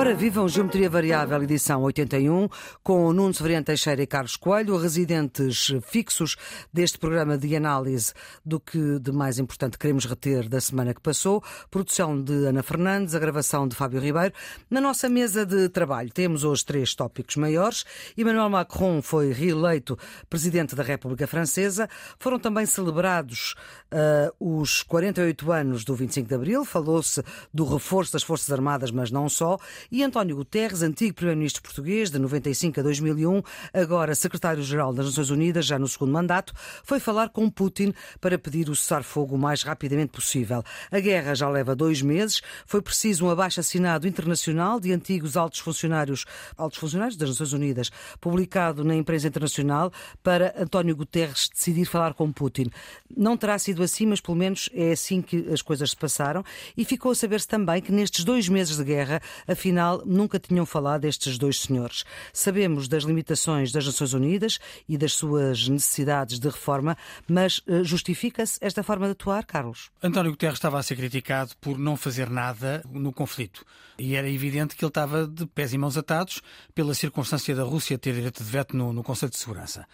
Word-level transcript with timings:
Ora, 0.00 0.14
vivam 0.14 0.48
Geometria 0.48 0.88
Variável, 0.88 1.42
edição 1.42 1.82
81, 1.82 2.48
com 2.82 3.12
Nuno 3.12 3.34
Severiano 3.34 3.66
Teixeira 3.66 4.02
e 4.02 4.06
Carlos 4.06 4.34
Coelho, 4.34 4.78
residentes 4.78 5.74
fixos 5.82 6.36
deste 6.72 6.98
programa 6.98 7.36
de 7.36 7.54
análise 7.54 8.14
do 8.42 8.58
que 8.58 8.98
de 8.98 9.12
mais 9.12 9.38
importante 9.38 9.76
queremos 9.76 10.06
reter 10.06 10.48
da 10.48 10.58
semana 10.58 10.94
que 10.94 11.02
passou. 11.02 11.44
Produção 11.70 12.18
de 12.18 12.46
Ana 12.46 12.62
Fernandes, 12.62 13.14
a 13.14 13.18
gravação 13.18 13.68
de 13.68 13.76
Fábio 13.76 14.00
Ribeiro. 14.00 14.32
Na 14.70 14.80
nossa 14.80 15.06
mesa 15.06 15.44
de 15.44 15.68
trabalho 15.68 16.10
temos 16.10 16.44
hoje 16.44 16.64
três 16.64 16.94
tópicos 16.94 17.36
maiores. 17.36 17.84
Emmanuel 18.16 18.48
Macron 18.48 19.02
foi 19.02 19.34
reeleito 19.34 19.98
presidente 20.30 20.74
da 20.74 20.82
República 20.82 21.26
Francesa. 21.26 21.90
Foram 22.18 22.38
também 22.38 22.64
celebrados 22.64 23.54
uh, 23.92 24.60
os 24.60 24.82
48 24.82 25.52
anos 25.52 25.84
do 25.84 25.94
25 25.94 26.28
de 26.28 26.34
Abril. 26.34 26.64
Falou-se 26.64 27.22
do 27.52 27.64
reforço 27.64 28.12
das 28.12 28.22
Forças 28.22 28.50
Armadas, 28.50 28.90
mas 28.90 29.10
não 29.10 29.28
só. 29.28 29.58
E 29.90 30.02
António 30.02 30.36
Guterres, 30.36 30.82
antigo 30.82 31.14
Primeiro-Ministro 31.14 31.62
português 31.62 32.10
de 32.10 32.18
95 32.18 32.80
a 32.80 32.82
2001, 32.82 33.42
agora 33.72 34.14
Secretário-Geral 34.14 34.92
das 34.92 35.06
Nações 35.06 35.30
Unidas, 35.30 35.66
já 35.66 35.78
no 35.78 35.88
segundo 35.88 36.12
mandato, 36.12 36.52
foi 36.84 37.00
falar 37.00 37.30
com 37.30 37.48
Putin 37.50 37.92
para 38.20 38.38
pedir 38.38 38.68
o 38.68 38.76
cessar-fogo 38.76 39.34
o 39.34 39.38
mais 39.38 39.62
rapidamente 39.62 40.12
possível. 40.12 40.62
A 40.90 41.00
guerra 41.00 41.34
já 41.34 41.48
leva 41.48 41.74
dois 41.74 42.02
meses. 42.02 42.40
Foi 42.66 42.80
preciso 42.80 43.26
um 43.26 43.30
abaixo-assinado 43.30 44.06
internacional 44.06 44.80
de 44.80 44.92
antigos 44.92 45.36
altos 45.36 45.60
funcionários, 45.60 46.24
altos 46.56 46.78
funcionários 46.78 47.16
das 47.16 47.30
Nações 47.30 47.52
Unidas, 47.52 47.90
publicado 48.20 48.84
na 48.84 48.94
imprensa 48.94 49.28
internacional, 49.28 49.92
para 50.22 50.54
António 50.58 50.96
Guterres 50.96 51.48
decidir 51.48 51.84
falar 51.84 52.14
com 52.14 52.32
Putin. 52.32 52.70
Não 53.16 53.36
terá 53.36 53.58
sido 53.58 53.79
assim, 53.82 54.06
mas 54.06 54.20
pelo 54.20 54.36
menos 54.36 54.68
é 54.72 54.92
assim 54.92 55.22
que 55.22 55.48
as 55.52 55.62
coisas 55.62 55.90
se 55.90 55.96
passaram. 55.96 56.44
E 56.76 56.84
ficou 56.84 57.12
a 57.12 57.14
saber-se 57.14 57.48
também 57.48 57.80
que 57.80 57.92
nestes 57.92 58.24
dois 58.24 58.48
meses 58.48 58.76
de 58.76 58.84
guerra, 58.84 59.20
afinal, 59.46 60.02
nunca 60.04 60.38
tinham 60.38 60.66
falado 60.66 61.04
estes 61.04 61.38
dois 61.38 61.60
senhores. 61.60 62.04
Sabemos 62.32 62.88
das 62.88 63.04
limitações 63.04 63.72
das 63.72 63.86
Nações 63.86 64.12
Unidas 64.12 64.58
e 64.88 64.96
das 64.96 65.12
suas 65.12 65.68
necessidades 65.68 66.38
de 66.38 66.48
reforma, 66.48 66.96
mas 67.28 67.60
eh, 67.66 67.84
justifica-se 67.84 68.58
esta 68.60 68.82
forma 68.82 69.06
de 69.06 69.12
atuar, 69.12 69.44
Carlos? 69.44 69.90
António 70.02 70.32
Guterres 70.32 70.56
estava 70.56 70.78
a 70.78 70.82
ser 70.82 70.96
criticado 70.96 71.52
por 71.60 71.78
não 71.78 71.96
fazer 71.96 72.30
nada 72.30 72.82
no 72.90 73.12
conflito. 73.12 73.64
E 73.98 74.14
era 74.14 74.30
evidente 74.30 74.76
que 74.76 74.84
ele 74.84 74.90
estava 74.90 75.26
de 75.26 75.46
pés 75.46 75.72
e 75.72 75.78
mãos 75.78 75.96
atados 75.96 76.40
pela 76.74 76.94
circunstância 76.94 77.54
da 77.54 77.62
Rússia 77.62 77.98
ter 77.98 78.14
direito 78.14 78.42
de 78.42 78.50
veto 78.50 78.76
no, 78.76 78.92
no 78.92 79.02
Conselho 79.02 79.30
de 79.30 79.38
Segurança 79.38 79.86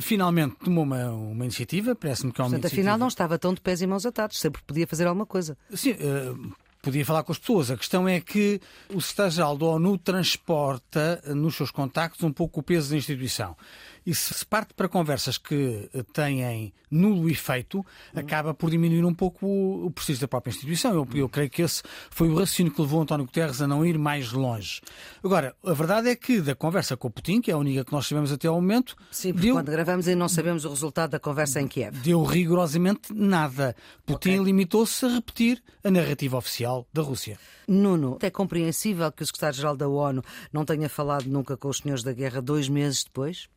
finalmente 0.00 0.56
tomou 0.56 0.84
uma, 0.84 1.10
uma 1.10 1.44
iniciativa, 1.44 1.94
parece-me 1.94 2.32
que 2.32 2.40
é 2.40 2.44
uma 2.44 2.50
Portanto, 2.50 2.64
iniciativa... 2.64 2.82
afinal 2.82 2.98
não 2.98 3.08
estava 3.08 3.38
tão 3.38 3.54
de 3.54 3.60
pés 3.60 3.80
e 3.80 3.86
mãos 3.86 4.04
atados, 4.04 4.38
sempre 4.38 4.62
podia 4.62 4.86
fazer 4.86 5.06
alguma 5.06 5.26
coisa. 5.26 5.56
Sim, 5.74 5.92
uh, 5.92 6.54
podia 6.82 7.04
falar 7.04 7.22
com 7.22 7.32
as 7.32 7.38
pessoas. 7.38 7.70
A 7.70 7.76
questão 7.76 8.08
é 8.08 8.20
que 8.20 8.60
o 8.92 9.00
secretário-geral 9.00 9.56
da 9.56 9.66
ONU 9.66 9.98
transporta 9.98 11.22
nos 11.34 11.56
seus 11.56 11.70
contactos 11.70 12.22
um 12.22 12.32
pouco 12.32 12.60
o 12.60 12.62
peso 12.62 12.90
da 12.90 12.96
instituição. 12.96 13.56
E 14.06 14.14
se 14.14 14.44
parte 14.46 14.74
para 14.74 14.88
conversas 14.88 15.38
que 15.38 15.88
têm 16.12 16.72
nulo 16.90 17.30
efeito, 17.30 17.84
acaba 18.14 18.52
por 18.52 18.70
diminuir 18.70 19.04
um 19.04 19.14
pouco 19.14 19.46
o 19.46 19.90
preciso 19.90 20.22
da 20.22 20.28
própria 20.28 20.50
instituição. 20.50 20.92
Eu, 20.92 21.08
eu 21.14 21.28
creio 21.28 21.48
que 21.48 21.62
esse 21.62 21.82
foi 22.10 22.28
o 22.28 22.34
raciocínio 22.34 22.72
que 22.72 22.80
levou 22.80 23.02
António 23.02 23.26
Guterres 23.26 23.60
a 23.60 23.66
não 23.66 23.86
ir 23.86 23.96
mais 23.98 24.32
longe. 24.32 24.80
Agora, 25.22 25.54
a 25.64 25.72
verdade 25.72 26.08
é 26.08 26.16
que 26.16 26.40
da 26.40 26.54
conversa 26.54 26.96
com 26.96 27.08
o 27.08 27.10
Putin, 27.10 27.40
que 27.40 27.50
é 27.50 27.54
a 27.54 27.58
única 27.58 27.84
que 27.84 27.92
nós 27.92 28.08
tivemos 28.08 28.32
até 28.32 28.48
ao 28.48 28.56
momento. 28.56 28.96
Sim, 29.10 29.32
porque 29.32 29.46
deu, 29.46 29.56
quando 29.56 29.70
gravamos 29.70 30.08
e 30.08 30.14
não 30.14 30.28
sabemos 30.28 30.64
o 30.64 30.70
resultado 30.70 31.10
da 31.10 31.20
conversa 31.20 31.60
em 31.60 31.68
Kiev. 31.68 31.96
Deu 31.98 32.22
rigorosamente 32.24 33.12
nada. 33.14 33.76
Putin 34.04 34.30
okay. 34.30 34.44
limitou-se 34.44 35.04
a 35.06 35.08
repetir 35.08 35.62
a 35.84 35.90
narrativa 35.90 36.36
oficial 36.36 36.86
da 36.92 37.02
Rússia. 37.02 37.38
Nuno, 37.68 38.18
é 38.20 38.30
compreensível 38.30 39.12
que 39.12 39.22
o 39.22 39.26
secretário-geral 39.26 39.76
da 39.76 39.88
ONU 39.88 40.22
não 40.52 40.64
tenha 40.64 40.88
falado 40.88 41.26
nunca 41.26 41.56
com 41.56 41.68
os 41.68 41.78
senhores 41.78 42.02
da 42.02 42.12
guerra 42.12 42.42
dois 42.42 42.68
meses 42.68 43.04
depois? 43.04 43.48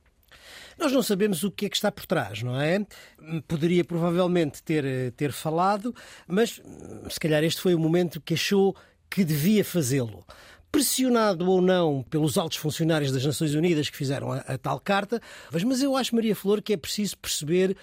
Nós 0.77 0.91
não 0.91 1.01
sabemos 1.01 1.43
o 1.43 1.51
que 1.51 1.65
é 1.65 1.69
que 1.69 1.75
está 1.75 1.91
por 1.91 2.05
trás, 2.05 2.41
não 2.43 2.59
é? 2.59 2.85
Poderia 3.47 3.83
provavelmente 3.83 4.61
ter, 4.63 5.11
ter 5.13 5.31
falado, 5.31 5.95
mas 6.27 6.61
se 7.09 7.19
calhar 7.19 7.43
este 7.43 7.61
foi 7.61 7.75
o 7.75 7.79
momento 7.79 8.21
que 8.21 8.33
achou 8.33 8.75
que 9.09 9.23
devia 9.23 9.63
fazê-lo 9.63 10.25
pressionado 10.73 11.51
ou 11.51 11.61
não 11.61 12.01
pelos 12.09 12.35
altos 12.35 12.57
funcionários 12.57 13.11
das 13.11 13.23
Nações 13.23 13.53
Unidas 13.53 13.91
que 13.91 13.95
fizeram 13.95 14.31
a, 14.31 14.37
a, 14.37 14.57
tal 14.57 14.79
carta, 14.79 15.21
mas 15.51 15.83
eu 15.83 15.95
acho, 15.95 16.15
Maria 16.15 16.35
Flor, 16.35 16.63
que 16.63 16.73
é 16.73 16.77
preciso 16.77 17.15
perceber 17.19 17.77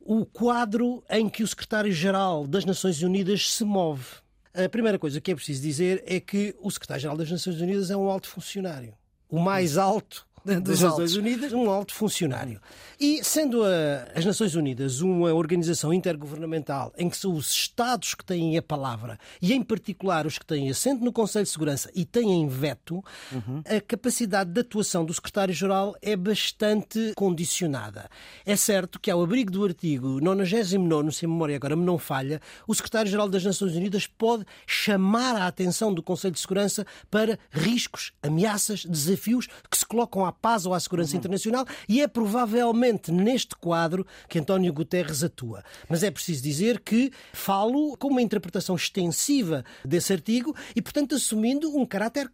o 0.00 0.26
quadro 0.26 1.04
em 1.08 1.28
que 1.28 1.44
o 1.44 1.46
secretário-geral 1.46 2.44
das 2.48 2.64
Nações 2.64 3.00
Unidas 3.00 3.48
se 3.48 3.64
move. 3.64 4.04
A 4.52 4.68
primeira 4.68 4.98
coisa 4.98 5.20
que 5.20 5.30
é 5.30 5.34
preciso 5.36 5.62
dizer 5.62 6.02
é 6.04 6.18
que 6.18 6.52
o 6.60 6.68
secretário-geral 6.68 7.16
das 7.16 7.30
Nações 7.30 7.60
Unidas 7.60 7.92
é 7.92 7.96
um 7.96 8.10
alto 8.10 8.28
funcionário. 8.28 8.92
O 9.28 9.38
mais 9.38 9.78
alto 9.78 10.26
das 10.44 10.80
Nações 10.80 11.16
Unidas, 11.16 11.52
um 11.52 11.70
alto 11.70 11.94
funcionário. 11.94 12.60
E 12.98 13.22
sendo 13.22 13.64
a, 13.64 14.08
as 14.14 14.24
Nações 14.24 14.54
Unidas 14.54 15.00
uma 15.00 15.32
organização 15.32 15.92
intergovernamental 15.92 16.92
em 16.96 17.08
que 17.08 17.16
são 17.16 17.32
os 17.32 17.52
Estados 17.52 18.14
que 18.14 18.24
têm 18.24 18.56
a 18.58 18.62
palavra 18.62 19.18
e, 19.40 19.52
em 19.52 19.62
particular, 19.62 20.26
os 20.26 20.38
que 20.38 20.46
têm 20.46 20.70
assento 20.70 21.04
no 21.04 21.12
Conselho 21.12 21.44
de 21.44 21.50
Segurança 21.50 21.90
e 21.94 22.04
têm 22.04 22.48
veto, 22.48 23.04
uhum. 23.30 23.62
a 23.64 23.80
capacidade 23.80 24.50
de 24.50 24.60
atuação 24.60 25.04
do 25.04 25.14
secretário-geral 25.14 25.94
é 26.02 26.16
bastante 26.16 27.12
condicionada. 27.16 28.08
É 28.44 28.56
certo 28.56 28.98
que, 28.98 29.10
ao 29.10 29.22
abrigo 29.22 29.50
do 29.50 29.64
artigo 29.64 30.20
99, 30.20 31.12
se 31.12 31.24
a 31.24 31.28
memória 31.28 31.56
agora 31.56 31.76
me 31.76 31.84
não 31.84 31.98
falha, 31.98 32.40
o 32.66 32.74
secretário-geral 32.74 33.28
das 33.28 33.44
Nações 33.44 33.74
Unidas 33.74 34.06
pode 34.06 34.44
chamar 34.66 35.36
a 35.36 35.46
atenção 35.46 35.94
do 35.94 36.02
Conselho 36.02 36.34
de 36.34 36.40
Segurança 36.40 36.86
para 37.10 37.38
riscos, 37.50 38.12
ameaças, 38.22 38.84
desafios 38.84 39.46
que 39.70 39.76
se 39.76 39.86
colocam 39.86 40.24
à 40.24 40.31
à 40.32 40.34
paz 40.34 40.66
ou 40.66 40.74
à 40.74 40.80
segurança 40.80 41.12
uhum. 41.12 41.18
internacional, 41.18 41.66
e 41.88 42.00
é 42.00 42.08
provavelmente 42.08 43.12
neste 43.12 43.54
quadro 43.56 44.06
que 44.28 44.38
António 44.38 44.72
Guterres 44.72 45.22
atua. 45.22 45.62
Mas 45.88 46.02
é 46.02 46.10
preciso 46.10 46.42
dizer 46.42 46.80
que 46.80 47.12
falo 47.32 47.96
com 47.96 48.08
uma 48.08 48.22
interpretação 48.22 48.74
extensiva 48.74 49.64
desse 49.84 50.12
artigo 50.12 50.56
e, 50.74 50.82
portanto, 50.82 51.14
assumindo 51.14 51.76
um 51.76 51.86
caráter 51.86 52.30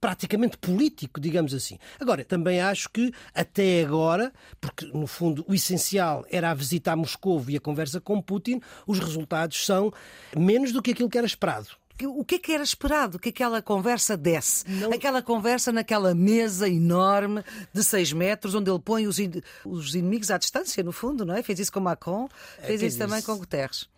praticamente 0.00 0.56
político, 0.56 1.20
digamos 1.20 1.52
assim. 1.52 1.78
Agora, 2.00 2.24
também 2.24 2.60
acho 2.60 2.88
que 2.88 3.12
até 3.34 3.82
agora, 3.84 4.32
porque 4.60 4.86
no 4.86 5.06
fundo 5.06 5.44
o 5.46 5.54
essencial 5.54 6.24
era 6.30 6.50
a 6.50 6.54
visita 6.54 6.92
a 6.92 6.96
Moscou 6.96 7.44
e 7.48 7.56
a 7.56 7.60
conversa 7.60 8.00
com 8.00 8.20
Putin, 8.20 8.60
os 8.86 8.98
resultados 8.98 9.64
são 9.64 9.92
menos 10.36 10.72
do 10.72 10.80
que 10.80 10.92
aquilo 10.92 11.10
que 11.10 11.18
era 11.18 11.26
esperado 11.26 11.79
o 12.06 12.24
que 12.24 12.36
é 12.36 12.38
que 12.38 12.52
era 12.52 12.62
esperado 12.62 13.18
que 13.18 13.28
aquela 13.28 13.62
conversa 13.62 14.16
desse? 14.16 14.68
Não... 14.68 14.92
Aquela 14.92 15.22
conversa 15.22 15.72
naquela 15.72 16.14
mesa 16.14 16.68
enorme 16.68 17.42
de 17.72 17.82
6 17.82 18.12
metros, 18.12 18.54
onde 18.54 18.70
ele 18.70 18.80
põe 18.80 19.06
os, 19.06 19.18
in... 19.18 19.30
os 19.64 19.94
inimigos 19.94 20.30
à 20.30 20.38
distância, 20.38 20.82
no 20.82 20.92
fundo, 20.92 21.24
não 21.24 21.34
é? 21.34 21.42
Fez 21.42 21.58
isso 21.58 21.72
com 21.72 21.80
Macron, 21.80 22.28
é, 22.58 22.66
fez 22.66 22.82
é, 22.82 22.86
isso 22.86 22.98
também 22.98 23.22
com 23.22 23.36
Guterres. 23.36 23.88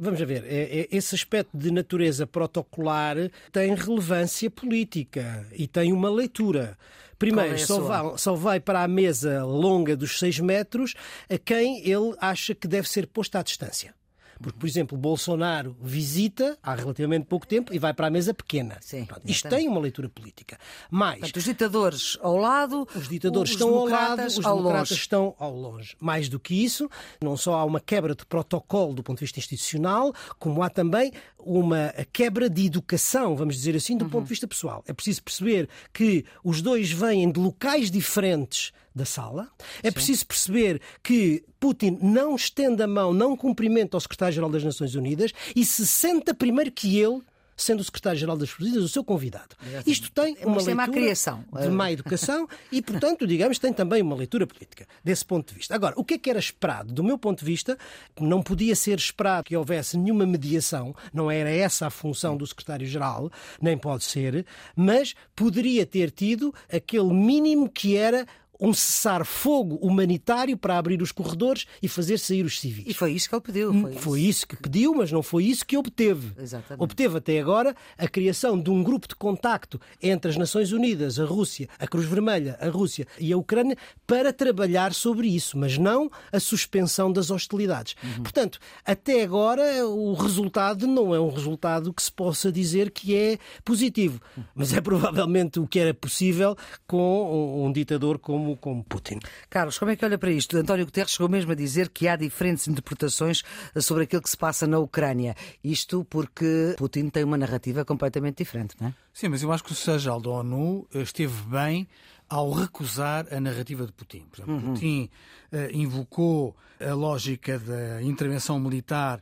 Vamos 0.00 0.20
ver, 0.20 0.44
é, 0.44 0.80
é, 0.80 0.88
esse 0.92 1.14
aspecto 1.14 1.56
de 1.56 1.72
natureza 1.72 2.24
protocolar 2.24 3.16
tem 3.50 3.74
relevância 3.74 4.48
política 4.48 5.44
e 5.52 5.66
tem 5.66 5.92
uma 5.92 6.08
leitura. 6.08 6.78
Primeiro, 7.18 7.54
é 7.54 7.58
só, 7.58 7.80
vai, 7.80 8.16
só 8.16 8.34
vai 8.34 8.60
para 8.60 8.84
a 8.84 8.88
mesa 8.88 9.44
longa 9.44 9.96
dos 9.96 10.20
6 10.20 10.38
metros 10.38 10.94
a 11.28 11.36
quem 11.36 11.80
ele 11.80 12.14
acha 12.20 12.54
que 12.54 12.68
deve 12.68 12.88
ser 12.88 13.08
posto 13.08 13.36
à 13.36 13.42
distância. 13.42 13.92
Porque, 14.40 14.58
por 14.58 14.66
exemplo, 14.66 14.96
Bolsonaro 14.96 15.76
visita 15.80 16.56
há 16.62 16.74
relativamente 16.74 17.26
pouco 17.26 17.46
tempo 17.46 17.72
e 17.74 17.78
vai 17.78 17.92
para 17.92 18.06
a 18.06 18.10
mesa 18.10 18.32
pequena. 18.32 18.76
Sim, 18.80 19.04
Pronto, 19.04 19.22
isto 19.24 19.48
tem 19.48 19.68
uma 19.68 19.80
leitura 19.80 20.08
política. 20.08 20.58
Mas 20.90 21.18
Portanto, 21.18 21.36
os 21.36 21.44
ditadores 21.44 22.18
ao 22.20 22.36
lado, 22.36 22.88
os 22.94 23.08
ditadores 23.08 23.50
os 23.50 23.56
estão 23.56 23.74
ao 23.74 23.86
lado, 23.86 24.26
os 24.26 24.34
democratas 24.36 24.90
longe. 24.90 24.94
estão 24.94 25.34
ao 25.38 25.54
longe. 25.54 25.96
Mais 26.00 26.28
do 26.28 26.38
que 26.38 26.54
isso, 26.64 26.88
não 27.22 27.36
só 27.36 27.54
há 27.54 27.64
uma 27.64 27.80
quebra 27.80 28.14
de 28.14 28.24
protocolo 28.24 28.94
do 28.94 29.02
ponto 29.02 29.18
de 29.18 29.24
vista 29.24 29.38
institucional, 29.38 30.12
como 30.38 30.62
há 30.62 30.70
também 30.70 31.12
uma 31.38 31.94
quebra 32.12 32.50
de 32.50 32.66
educação, 32.66 33.36
vamos 33.36 33.56
dizer 33.56 33.74
assim, 33.76 33.96
do 33.96 34.04
uhum. 34.04 34.10
ponto 34.10 34.24
de 34.24 34.28
vista 34.28 34.46
pessoal. 34.46 34.84
É 34.86 34.92
preciso 34.92 35.22
perceber 35.22 35.68
que 35.92 36.24
os 36.44 36.60
dois 36.60 36.90
vêm 36.90 37.30
de 37.30 37.40
locais 37.40 37.90
diferentes 37.90 38.72
da 38.94 39.04
sala. 39.04 39.48
É 39.82 39.88
Sim. 39.88 39.94
preciso 39.94 40.26
perceber 40.26 40.80
que 41.02 41.44
Putin 41.60 41.98
não 42.02 42.34
estende 42.34 42.82
a 42.82 42.86
mão, 42.86 43.12
não 43.12 43.36
cumprimenta 43.36 43.96
ao 43.96 44.00
secretário-geral 44.00 44.50
das 44.50 44.64
Nações 44.64 44.94
Unidas 44.94 45.32
e 45.54 45.64
se 45.64 45.86
senta 45.86 46.34
primeiro 46.34 46.70
que 46.70 46.98
ele 46.98 47.22
sendo 47.58 47.80
o 47.80 47.84
secretário-geral 47.84 48.36
das 48.36 48.48
Nações 48.48 48.68
Unidas 48.68 48.84
o 48.84 48.88
seu 48.88 49.04
convidado. 49.04 49.56
Isto 49.84 50.10
tem 50.12 50.36
uma, 50.44 50.62
leitura 50.62 50.88
criação. 50.88 51.44
de 51.60 51.68
má 51.68 51.90
educação 51.90 52.48
e, 52.70 52.80
portanto, 52.80 53.26
digamos, 53.26 53.58
tem 53.58 53.72
também 53.72 54.00
uma 54.00 54.14
leitura 54.14 54.46
política 54.46 54.86
desse 55.02 55.24
ponto 55.24 55.48
de 55.48 55.56
vista. 55.56 55.74
Agora, 55.74 55.94
o 55.98 56.04
que 56.04 56.14
é 56.14 56.18
que 56.18 56.30
era 56.30 56.38
esperado? 56.38 56.94
Do 56.94 57.02
meu 57.02 57.18
ponto 57.18 57.40
de 57.40 57.44
vista, 57.44 57.76
não 58.18 58.40
podia 58.40 58.76
ser 58.76 58.96
esperado 58.96 59.44
que 59.44 59.56
houvesse 59.56 59.98
nenhuma 59.98 60.24
mediação, 60.24 60.94
não 61.12 61.30
era 61.30 61.50
essa 61.50 61.88
a 61.88 61.90
função 61.90 62.36
do 62.36 62.46
secretário-geral, 62.46 63.30
nem 63.60 63.76
pode 63.76 64.04
ser, 64.04 64.46
mas 64.76 65.14
poderia 65.34 65.84
ter 65.84 66.12
tido 66.12 66.54
aquele 66.72 67.12
mínimo 67.12 67.68
que 67.68 67.96
era 67.96 68.26
um 68.60 68.72
cessar-fogo 68.72 69.76
humanitário 69.76 70.56
para 70.56 70.78
abrir 70.78 71.00
os 71.00 71.12
corredores 71.12 71.66
e 71.82 71.88
fazer 71.88 72.18
sair 72.18 72.44
os 72.44 72.58
civis. 72.58 72.84
E 72.86 72.94
foi 72.94 73.12
isso 73.12 73.28
que 73.28 73.34
ele 73.34 73.42
pediu. 73.42 73.72
Foi, 73.72 73.92
foi 73.92 74.20
isso. 74.20 74.28
isso 74.30 74.48
que 74.48 74.56
pediu, 74.56 74.94
mas 74.94 75.12
não 75.12 75.22
foi 75.22 75.44
isso 75.44 75.64
que 75.64 75.76
obteve. 75.76 76.32
Exatamente. 76.38 76.82
Obteve 76.82 77.18
até 77.18 77.38
agora 77.38 77.74
a 77.96 78.08
criação 78.08 78.58
de 78.58 78.70
um 78.70 78.82
grupo 78.82 79.06
de 79.08 79.14
contacto 79.14 79.80
entre 80.02 80.30
as 80.30 80.36
Nações 80.36 80.72
Unidas, 80.72 81.18
a 81.20 81.24
Rússia, 81.24 81.68
a 81.78 81.86
Cruz 81.86 82.06
Vermelha, 82.06 82.58
a 82.60 82.68
Rússia 82.68 83.06
e 83.18 83.32
a 83.32 83.36
Ucrânia 83.36 83.76
para 84.06 84.32
trabalhar 84.32 84.92
sobre 84.92 85.28
isso, 85.28 85.56
mas 85.56 85.78
não 85.78 86.10
a 86.32 86.40
suspensão 86.40 87.12
das 87.12 87.30
hostilidades. 87.30 87.94
Uhum. 88.02 88.22
Portanto, 88.22 88.58
até 88.84 89.22
agora 89.22 89.86
o 89.86 90.14
resultado 90.14 90.86
não 90.86 91.14
é 91.14 91.20
um 91.20 91.30
resultado 91.30 91.92
que 91.92 92.02
se 92.02 92.10
possa 92.12 92.50
dizer 92.50 92.90
que 92.90 93.14
é 93.14 93.38
positivo, 93.64 94.20
mas 94.54 94.72
é 94.72 94.80
provavelmente 94.80 95.60
o 95.60 95.66
que 95.66 95.78
era 95.78 95.94
possível 95.94 96.56
com 96.86 97.64
um 97.64 97.72
ditador 97.72 98.18
como, 98.18 98.47
como 98.56 98.84
Putin. 98.84 99.18
Carlos, 99.50 99.78
como 99.78 99.90
é 99.90 99.96
que 99.96 100.04
olha 100.04 100.18
para 100.18 100.30
isto? 100.30 100.56
António 100.56 100.84
Guterres 100.84 101.12
chegou 101.12 101.28
mesmo 101.28 101.52
a 101.52 101.54
dizer 101.54 101.88
que 101.88 102.08
há 102.08 102.16
diferentes 102.16 102.66
interpretações 102.68 103.42
sobre 103.80 104.04
aquilo 104.04 104.22
que 104.22 104.30
se 104.30 104.36
passa 104.36 104.66
na 104.66 104.78
Ucrânia. 104.78 105.34
Isto 105.62 106.04
porque 106.04 106.74
Putin 106.76 107.08
tem 107.08 107.24
uma 107.24 107.36
narrativa 107.36 107.84
completamente 107.84 108.38
diferente, 108.38 108.74
não 108.80 108.88
é? 108.88 108.94
Sim, 109.12 109.28
mas 109.28 109.42
eu 109.42 109.52
acho 109.52 109.64
que 109.64 109.72
o 109.72 109.74
secretário 109.74 110.22
da 110.22 110.30
ONU 110.30 110.86
esteve 110.94 111.42
bem 111.42 111.88
ao 112.28 112.52
recusar 112.52 113.26
a 113.32 113.40
narrativa 113.40 113.86
de 113.86 113.92
Putin. 113.92 114.26
Por 114.30 114.38
exemplo, 114.38 114.54
uhum. 114.54 114.74
Putin 114.74 115.10
uh, 115.52 115.76
invocou 115.76 116.56
a 116.80 116.92
lógica 116.92 117.58
da 117.58 118.02
intervenção 118.02 118.60
militar 118.60 119.20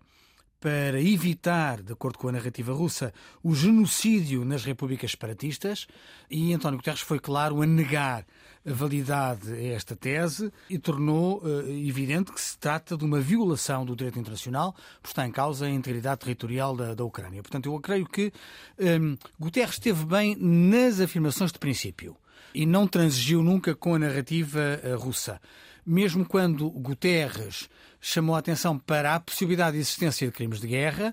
para 0.61 1.01
evitar, 1.01 1.83
de 1.83 1.93
acordo 1.93 2.19
com 2.19 2.29
a 2.29 2.33
narrativa 2.33 2.73
russa, 2.73 3.13
o 3.43 3.55
genocídio 3.55 4.45
nas 4.45 4.65
repúblicas 4.65 5.11
separatistas 5.11 5.87
e 6.31 6.53
António 6.53 6.79
Guterres 6.79 7.01
foi 7.01 7.19
claro 7.19 7.63
a 7.63 7.67
negar 7.67 8.25
a 8.67 8.73
validade 8.73 9.53
a 9.53 9.63
esta 9.75 9.95
tese 9.95 10.53
e 10.69 10.79
tornou 10.79 11.39
uh, 11.39 11.71
evidente 11.71 12.33
que 12.33 12.41
se 12.41 12.59
trata 12.59 12.97
de 12.97 13.05
uma 13.05 13.21
violação 13.21 13.85
do 13.85 13.95
direito 13.95 14.19
internacional, 14.19 14.75
por 15.03 15.09
está 15.09 15.27
em 15.27 15.31
causa 15.31 15.67
a 15.67 15.71
integridade 15.71 16.21
territorial 16.21 16.75
da, 16.75 16.95
da 16.95 17.05
Ucrânia. 17.05 17.43
Portanto, 17.43 17.67
eu 17.67 17.81
creio 17.81 18.07
que 18.07 18.33
um, 18.79 18.85
ehm, 18.85 19.17
Guterres 19.39 19.75
esteve 19.75 20.05
bem 20.05 20.37
nas 20.37 20.99
afirmações 20.99 21.53
de 21.53 21.59
princípio 21.59 22.17
e 22.53 22.67
não 22.67 22.89
transigiu 22.89 23.43
nunca 23.43 23.75
com 23.75 23.95
a 23.95 23.99
narrativa 23.99 24.81
uh, 24.83 24.99
russa 24.99 25.41
mesmo 25.87 26.27
quando 26.27 26.69
Guterres 26.69 27.69
chamou 28.09 28.37
a 28.37 28.39
atenção 28.39 28.79
para 28.79 29.17
a 29.17 29.21
possibilidade 29.21 29.73
de 29.73 29.81
existência 29.81 30.29
de 30.29 30.33
crimes 30.33 30.61
de 30.61 30.69
guerra, 30.69 31.13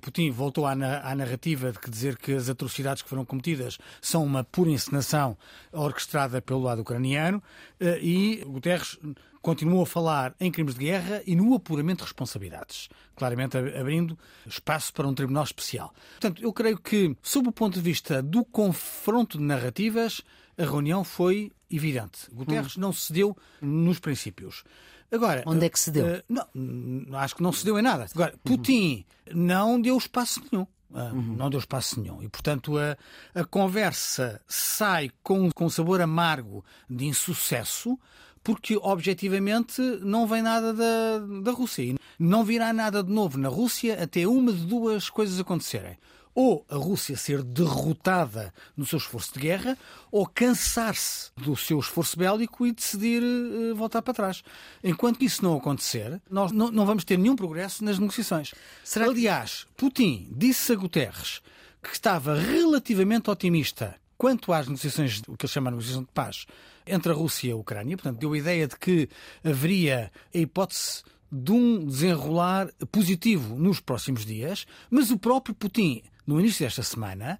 Putin 0.00 0.28
voltou 0.32 0.66
à, 0.66 0.72
à 0.72 1.14
narrativa 1.14 1.70
de 1.70 1.78
que 1.78 1.88
dizer 1.88 2.16
que 2.16 2.32
as 2.32 2.48
atrocidades 2.48 3.00
que 3.00 3.08
foram 3.08 3.24
cometidas 3.24 3.78
são 4.00 4.24
uma 4.24 4.42
pura 4.42 4.68
encenação 4.68 5.38
orquestrada 5.70 6.42
pelo 6.42 6.62
lado 6.62 6.82
ucraniano 6.82 7.40
eh, 7.78 7.96
e 8.02 8.44
Guterres 8.44 8.98
continuou 9.40 9.84
a 9.84 9.86
falar 9.86 10.34
em 10.40 10.50
crimes 10.50 10.74
de 10.74 10.80
guerra 10.80 11.22
e 11.24 11.36
no 11.36 11.54
apuramento 11.54 11.98
de 11.98 12.06
responsabilidades, 12.06 12.88
claramente 13.14 13.56
abrindo 13.56 14.18
espaço 14.44 14.92
para 14.92 15.06
um 15.06 15.14
tribunal 15.14 15.44
especial. 15.44 15.94
Portanto, 16.20 16.42
eu 16.42 16.52
creio 16.52 16.76
que, 16.76 17.16
sob 17.22 17.50
o 17.50 17.52
ponto 17.52 17.74
de 17.74 17.80
vista 17.80 18.20
do 18.20 18.44
confronto 18.44 19.38
de 19.38 19.44
narrativas, 19.44 20.22
a 20.58 20.64
reunião 20.64 21.04
foi 21.04 21.52
evidente. 21.70 22.28
Guterres 22.32 22.76
hum. 22.76 22.80
não 22.80 22.92
cedeu 22.92 23.36
nos 23.60 24.00
princípios. 24.00 24.64
Agora, 25.12 25.42
onde 25.46 25.66
é 25.66 25.68
que 25.68 25.78
cedeu? 25.78 26.06
Uh, 26.06 26.22
não, 26.28 27.18
acho 27.18 27.36
que 27.36 27.42
não 27.42 27.52
cedeu 27.52 27.78
em 27.78 27.82
nada. 27.82 28.06
Agora, 28.14 28.34
Putin 28.42 29.04
uhum. 29.30 29.36
não 29.36 29.80
deu 29.80 29.96
espaço 29.96 30.42
nenhum. 30.50 30.66
Uh, 30.90 31.14
uhum. 31.14 31.36
Não 31.36 31.50
deu 31.50 31.60
espaço 31.60 32.00
nenhum. 32.00 32.22
E, 32.22 32.28
portanto, 32.28 32.78
a, 32.78 32.96
a 33.34 33.44
conversa 33.44 34.40
sai 34.48 35.10
com, 35.22 35.50
com 35.50 35.68
sabor 35.68 36.00
amargo 36.00 36.64
de 36.88 37.06
insucesso, 37.06 37.98
porque 38.42 38.76
objetivamente 38.76 39.80
não 40.02 40.26
vem 40.26 40.42
nada 40.42 40.72
da, 40.72 41.18
da 41.42 41.52
Rússia. 41.52 41.94
Não 42.18 42.42
virá 42.42 42.72
nada 42.72 43.02
de 43.02 43.12
novo 43.12 43.38
na 43.38 43.48
Rússia 43.48 44.02
até 44.02 44.26
uma 44.26 44.52
de 44.52 44.64
duas 44.64 45.10
coisas 45.10 45.38
acontecerem 45.38 45.98
ou 46.34 46.64
a 46.68 46.76
Rússia 46.76 47.16
ser 47.16 47.42
derrotada 47.42 48.52
no 48.76 48.86
seu 48.86 48.98
esforço 48.98 49.34
de 49.34 49.40
guerra, 49.40 49.78
ou 50.10 50.26
cansar-se 50.26 51.30
do 51.36 51.56
seu 51.56 51.78
esforço 51.78 52.18
bélico 52.18 52.66
e 52.66 52.72
decidir 52.72 53.22
uh, 53.22 53.74
voltar 53.74 54.02
para 54.02 54.14
trás. 54.14 54.42
Enquanto 54.82 55.22
isso 55.22 55.44
não 55.44 55.56
acontecer, 55.56 56.20
nós 56.30 56.52
não, 56.52 56.70
não 56.70 56.86
vamos 56.86 57.04
ter 57.04 57.18
nenhum 57.18 57.36
progresso 57.36 57.84
nas 57.84 57.98
negociações. 57.98 58.54
Será 58.82 59.06
Aliás, 59.06 59.66
Putin 59.76 60.28
disse 60.30 60.72
a 60.72 60.76
Guterres 60.76 61.42
que 61.82 61.92
estava 61.92 62.34
relativamente 62.34 63.28
otimista 63.28 63.96
quanto 64.16 64.52
às 64.52 64.68
negociações, 64.68 65.20
o 65.26 65.36
que 65.36 65.46
ele 65.46 65.52
chama 65.52 65.70
de 65.70 65.76
negociação 65.76 66.04
de 66.04 66.12
paz, 66.14 66.46
entre 66.86 67.10
a 67.10 67.14
Rússia 67.14 67.48
e 67.48 67.50
a 67.50 67.56
Ucrânia. 67.56 67.96
Portanto, 67.96 68.20
deu 68.20 68.32
a 68.32 68.38
ideia 68.38 68.68
de 68.68 68.76
que 68.76 69.08
haveria 69.44 70.12
a 70.32 70.38
hipótese 70.38 71.02
de 71.30 71.50
um 71.50 71.84
desenrolar 71.84 72.70
positivo 72.92 73.56
nos 73.56 73.80
próximos 73.80 74.24
dias, 74.24 74.64
mas 74.90 75.10
o 75.10 75.18
próprio 75.18 75.54
Putin 75.54 76.02
no 76.26 76.40
início 76.40 76.64
desta 76.64 76.82
semana, 76.82 77.38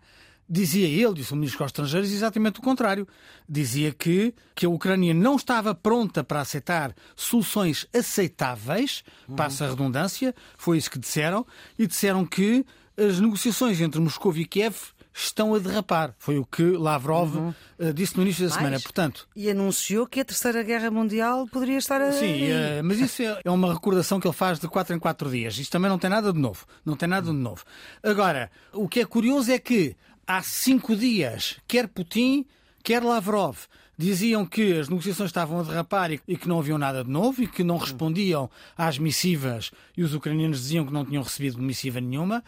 dizia 0.48 0.86
ele, 0.86 1.14
disse 1.14 1.32
o 1.32 1.36
Ministro 1.36 1.60
dos 1.60 1.70
Estrangeiros, 1.70 2.12
exatamente 2.12 2.60
o 2.60 2.62
contrário. 2.62 3.08
Dizia 3.48 3.92
que, 3.92 4.34
que 4.54 4.66
a 4.66 4.68
Ucrânia 4.68 5.14
não 5.14 5.36
estava 5.36 5.74
pronta 5.74 6.22
para 6.22 6.40
aceitar 6.40 6.94
soluções 7.16 7.86
aceitáveis, 7.94 9.02
uhum. 9.28 9.36
passa 9.36 9.64
a 9.64 9.70
redundância, 9.70 10.34
foi 10.56 10.78
isso 10.78 10.90
que 10.90 10.98
disseram, 10.98 11.46
e 11.78 11.86
disseram 11.86 12.26
que 12.26 12.66
as 12.96 13.18
negociações 13.18 13.80
entre 13.80 14.00
Moscou 14.00 14.36
e 14.36 14.44
Kiev 14.44 14.76
estão 15.14 15.54
a 15.54 15.58
derrapar. 15.58 16.14
Foi 16.18 16.38
o 16.38 16.44
que 16.44 16.62
Lavrov 16.62 17.36
uhum. 17.36 17.54
uh, 17.78 17.92
disse 17.92 18.16
no 18.16 18.22
início 18.22 18.48
da 18.48 18.54
semana. 18.54 18.80
Portanto, 18.80 19.28
e 19.34 19.50
anunciou 19.50 20.06
que 20.06 20.20
a 20.20 20.24
Terceira 20.24 20.62
Guerra 20.62 20.90
Mundial 20.90 21.46
poderia 21.48 21.78
estar 21.78 22.00
a. 22.00 22.12
Sim, 22.12 22.50
uh, 22.50 22.84
mas 22.84 22.98
isso 22.98 23.22
é, 23.22 23.40
é 23.44 23.50
uma 23.50 23.72
recordação 23.72 24.18
que 24.18 24.26
ele 24.26 24.34
faz 24.34 24.58
de 24.58 24.68
4 24.68 24.96
em 24.96 24.98
4 24.98 25.30
dias. 25.30 25.58
Isto 25.58 25.72
também 25.72 25.90
não 25.90 25.98
tem 25.98 26.10
nada 26.10 26.32
de 26.32 26.38
novo. 26.38 26.66
Não 26.84 26.96
tem 26.96 27.08
nada 27.08 27.26
de 27.26 27.36
novo. 27.36 27.64
Agora, 28.02 28.50
o 28.72 28.88
que 28.88 29.00
é 29.00 29.04
curioso 29.04 29.50
é 29.50 29.58
que 29.58 29.96
há 30.26 30.42
cinco 30.42 30.96
dias, 30.96 31.58
quer 31.66 31.88
Putin, 31.88 32.46
quer 32.82 33.02
Lavrov, 33.02 33.66
diziam 33.96 34.44
que 34.44 34.78
as 34.78 34.88
negociações 34.88 35.28
estavam 35.28 35.60
a 35.60 35.62
derrapar 35.62 36.10
e 36.12 36.36
que 36.36 36.48
não 36.48 36.58
haviam 36.58 36.78
nada 36.78 37.04
de 37.04 37.10
novo 37.10 37.42
e 37.42 37.46
que 37.46 37.62
não 37.62 37.76
respondiam 37.76 38.50
às 38.76 38.98
missivas 38.98 39.70
e 39.96 40.02
os 40.02 40.14
ucranianos 40.14 40.60
diziam 40.60 40.84
que 40.86 40.92
não 40.92 41.04
tinham 41.04 41.22
recebido 41.22 41.60
missiva 41.60 42.00
nenhuma. 42.00 42.42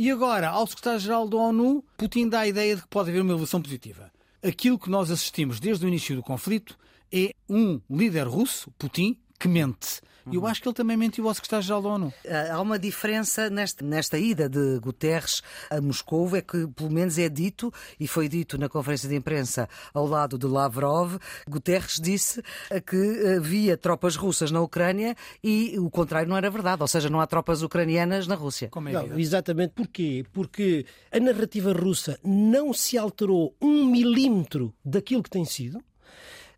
E 0.00 0.12
agora, 0.12 0.50
ao 0.50 0.64
secretário-geral 0.64 1.28
da 1.28 1.36
ONU, 1.36 1.84
Putin 1.96 2.28
dá 2.28 2.38
a 2.38 2.46
ideia 2.46 2.76
de 2.76 2.82
que 2.82 2.86
pode 2.86 3.10
haver 3.10 3.20
uma 3.20 3.32
evolução 3.32 3.60
positiva. 3.60 4.12
Aquilo 4.40 4.78
que 4.78 4.88
nós 4.88 5.10
assistimos 5.10 5.58
desde 5.58 5.84
o 5.84 5.88
início 5.88 6.14
do 6.14 6.22
conflito 6.22 6.78
é 7.12 7.34
um 7.48 7.80
líder 7.90 8.28
russo, 8.28 8.70
Putin, 8.78 9.18
que 9.40 9.48
mente. 9.48 10.00
E 10.30 10.36
eu 10.36 10.46
acho 10.46 10.60
que 10.60 10.68
ele 10.68 10.74
também 10.74 10.96
mentiu 10.96 11.26
ao 11.28 11.34
secretário-geral 11.34 11.82
da 11.82 11.88
ONU. 11.88 12.14
Ah, 12.28 12.54
há 12.54 12.60
uma 12.60 12.78
diferença 12.78 13.48
nesta, 13.48 13.84
nesta 13.84 14.18
ida 14.18 14.48
de 14.48 14.78
Guterres 14.80 15.42
a 15.70 15.80
Moscou, 15.80 16.36
é 16.36 16.42
que 16.42 16.66
pelo 16.68 16.90
menos 16.90 17.18
é 17.18 17.28
dito, 17.28 17.72
e 17.98 18.06
foi 18.06 18.28
dito 18.28 18.58
na 18.58 18.68
conferência 18.68 19.08
de 19.08 19.14
imprensa 19.14 19.68
ao 19.94 20.06
lado 20.06 20.38
de 20.38 20.46
Lavrov, 20.46 21.16
Guterres 21.48 21.98
disse 22.00 22.42
que 22.86 23.36
havia 23.36 23.76
tropas 23.76 24.16
russas 24.16 24.50
na 24.50 24.60
Ucrânia 24.60 25.16
e 25.42 25.78
o 25.78 25.90
contrário 25.90 26.28
não 26.28 26.36
era 26.36 26.50
verdade, 26.50 26.82
ou 26.82 26.88
seja, 26.88 27.08
não 27.08 27.20
há 27.20 27.26
tropas 27.26 27.62
ucranianas 27.62 28.26
na 28.26 28.34
Rússia. 28.34 28.68
Como 28.68 28.88
é 28.88 28.92
não, 28.92 29.18
exatamente 29.18 29.72
porquê? 29.74 30.24
Porque 30.32 30.84
a 31.10 31.18
narrativa 31.18 31.72
russa 31.72 32.18
não 32.22 32.72
se 32.72 32.98
alterou 32.98 33.56
um 33.60 33.86
milímetro 33.86 34.74
daquilo 34.84 35.22
que 35.22 35.30
tem 35.30 35.44
sido. 35.44 35.80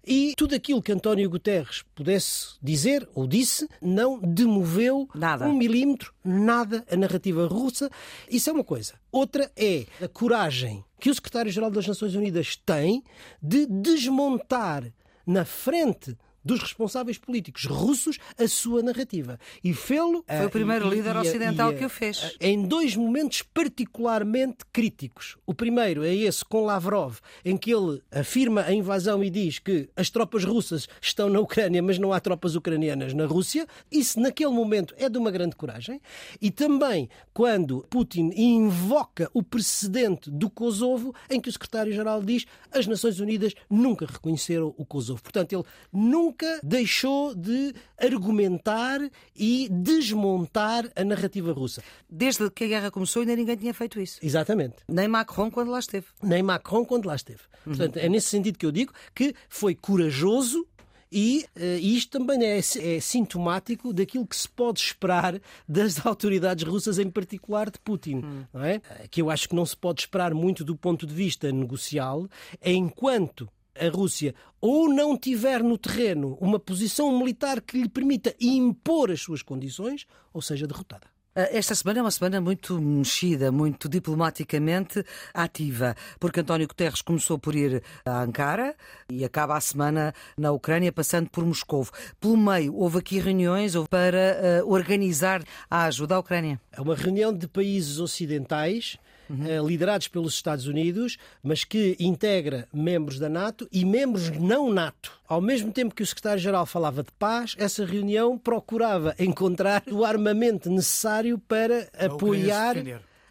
E 0.07 0.35
tudo 0.37 0.54
aquilo 0.54 0.83
que 0.83 0.92
António 0.92 1.28
Guterres 1.28 1.83
pudesse 1.95 2.54
dizer 2.62 3.09
ou 3.14 3.26
disse 3.26 3.69
não 3.80 4.19
demoveu 4.19 5.09
nada. 5.14 5.47
um 5.47 5.54
milímetro, 5.54 6.12
nada 6.25 6.85
a 6.90 6.97
narrativa 6.97 7.47
russa. 7.47 7.90
Isso 8.30 8.49
é 8.49 8.52
uma 8.52 8.64
coisa. 8.64 8.95
Outra 9.12 9.50
é 9.57 9.87
a 10.02 10.09
coragem 10.09 10.85
que 10.99 11.11
o 11.11 11.14
secretário-geral 11.14 11.71
das 11.71 11.87
Nações 11.87 12.14
Unidas 12.14 12.57
tem 12.57 13.02
de 13.42 13.66
desmontar 13.66 14.92
na 15.26 15.45
frente 15.45 16.16
dos 16.45 16.61
responsáveis 16.61 17.19
políticos 17.19 17.67
russos 17.67 18.19
a 18.39 18.49
sua 18.49 18.83
narrativa. 18.83 19.39
E 19.63 19.73
fê-lo. 19.75 20.25
Foi 20.27 20.47
o 20.47 20.51
primeiro 20.51 20.87
e, 20.87 20.97
líder 20.97 21.17
e, 21.17 21.19
ocidental 21.19 21.73
e, 21.73 21.77
que 21.77 21.85
o 21.85 21.89
fez. 21.89 22.37
Em 22.41 22.63
dois 22.63 22.97
momentos 22.97 23.43
particularmente 23.43 24.65
críticos. 24.73 25.37
O 25.47 25.55
primeiro 25.55 26.05
é 26.05 26.15
esse 26.15 26.45
com 26.45 26.65
Lavrov, 26.65 27.19
em 27.45 27.57
que 27.57 27.73
ele 27.73 28.03
afirma 28.11 28.63
a 28.63 28.73
invasão 28.73 29.23
e 29.23 29.31
diz 29.31 29.59
que 29.59 29.89
as 29.97 30.11
tropas 30.11 30.45
russas 30.45 30.89
estão 31.01 31.29
na 31.29 31.41
Ucrânia, 31.41 31.83
mas 31.83 31.99
não 31.99 32.13
há 32.13 32.21
tropas 32.21 32.55
ucranianas 32.55 33.13
na 33.13 33.27
Rússia. 33.27 33.67
Isso, 33.91 34.21
naquele 34.21 34.51
momento, 34.51 34.95
é 34.97 35.09
de 35.09 35.19
uma 35.19 35.31
grande 35.31 35.57
coragem. 35.57 36.01
E 36.41 36.51
também 36.51 37.09
quando 37.33 37.87
Putin 37.91 38.31
invoca 38.37 39.31
o 39.33 39.43
precedente 39.43 40.31
do 40.31 40.49
Kosovo, 40.49 41.15
em 41.29 41.41
que 41.41 41.49
o 41.49 41.53
secretário-geral 41.53 42.23
diz 42.23 42.47
as 42.73 42.87
Nações 42.87 43.21
Unidas 43.21 43.55
nunca 43.69 44.07
reconheceram 44.07 44.75
o 44.77 44.85
Kosovo. 44.85 45.23
Portanto, 45.23 45.53
ele 45.53 45.65
nunca 45.93 46.30
nunca 46.31 46.61
deixou 46.63 47.35
de 47.35 47.75
argumentar 47.99 49.01
e 49.37 49.69
desmontar 49.71 50.91
a 50.95 51.05
narrativa 51.05 51.53
russa. 51.53 51.83
Desde 52.09 52.49
que 52.51 52.65
a 52.65 52.69
guerra 52.69 52.91
começou, 52.91 53.21
ainda 53.21 53.35
ninguém 53.35 53.57
tinha 53.57 53.75
feito 53.75 54.01
isso. 54.01 54.21
Exatamente. 54.23 54.77
Nem 54.89 55.09
Macron 55.09 55.51
quando 55.51 55.71
lá 55.71 55.81
esteve. 55.81 56.07
Nem 56.23 56.43
Macron 56.43 56.85
quando 56.85 57.07
lá 57.07 57.17
esteve. 57.17 57.41
Uhum. 57.67 57.75
Portanto, 57.75 57.97
é 57.99 58.09
nesse 58.09 58.29
sentido 58.29 58.59
que 58.59 58.67
eu 58.67 58.73
digo 58.73 58.93
que 59.15 59.35
foi 59.49 59.75
corajoso 59.75 60.67
E 61.13 61.45
uh, 61.57 61.79
isto 61.81 62.17
também 62.19 62.41
é, 62.45 62.59
é, 62.59 63.01
sintomático 63.01 63.93
daquilo 63.93 64.25
que 64.25 64.37
se 64.37 64.49
pode 64.49 64.79
esperar 64.79 65.41
das 65.69 65.99
autoridades 66.07 66.63
russas, 66.65 67.01
em 67.01 67.11
particular 67.11 67.69
de 67.69 67.81
Putin. 67.81 68.19
Hum. 68.19 68.45
Não 68.55 68.63
é? 68.63 68.81
Que 69.11 69.21
eu 69.21 69.29
acho 69.29 69.49
que 69.49 69.57
não 69.57 69.67
se 69.67 69.77
pode 69.77 70.03
esperar 70.03 70.33
muito 70.33 70.65
do 70.65 70.77
ponto 70.77 71.09
de 71.09 71.13
vista 71.13 71.51
negocial, 71.51 72.29
enquanto 72.65 73.49
a 73.79 73.89
Rússia 73.89 74.35
ou 74.61 74.89
não 74.89 75.17
tiver 75.17 75.62
no 75.62 75.79
terreno 75.79 76.37
uma 76.41 76.59
posição 76.59 77.17
militar 77.19 77.61
que 77.61 77.81
lhe 77.81 77.89
permita 77.89 78.35
impor 78.41 79.11
as 79.11 79.21
suas 79.21 79.43
condições, 79.43 80.07
ou 80.33 80.43
seja 80.43 80.67
derrotada. 80.67 81.09
Ah, 81.33 81.49
esta 81.53 81.77
semana 81.77 82.00
é 82.00 82.03
uma 82.03 82.11
semana 82.11 82.41
muito 82.41 82.81
mexida, 82.81 83.53
muito 83.53 83.89
diplomaticamente 83.89 85.05
ativa, 85.33 85.95
porque 86.19 86.41
António 86.41 86.67
Guterres 86.67 87.03
começou 87.03 87.39
por 87.39 87.55
ir 87.55 87.83
a 88.05 88.23
Ankara 88.23 88.75
e 89.09 89.25
acaba 89.25 89.57
a 89.57 89.61
semana 89.61 90.12
na 90.37 90.50
Ucrânia, 90.50 90.91
passando 90.91 91.31
por 91.31 91.47
Moscou. 91.47 91.87
Pelo 92.19 92.37
meio, 92.37 92.75
houve 92.75 92.99
aqui 92.99 93.21
reuniões 93.21 93.75
para 93.89 94.62
uh, 94.65 94.73
organizar 94.73 95.43
a 95.71 95.85
ajuda 95.85 96.17
à 96.17 96.19
Ucrânia. 96.19 96.61
É 96.73 96.81
uma 96.81 96.97
reunião 96.97 97.33
de 97.33 97.47
países 97.47 98.00
ocidentais 98.00 98.99
uhum. 99.31 99.67
liderados 99.67 100.09
pelos 100.09 100.35
Estados 100.35 100.67
Unidos, 100.67 101.17
mas 101.43 101.65
que 101.65 101.97
integra 102.01 102.69
membros 102.73 103.19
da 103.19 103.29
NATO 103.29 103.69
e 103.73 103.85
membros 103.85 104.31
não 104.31 104.73
NATO. 104.73 105.13
Ao 105.29 105.41
mesmo 105.41 105.73
tempo 105.73 105.95
que 105.95 106.03
o 106.03 106.07
secretário-geral 106.07 106.67
falava 106.67 107.03
de 107.03 107.13
paz, 107.19 107.55
essa 107.57 107.85
reunião 107.85 108.37
procurava 108.37 109.15
encontrar 109.19 109.83
o 109.91 110.05
armamento 110.05 110.69
necessário 110.69 111.39
para 111.39 111.89
a 111.97 112.07
apoiar 112.07 112.75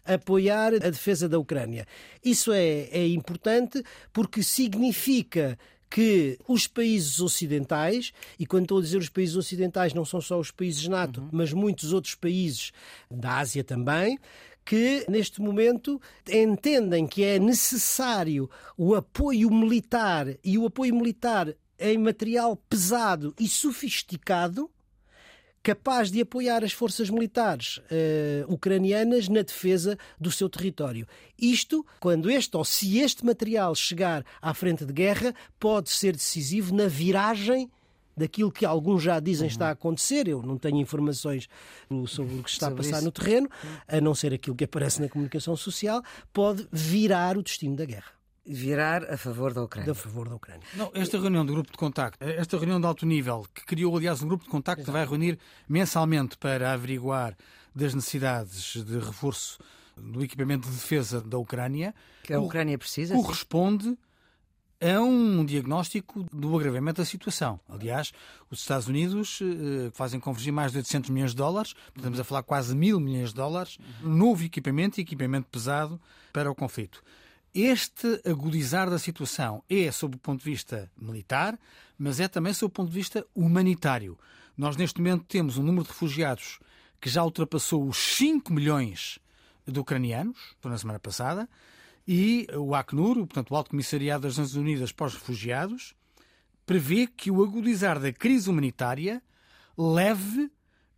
apoiar 0.02 0.74
a 0.74 0.90
defesa 0.90 1.28
da 1.28 1.38
Ucrânia. 1.38 1.86
Isso 2.24 2.52
é, 2.52 2.88
é 2.90 3.06
importante 3.06 3.84
porque 4.12 4.42
significa 4.42 5.56
que 5.90 6.38
os 6.46 6.68
países 6.68 7.20
ocidentais, 7.20 8.12
e 8.38 8.46
quando 8.46 8.62
estou 8.62 8.78
a 8.78 8.82
dizer 8.82 8.98
os 8.98 9.08
países 9.08 9.34
ocidentais, 9.34 9.92
não 9.92 10.04
são 10.04 10.20
só 10.20 10.38
os 10.38 10.52
países 10.52 10.86
NATO, 10.86 11.20
uhum. 11.20 11.28
mas 11.32 11.52
muitos 11.52 11.92
outros 11.92 12.14
países 12.14 12.70
da 13.10 13.38
Ásia 13.38 13.64
também, 13.64 14.16
que, 14.64 15.04
neste 15.08 15.40
momento, 15.40 16.00
entendem 16.28 17.06
que 17.06 17.24
é 17.24 17.38
necessário 17.38 18.48
o 18.76 18.94
apoio 18.94 19.50
militar 19.50 20.26
e 20.44 20.56
o 20.58 20.66
apoio 20.66 20.94
militar 20.94 21.54
em 21.78 21.98
material 21.98 22.56
pesado 22.56 23.34
e 23.38 23.48
sofisticado 23.48 24.70
capaz 25.62 26.10
de 26.10 26.20
apoiar 26.20 26.64
as 26.64 26.72
forças 26.72 27.10
militares 27.10 27.78
uh, 27.78 28.52
ucranianas 28.52 29.28
na 29.28 29.42
defesa 29.42 29.98
do 30.18 30.30
seu 30.30 30.48
território. 30.48 31.06
Isto, 31.38 31.84
quando 31.98 32.30
este 32.30 32.56
ou 32.56 32.64
se 32.64 32.98
este 32.98 33.24
material 33.24 33.74
chegar 33.74 34.24
à 34.40 34.54
frente 34.54 34.84
de 34.84 34.92
guerra, 34.92 35.34
pode 35.58 35.90
ser 35.90 36.12
decisivo 36.12 36.74
na 36.74 36.86
viragem 36.86 37.70
daquilo 38.20 38.52
que 38.52 38.66
alguns 38.66 39.02
já 39.02 39.18
dizem 39.18 39.46
uhum. 39.46 39.50
está 39.50 39.68
a 39.68 39.72
acontecer. 39.72 40.28
Eu 40.28 40.42
não 40.42 40.58
tenho 40.58 40.76
informações 40.76 41.48
sobre 42.06 42.36
o 42.36 42.42
que 42.42 42.50
está 42.50 42.68
a 42.68 42.70
passar 42.70 42.96
isso. 42.96 43.04
no 43.04 43.10
terreno, 43.10 43.48
a 43.88 44.00
não 44.00 44.14
ser 44.14 44.34
aquilo 44.34 44.54
que 44.54 44.64
aparece 44.64 45.00
na 45.00 45.08
comunicação 45.08 45.56
social, 45.56 46.02
pode 46.32 46.68
virar 46.70 47.38
o 47.38 47.42
destino 47.42 47.76
da 47.76 47.84
guerra 47.84 48.12
virar 48.52 49.04
a 49.04 49.16
favor 49.16 49.52
da 49.54 49.62
Ucrânia. 49.62 49.92
A 49.92 49.94
favor 49.94 50.28
da 50.28 50.34
Ucrânia. 50.34 50.66
Não, 50.74 50.90
esta 50.92 51.20
reunião 51.20 51.46
do 51.46 51.52
grupo 51.52 51.70
de 51.70 51.78
contacto, 51.78 52.18
esta 52.24 52.56
reunião 52.56 52.80
de 52.80 52.86
alto 52.86 53.06
nível, 53.06 53.46
que 53.54 53.64
criou, 53.64 53.96
aliás, 53.96 54.22
um 54.22 54.26
grupo 54.26 54.42
de 54.42 54.50
contacto 54.50 54.84
que 54.84 54.90
vai 54.90 55.06
reunir 55.06 55.38
mensalmente 55.68 56.36
para 56.36 56.72
averiguar 56.72 57.36
das 57.72 57.94
necessidades 57.94 58.82
de 58.84 58.98
reforço 58.98 59.58
do 59.96 60.24
equipamento 60.24 60.66
de 60.68 60.74
defesa 60.74 61.20
da 61.20 61.38
Ucrânia. 61.38 61.94
Que 62.24 62.32
a 62.32 62.40
Ucrânia 62.40 62.76
precisa. 62.76 63.14
Corresponde 63.14 63.84
sim 63.84 64.09
é 64.80 64.98
um 64.98 65.44
diagnóstico 65.44 66.24
do 66.32 66.58
agravamento 66.58 67.02
da 67.02 67.04
situação. 67.04 67.60
Aliás, 67.68 68.12
os 68.50 68.60
Estados 68.60 68.88
Unidos 68.88 69.38
eh, 69.42 69.90
fazem 69.92 70.18
convergir 70.18 70.52
mais 70.52 70.72
de 70.72 70.78
800 70.78 71.10
milhões 71.10 71.32
de 71.32 71.36
dólares, 71.36 71.74
estamos 71.94 72.18
a 72.18 72.24
falar 72.24 72.42
quase 72.42 72.74
mil 72.74 72.98
milhões 72.98 73.28
de 73.28 73.34
dólares, 73.34 73.78
novo 74.00 74.42
equipamento 74.42 74.98
e 74.98 75.02
equipamento 75.02 75.48
pesado 75.50 76.00
para 76.32 76.50
o 76.50 76.54
conflito. 76.54 77.02
Este 77.54 78.22
agudizar 78.24 78.88
da 78.88 78.98
situação 78.98 79.62
é 79.68 79.90
sob 79.92 80.16
o 80.16 80.18
ponto 80.18 80.42
de 80.42 80.50
vista 80.50 80.90
militar, 80.98 81.58
mas 81.98 82.18
é 82.18 82.26
também 82.26 82.54
sob 82.54 82.70
o 82.70 82.74
ponto 82.74 82.88
de 82.88 82.94
vista 82.94 83.26
humanitário. 83.34 84.18
Nós, 84.56 84.76
neste 84.76 84.98
momento, 84.98 85.24
temos 85.24 85.58
um 85.58 85.62
número 85.62 85.84
de 85.84 85.90
refugiados 85.90 86.58
que 86.98 87.10
já 87.10 87.22
ultrapassou 87.22 87.86
os 87.86 87.98
5 87.98 88.52
milhões 88.52 89.18
de 89.66 89.78
ucranianos, 89.78 90.38
na 90.64 90.78
semana 90.78 90.98
passada, 90.98 91.48
e 92.12 92.48
o 92.56 92.74
Acnur, 92.74 93.14
portanto, 93.18 93.52
o 93.52 93.56
Alto 93.56 93.70
Comissariado 93.70 94.24
das 94.24 94.36
Nações 94.36 94.56
Unidas 94.56 94.90
para 94.90 95.06
os 95.06 95.14
Refugiados, 95.14 95.94
prevê 96.66 97.06
que 97.06 97.30
o 97.30 97.40
agudizar 97.40 98.00
da 98.00 98.12
crise 98.12 98.50
humanitária 98.50 99.22
leve 99.78 100.50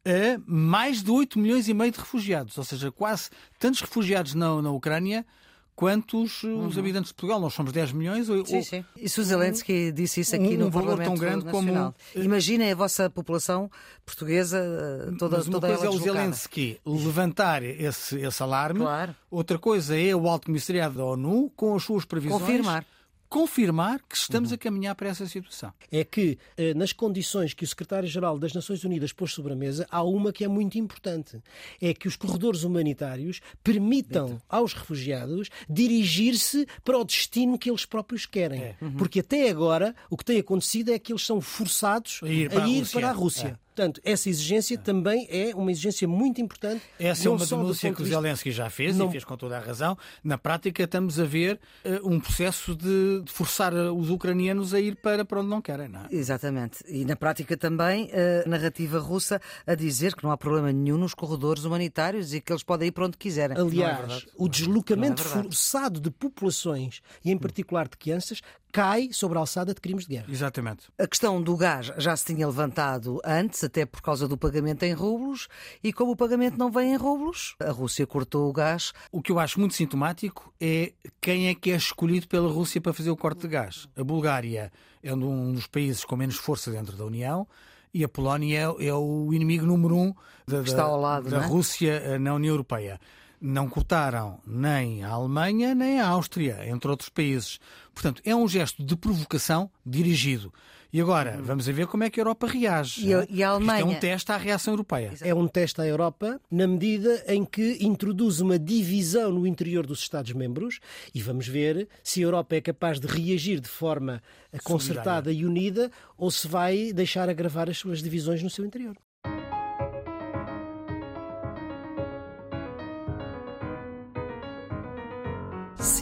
a 0.06 0.40
mais 0.46 1.02
de 1.02 1.10
8 1.10 1.38
milhões 1.38 1.68
e 1.68 1.74
meio 1.74 1.92
de 1.92 1.98
refugiados, 1.98 2.56
ou 2.56 2.64
seja, 2.64 2.90
quase 2.90 3.28
tantos 3.58 3.82
refugiados 3.82 4.32
na, 4.32 4.62
na 4.62 4.70
Ucrânia 4.70 5.26
quantos 5.74 6.42
uhum. 6.42 6.66
os 6.66 6.78
habitantes 6.78 7.08
de 7.08 7.14
Portugal. 7.14 7.40
Nós 7.40 7.54
somos 7.54 7.72
10 7.72 7.92
milhões. 7.92 8.26
Sim, 8.26 8.32
ou, 8.56 8.62
sim. 8.62 8.84
E 8.96 9.08
se 9.08 9.20
o 9.20 9.24
Zelensky 9.24 9.92
disse 9.92 10.20
isso 10.20 10.34
aqui 10.34 10.54
um, 10.54 10.58
no 10.58 10.70
valor 10.70 10.96
Parlamento 10.96 11.08
tão 11.08 11.14
grande 11.14 11.44
Nacional. 11.44 11.94
como... 12.12 12.24
Imaginem 12.24 12.72
a 12.72 12.74
vossa 12.74 13.10
população 13.10 13.70
portuguesa 14.04 14.58
eh, 14.58 15.12
toda, 15.18 15.38
Mas 15.38 15.46
uma 15.46 15.60
toda 15.60 15.68
coisa 15.68 15.86
é 15.86 15.90
o 15.90 15.98
Zelensky 15.98 16.80
levantar 16.84 17.62
esse, 17.62 18.20
esse 18.20 18.42
alarme. 18.42 18.80
Claro. 18.80 19.14
Outra 19.30 19.58
coisa 19.58 19.98
é 19.98 20.14
o 20.14 20.28
Alto 20.28 20.46
Comissariado 20.46 20.96
da 20.96 21.04
ONU 21.04 21.50
com 21.56 21.74
as 21.74 21.82
suas 21.82 22.04
previsões. 22.04 22.40
Confirmar 22.40 22.84
confirmar 23.32 23.98
que 24.06 24.14
estamos 24.14 24.50
uhum. 24.50 24.56
a 24.56 24.58
caminhar 24.58 24.94
para 24.94 25.08
essa 25.08 25.26
situação. 25.26 25.72
É 25.90 26.04
que, 26.04 26.38
eh, 26.54 26.74
nas 26.74 26.92
condições 26.92 27.54
que 27.54 27.64
o 27.64 27.66
secretário-geral 27.66 28.38
das 28.38 28.52
Nações 28.52 28.84
Unidas 28.84 29.10
pôs 29.10 29.32
sobre 29.32 29.54
a 29.54 29.56
mesa, 29.56 29.86
há 29.90 30.02
uma 30.02 30.30
que 30.34 30.44
é 30.44 30.48
muito 30.48 30.76
importante. 30.76 31.42
É 31.80 31.94
que 31.94 32.06
os 32.06 32.14
corredores 32.14 32.62
humanitários 32.62 33.40
permitam 33.64 34.38
aos 34.46 34.74
refugiados 34.74 35.48
dirigir-se 35.66 36.66
para 36.84 36.98
o 36.98 37.04
destino 37.04 37.58
que 37.58 37.70
eles 37.70 37.86
próprios 37.86 38.26
querem. 38.26 38.60
É. 38.60 38.76
Uhum. 38.82 38.96
Porque 38.98 39.20
até 39.20 39.48
agora 39.48 39.96
o 40.10 40.16
que 40.18 40.26
tem 40.26 40.38
acontecido 40.38 40.92
é 40.92 40.98
que 40.98 41.10
eles 41.10 41.24
são 41.24 41.40
forçados 41.40 42.20
a 42.22 42.28
ir 42.28 42.50
para 42.50 42.64
a, 42.64 42.66
a, 42.66 42.68
ir 42.68 42.86
Para 42.86 43.08
a 43.08 43.12
Rússia. 43.12 43.58
É. 43.58 43.62
Portanto, 43.74 44.00
essa 44.04 44.28
exigência 44.28 44.76
também 44.76 45.26
é 45.30 45.54
uma 45.54 45.70
exigência 45.70 46.06
muito 46.06 46.40
importante. 46.42 46.82
Essa 46.98 47.28
é 47.28 47.30
uma 47.30 47.44
denúncia 47.44 47.92
que 47.92 48.02
o 48.02 48.04
Zelensky 48.04 48.52
já 48.52 48.68
fez 48.68 48.96
não... 48.96 49.08
e 49.08 49.12
fez 49.12 49.24
com 49.24 49.34
toda 49.34 49.56
a 49.56 49.60
razão. 49.60 49.96
Na 50.22 50.36
prática, 50.36 50.82
estamos 50.82 51.18
a 51.18 51.24
ver 51.24 51.58
uh, 51.84 52.06
um 52.06 52.20
processo 52.20 52.76
de, 52.76 53.22
de, 53.22 53.32
forçar 53.32 53.72
eh, 53.72 53.90
os 53.90 54.10
ucranianos 54.10 54.74
a 54.74 54.80
ir 54.80 54.96
para, 54.96 55.24
para 55.24 55.40
onde 55.40 55.48
não 55.48 55.62
querem. 55.62 55.88
Não 55.88 56.00
é? 56.00 56.08
Exatamente. 56.10 56.84
E 56.86 57.04
na 57.06 57.16
prática 57.16 57.56
também 57.56 58.10
a 58.12 58.48
narrativa 58.48 58.98
russa 58.98 59.40
a 59.66 59.74
dizer 59.74 60.14
que 60.14 60.22
não 60.22 60.30
há 60.30 60.36
problema 60.36 60.70
nenhum 60.70 60.98
nos 60.98 61.14
corredores 61.14 61.64
humanitários 61.64 62.34
e 62.34 62.40
que 62.42 62.52
eles 62.52 62.62
podem 62.62 62.88
ir 62.88 62.92
para 62.92 63.06
onde 63.06 63.16
quiserem. 63.16 63.56
Aliás, 63.56 64.26
é 64.28 64.30
o 64.36 64.48
deslocamento 64.48 65.22
é 65.22 65.24
forçado 65.24 65.98
de 65.98 66.10
populações 66.10 67.00
e, 67.24 67.30
em 67.30 67.38
particular, 67.38 67.88
de 67.88 67.96
crianças, 67.96 68.42
cai 68.72 69.10
sobre 69.12 69.36
a 69.36 69.40
alçada 69.42 69.74
de 69.74 69.80
crimes 69.80 70.06
de 70.06 70.14
guerra. 70.14 70.26
Exatamente. 70.30 70.88
A 70.98 71.06
questão 71.06 71.40
do 71.42 71.54
gás 71.56 71.92
já 71.98 72.16
se 72.16 72.24
tinha 72.24 72.46
levantado 72.46 73.20
antes, 73.22 73.62
até 73.62 73.84
por 73.84 74.00
causa 74.00 74.26
do 74.26 74.36
pagamento 74.38 74.82
em 74.82 74.94
rublos, 74.94 75.46
e 75.84 75.92
como 75.92 76.12
o 76.12 76.16
pagamento 76.16 76.56
não 76.56 76.70
vem 76.70 76.94
em 76.94 76.96
rublos, 76.96 77.54
a 77.60 77.70
Rússia 77.70 78.06
cortou 78.06 78.48
o 78.48 78.52
gás. 78.52 78.92
O 79.12 79.20
que 79.20 79.30
eu 79.30 79.38
acho 79.38 79.60
muito 79.60 79.74
sintomático 79.74 80.52
é 80.58 80.94
quem 81.20 81.48
é 81.48 81.54
que 81.54 81.70
é 81.70 81.76
escolhido 81.76 82.26
pela 82.26 82.50
Rússia 82.50 82.80
para 82.80 82.94
fazer 82.94 83.10
o 83.10 83.16
corte 83.16 83.42
de 83.42 83.48
gás. 83.48 83.86
A 83.94 84.02
Bulgária 84.02 84.72
é 85.02 85.14
um 85.14 85.52
dos 85.52 85.66
países 85.66 86.04
com 86.04 86.16
menos 86.16 86.36
força 86.36 86.70
dentro 86.70 86.96
da 86.96 87.04
União 87.04 87.46
e 87.92 88.02
a 88.02 88.08
Polónia 88.08 88.58
é, 88.58 88.86
é 88.86 88.94
o 88.94 89.32
inimigo 89.34 89.66
número 89.66 89.94
um 89.94 90.14
da, 90.46 90.62
da, 90.62 90.96
lado, 90.96 91.28
da 91.28 91.42
é? 91.42 91.46
Rússia 91.46 91.92
eh, 91.92 92.18
na 92.18 92.34
União 92.34 92.54
Europeia 92.54 92.98
não 93.42 93.68
cortaram 93.68 94.38
nem 94.46 95.02
a 95.02 95.08
Alemanha 95.08 95.74
nem 95.74 96.00
a 96.00 96.06
Áustria, 96.06 96.60
entre 96.66 96.88
outros 96.88 97.08
países. 97.08 97.58
Portanto, 97.92 98.22
é 98.24 98.34
um 98.34 98.46
gesto 98.46 98.82
de 98.82 98.96
provocação 98.96 99.68
dirigido. 99.84 100.52
E 100.92 101.00
agora, 101.00 101.38
uhum. 101.38 101.42
vamos 101.42 101.66
ver 101.66 101.86
como 101.86 102.04
é 102.04 102.10
que 102.10 102.20
a 102.20 102.22
Europa 102.22 102.46
reage. 102.46 103.06
E 103.06 103.14
a, 103.14 103.26
e 103.28 103.42
a 103.42 103.48
Alemanha... 103.48 103.80
Isto 103.80 103.92
é 103.92 103.96
um 103.96 104.00
teste 104.00 104.32
à 104.32 104.36
reação 104.36 104.74
europeia. 104.74 105.14
É 105.22 105.34
um 105.34 105.48
teste 105.48 105.80
à 105.80 105.86
Europa 105.86 106.38
na 106.50 106.66
medida 106.66 107.24
em 107.26 107.46
que 107.46 107.78
introduz 107.80 108.40
uma 108.40 108.58
divisão 108.58 109.32
no 109.32 109.46
interior 109.46 109.86
dos 109.86 110.00
Estados-membros 110.00 110.80
e 111.14 111.22
vamos 111.22 111.48
ver 111.48 111.88
se 112.04 112.20
a 112.20 112.24
Europa 112.24 112.56
é 112.56 112.60
capaz 112.60 113.00
de 113.00 113.06
reagir 113.06 113.58
de 113.58 113.68
forma 113.68 114.22
concertada 114.62 115.30
Solidária. 115.30 115.40
e 115.40 115.46
unida 115.46 115.90
ou 116.18 116.30
se 116.30 116.46
vai 116.46 116.92
deixar 116.92 117.30
agravar 117.30 117.70
as 117.70 117.78
suas 117.78 118.02
divisões 118.02 118.42
no 118.42 118.50
seu 118.50 118.64
interior. 118.64 118.94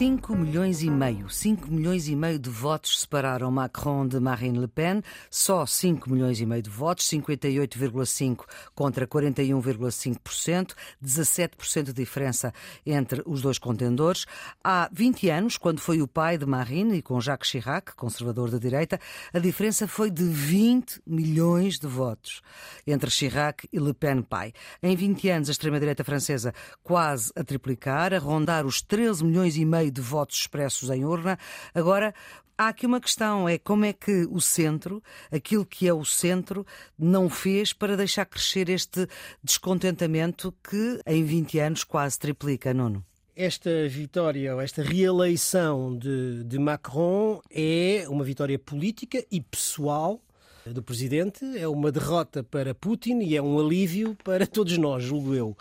5 0.01 0.35
milhões 0.35 0.81
e 0.81 0.89
meio. 0.89 1.29
5 1.29 1.71
milhões 1.71 2.07
e 2.07 2.15
meio 2.15 2.39
de 2.39 2.49
votos 2.49 3.01
separaram 3.01 3.51
Macron 3.51 4.07
de 4.07 4.19
Marine 4.19 4.57
Le 4.57 4.67
Pen. 4.67 5.03
Só 5.29 5.63
5 5.63 6.09
milhões 6.09 6.41
e 6.41 6.45
meio 6.47 6.63
de 6.63 6.71
votos, 6.71 7.07
58,5% 7.07 8.39
contra 8.73 9.05
41,5%, 9.05 10.73
17% 11.05 11.83
de 11.83 11.93
diferença 11.93 12.51
entre 12.83 13.21
os 13.27 13.43
dois 13.43 13.59
contendores. 13.59 14.25
Há 14.63 14.89
20 14.91 15.29
anos, 15.29 15.55
quando 15.55 15.79
foi 15.79 16.01
o 16.01 16.07
pai 16.07 16.35
de 16.35 16.47
Marine 16.47 16.97
e 16.97 17.01
com 17.03 17.21
Jacques 17.21 17.51
Chirac, 17.51 17.95
conservador 17.95 18.49
da 18.49 18.57
direita, 18.57 18.99
a 19.31 19.37
diferença 19.37 19.87
foi 19.87 20.09
de 20.09 20.23
20 20.23 20.99
milhões 21.05 21.77
de 21.77 21.85
votos 21.85 22.41
entre 22.87 23.11
Chirac 23.11 23.69
e 23.71 23.77
Le 23.77 23.93
Pen 23.93 24.23
pai. 24.23 24.51
Em 24.81 24.95
20 24.95 25.29
anos, 25.29 25.49
a 25.49 25.51
extrema-direita 25.51 26.03
francesa 26.03 26.55
quase 26.81 27.31
a 27.35 27.43
triplicar, 27.43 28.15
a 28.15 28.17
rondar 28.17 28.65
os 28.65 28.81
13 28.81 29.23
milhões 29.23 29.55
e 29.57 29.63
meio 29.63 29.90
de 29.91 30.01
votos 30.01 30.37
expressos 30.37 30.89
em 30.89 31.05
urna. 31.05 31.37
Agora, 31.73 32.13
há 32.57 32.67
aqui 32.69 32.85
uma 32.85 33.01
questão: 33.01 33.47
é 33.47 33.57
como 33.57 33.85
é 33.85 33.93
que 33.93 34.27
o 34.29 34.39
centro, 34.39 35.03
aquilo 35.31 35.65
que 35.65 35.87
é 35.87 35.93
o 35.93 36.05
centro, 36.05 36.65
não 36.97 37.29
fez 37.29 37.73
para 37.73 37.97
deixar 37.97 38.25
crescer 38.25 38.69
este 38.69 39.07
descontentamento 39.43 40.53
que 40.63 40.99
em 41.05 41.23
20 41.23 41.59
anos 41.59 41.83
quase 41.83 42.17
triplica, 42.19 42.73
Nuno? 42.73 43.05
Esta 43.35 43.87
vitória, 43.87 44.53
ou 44.53 44.61
esta 44.61 44.83
reeleição 44.83 45.97
de, 45.97 46.43
de 46.43 46.59
Macron 46.59 47.41
é 47.49 48.05
uma 48.07 48.23
vitória 48.23 48.59
política 48.59 49.25
e 49.31 49.39
pessoal 49.39 50.21
do 50.65 50.83
presidente, 50.83 51.43
é 51.57 51.67
uma 51.67 51.91
derrota 51.91 52.43
para 52.43 52.75
Putin 52.75 53.19
e 53.19 53.35
é 53.35 53.41
um 53.41 53.59
alívio 53.59 54.15
para 54.23 54.45
todos 54.45 54.77
nós, 54.77 55.03
julgo 55.03 55.33
eu. 55.33 55.57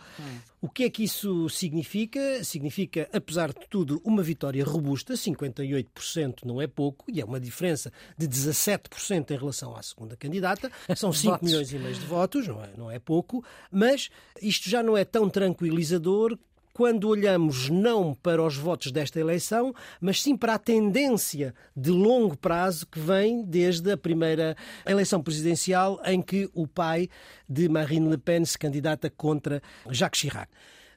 O 0.63 0.69
que 0.69 0.85
é 0.85 0.91
que 0.91 1.05
isso 1.05 1.49
significa? 1.49 2.45
Significa, 2.45 3.09
apesar 3.15 3.49
de 3.49 3.67
tudo, 3.71 3.99
uma 4.05 4.23
vitória 4.23 4.63
robusta, 4.63 5.15
58% 5.15 6.45
não 6.45 6.61
é 6.61 6.67
pouco, 6.67 7.07
e 7.11 7.19
é 7.19 7.25
uma 7.25 7.41
diferença 7.41 7.91
de 8.19 8.29
17% 8.29 9.31
em 9.31 9.39
relação 9.39 9.75
à 9.75 9.83
segunda 9.83 10.19
candidata. 10.19 10.71
São 10.95 11.15
5 11.15 11.43
milhões 11.43 11.73
e 11.73 11.79
meio 11.79 11.95
de 11.95 12.05
votos, 12.05 12.47
não 12.47 12.63
é, 12.63 12.71
não 12.77 12.91
é 12.91 12.99
pouco, 12.99 13.43
mas 13.73 14.11
isto 14.43 14.69
já 14.69 14.83
não 14.83 14.99
é 14.99 15.05
tão 15.05 15.31
tranquilizador 15.31 16.39
quando 16.81 17.11
olhamos 17.11 17.69
não 17.69 18.15
para 18.15 18.43
os 18.43 18.57
votos 18.57 18.91
desta 18.91 19.21
eleição, 19.21 19.75
mas 20.01 20.23
sim 20.23 20.35
para 20.35 20.55
a 20.55 20.59
tendência 20.59 21.55
de 21.77 21.91
longo 21.91 22.35
prazo 22.39 22.87
que 22.87 22.99
vem 22.99 23.45
desde 23.45 23.93
a 23.93 23.99
primeira 23.99 24.57
eleição 24.87 25.23
presidencial 25.23 26.01
em 26.07 26.23
que 26.23 26.49
o 26.55 26.67
pai 26.67 27.11
de 27.47 27.69
Marine 27.69 28.09
Le 28.09 28.17
Pen 28.17 28.47
se 28.47 28.59
candidata 28.59 29.11
contra 29.11 29.63
Jacques 29.91 30.21
Chirac. 30.21 30.51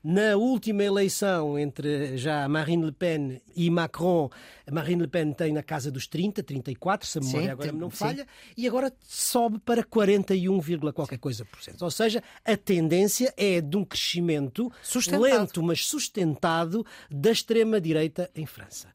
Na 0.04 0.36
última 0.36 0.84
eleição 0.84 1.58
entre 1.58 2.18
já 2.18 2.46
Marine 2.50 2.88
Le 2.88 2.92
Pen 2.92 3.42
e 3.56 3.70
Macron, 3.70 4.30
Marine 4.70 5.04
Le 5.04 5.08
Pen 5.08 5.32
tem 5.32 5.54
na 5.54 5.64
casa 5.64 5.90
dos 5.90 6.08
30, 6.08 6.44
34, 6.44 7.08
se 7.08 7.20
a 7.20 7.22
memória 7.22 7.46
sim, 7.46 7.52
agora 7.52 7.72
não 7.72 7.90
falha, 7.90 8.24
sim. 8.24 8.54
e 8.58 8.68
agora 8.68 8.92
sobe 9.08 9.60
para 9.60 9.82
41, 9.82 10.60
qualquer 10.92 11.18
coisa 11.20 11.46
por 11.46 11.64
cento. 11.64 11.82
Ou 11.84 11.90
seja, 11.90 12.22
a 12.44 12.58
tendência 12.58 13.34
é 13.38 13.62
de 13.62 13.78
um 13.78 13.86
crescimento 13.86 14.70
sustentado. 14.84 15.22
lento, 15.22 15.64
mas 15.64 15.86
sustentado 15.86 16.86
da 17.10 17.32
extrema-direita 17.32 18.30
em 18.36 18.46
França. 18.46 18.90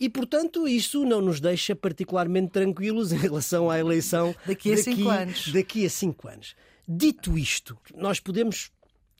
E, 0.00 0.08
portanto, 0.08 0.66
isso 0.66 1.04
não 1.04 1.20
nos 1.20 1.38
deixa 1.38 1.76
particularmente 1.76 2.52
tranquilos 2.52 3.12
em 3.12 3.18
relação 3.18 3.68
à 3.68 3.78
eleição 3.78 4.34
daqui 4.46 4.72
a 4.72 4.76
daqui, 4.76 4.94
cinco 4.94 5.08
anos. 5.10 5.52
Daqui 5.52 5.84
a 5.84 5.90
cinco 5.90 6.28
anos. 6.28 6.56
Dito 6.88 7.36
isto, 7.36 7.76
nós 7.94 8.20
podemos 8.20 8.70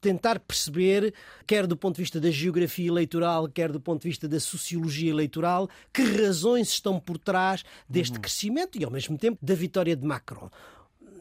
tentar 0.06 0.38
perceber, 0.38 1.12
quer 1.44 1.66
do 1.66 1.76
ponto 1.76 1.96
de 1.96 2.02
vista 2.02 2.20
da 2.20 2.30
geografia 2.30 2.86
eleitoral, 2.86 3.48
quer 3.48 3.72
do 3.72 3.80
ponto 3.80 4.02
de 4.02 4.08
vista 4.08 4.28
da 4.28 4.38
sociologia 4.38 5.10
eleitoral, 5.10 5.68
que 5.92 6.02
razões 6.02 6.68
estão 6.68 7.00
por 7.00 7.18
trás 7.18 7.64
deste 7.88 8.14
uhum. 8.14 8.20
crescimento 8.20 8.78
e, 8.78 8.84
ao 8.84 8.90
mesmo 8.90 9.18
tempo, 9.18 9.36
da 9.42 9.56
vitória 9.56 9.96
de 9.96 10.06
Macron 10.06 10.48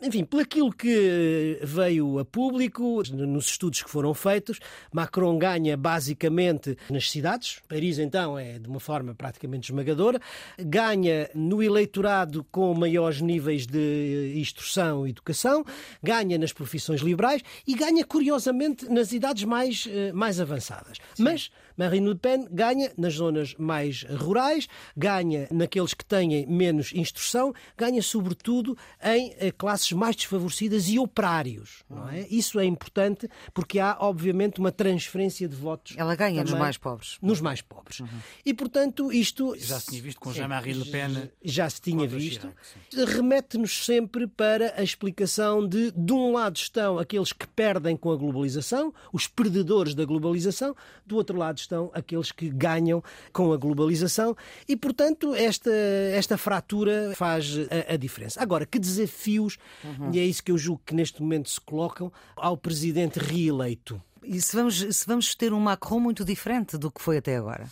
enfim, 0.01 0.23
por 0.23 0.41
aquilo 0.41 0.71
que 0.71 1.59
veio 1.63 2.19
a 2.19 2.25
público, 2.25 3.01
nos 3.13 3.47
estudos 3.47 3.81
que 3.81 3.89
foram 3.89 4.13
feitos, 4.13 4.59
Macron 4.91 5.37
ganha 5.37 5.77
basicamente 5.77 6.77
nas 6.89 7.09
cidades. 7.09 7.59
Paris, 7.67 7.99
então, 7.99 8.37
é 8.37 8.59
de 8.59 8.67
uma 8.67 8.79
forma 8.79 9.13
praticamente 9.15 9.71
esmagadora. 9.71 10.19
Ganha 10.59 11.29
no 11.33 11.61
eleitorado 11.61 12.45
com 12.51 12.73
maiores 12.73 13.21
níveis 13.21 13.65
de 13.65 14.33
instrução 14.35 15.07
e 15.07 15.09
educação, 15.09 15.63
ganha 16.01 16.37
nas 16.37 16.53
profissões 16.53 17.01
liberais 17.01 17.41
e 17.67 17.75
ganha, 17.75 18.05
curiosamente, 18.05 18.87
nas 18.89 19.11
idades 19.11 19.43
mais, 19.43 19.87
eh, 19.89 20.11
mais 20.11 20.39
avançadas. 20.39 20.97
Sim. 21.13 21.23
Mas 21.23 21.51
Marine 21.77 22.09
Le 22.09 22.15
Pen 22.15 22.47
ganha 22.51 22.91
nas 22.97 23.15
zonas 23.15 23.55
mais 23.57 24.03
rurais, 24.03 24.67
ganha 24.95 25.47
naqueles 25.51 25.93
que 25.93 26.05
têm 26.05 26.45
menos 26.47 26.93
instrução, 26.93 27.53
ganha 27.77 28.01
sobretudo 28.01 28.77
em 29.03 29.35
eh, 29.39 29.51
classes 29.51 29.91
mais 29.91 30.15
desfavorecidas 30.15 30.87
e 30.89 30.99
operários. 30.99 31.83
Não 31.89 32.09
é? 32.09 32.27
Isso 32.29 32.59
é 32.59 32.65
importante 32.65 33.29
porque 33.53 33.79
há, 33.79 33.97
obviamente, 33.99 34.59
uma 34.59 34.71
transferência 34.71 35.47
de 35.47 35.55
votos. 35.55 35.95
Ela 35.97 36.15
ganha 36.15 36.43
nos 36.43 36.53
mais 36.53 36.77
pobres. 36.77 37.17
Nos 37.21 37.41
mais 37.41 37.61
pobres. 37.61 37.99
Uhum. 37.99 38.07
E, 38.45 38.53
portanto, 38.53 39.11
isto. 39.11 39.55
Já 39.57 39.79
se 39.79 39.87
tinha 39.87 40.01
visto 40.01 40.19
com 40.19 40.31
Jean-Marie 40.31 40.73
Le 40.73 40.85
Pen. 40.85 41.29
Já 41.43 41.69
se 41.69 41.81
tinha 41.81 42.07
visto. 42.07 42.51
Remete-nos 42.93 43.85
sempre 43.85 44.27
para 44.27 44.73
a 44.77 44.83
explicação 44.83 45.67
de, 45.67 45.91
de 45.91 46.13
um 46.13 46.33
lado 46.33 46.57
estão 46.57 46.97
aqueles 46.99 47.31
que 47.33 47.47
perdem 47.47 47.95
com 47.95 48.11
a 48.11 48.15
globalização, 48.15 48.93
os 49.11 49.27
perdedores 49.27 49.93
da 49.93 50.05
globalização, 50.05 50.75
do 51.05 51.15
outro 51.15 51.37
lado 51.37 51.59
estão 51.65 51.91
aqueles 51.93 52.31
que 52.31 52.49
ganham 52.49 53.03
com 53.33 53.51
a 53.51 53.57
globalização 53.57 54.35
e, 54.67 54.75
portanto, 54.75 55.35
esta, 55.35 55.71
esta 55.71 56.37
fratura 56.37 57.13
faz 57.15 57.55
a, 57.89 57.93
a 57.93 57.97
diferença. 57.97 58.41
Agora, 58.41 58.65
que 58.65 58.79
desafios, 58.79 59.57
uhum. 59.83 60.11
e 60.13 60.19
é 60.19 60.23
isso 60.23 60.43
que 60.43 60.51
eu 60.51 60.57
julgo 60.57 60.81
que 60.85 60.95
neste 60.95 61.21
momento 61.21 61.49
se 61.49 61.59
colocam, 61.59 62.11
ao 62.35 62.55
presidente 62.55 63.19
reeleito? 63.19 64.01
E 64.23 64.41
se 64.41 64.55
vamos, 64.55 64.79
se 64.79 65.05
vamos 65.05 65.35
ter 65.35 65.53
um 65.53 65.59
Macron 65.59 65.99
muito 65.99 66.25
diferente 66.25 66.77
do 66.77 66.89
que 66.91 67.01
foi 67.01 67.17
até 67.17 67.37
agora? 67.37 67.67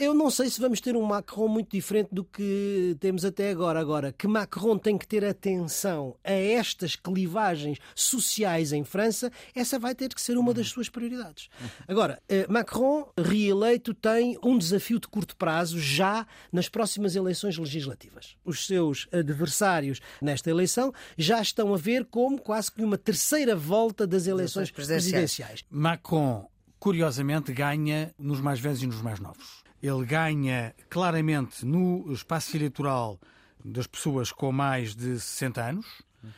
Eu 0.00 0.14
não 0.14 0.30
sei 0.30 0.48
se 0.48 0.58
vamos 0.58 0.80
ter 0.80 0.96
um 0.96 1.02
Macron 1.02 1.46
muito 1.46 1.70
diferente 1.72 2.08
do 2.10 2.24
que 2.24 2.96
temos 2.98 3.22
até 3.22 3.50
agora. 3.50 3.78
Agora, 3.78 4.12
que 4.12 4.26
Macron 4.26 4.78
tem 4.78 4.96
que 4.96 5.06
ter 5.06 5.22
atenção 5.22 6.16
a 6.24 6.32
estas 6.32 6.96
clivagens 6.96 7.78
sociais 7.94 8.72
em 8.72 8.82
França, 8.82 9.30
essa 9.54 9.78
vai 9.78 9.94
ter 9.94 10.14
que 10.14 10.20
ser 10.20 10.38
uma 10.38 10.54
das 10.54 10.68
suas 10.68 10.88
prioridades. 10.88 11.50
Agora, 11.86 12.20
eh, 12.30 12.46
Macron, 12.48 13.12
reeleito, 13.18 13.92
tem 13.92 14.38
um 14.42 14.56
desafio 14.56 14.98
de 14.98 15.06
curto 15.06 15.36
prazo 15.36 15.78
já 15.78 16.26
nas 16.50 16.66
próximas 16.66 17.14
eleições 17.14 17.58
legislativas. 17.58 18.36
Os 18.42 18.66
seus 18.66 19.06
adversários 19.12 20.00
nesta 20.22 20.48
eleição 20.48 20.94
já 21.18 21.42
estão 21.42 21.74
a 21.74 21.76
ver 21.76 22.06
como 22.06 22.40
quase 22.40 22.72
que 22.72 22.82
uma 22.82 22.96
terceira 22.96 23.54
volta 23.54 24.06
das 24.06 24.26
eleições 24.26 24.70
presidenciais. 24.70 25.62
Macron, 25.68 26.48
curiosamente, 26.78 27.52
ganha 27.52 28.14
nos 28.18 28.40
mais 28.40 28.58
velhos 28.58 28.82
e 28.82 28.86
nos 28.86 29.02
mais 29.02 29.20
novos 29.20 29.59
ele 29.82 30.04
ganha 30.04 30.74
claramente 30.88 31.64
no 31.64 32.12
espaço 32.12 32.56
eleitoral 32.56 33.18
das 33.64 33.86
pessoas 33.86 34.32
com 34.32 34.52
mais 34.52 34.94
de 34.94 35.18
60 35.18 35.62
anos 35.62 35.86
uhum. 36.22 36.30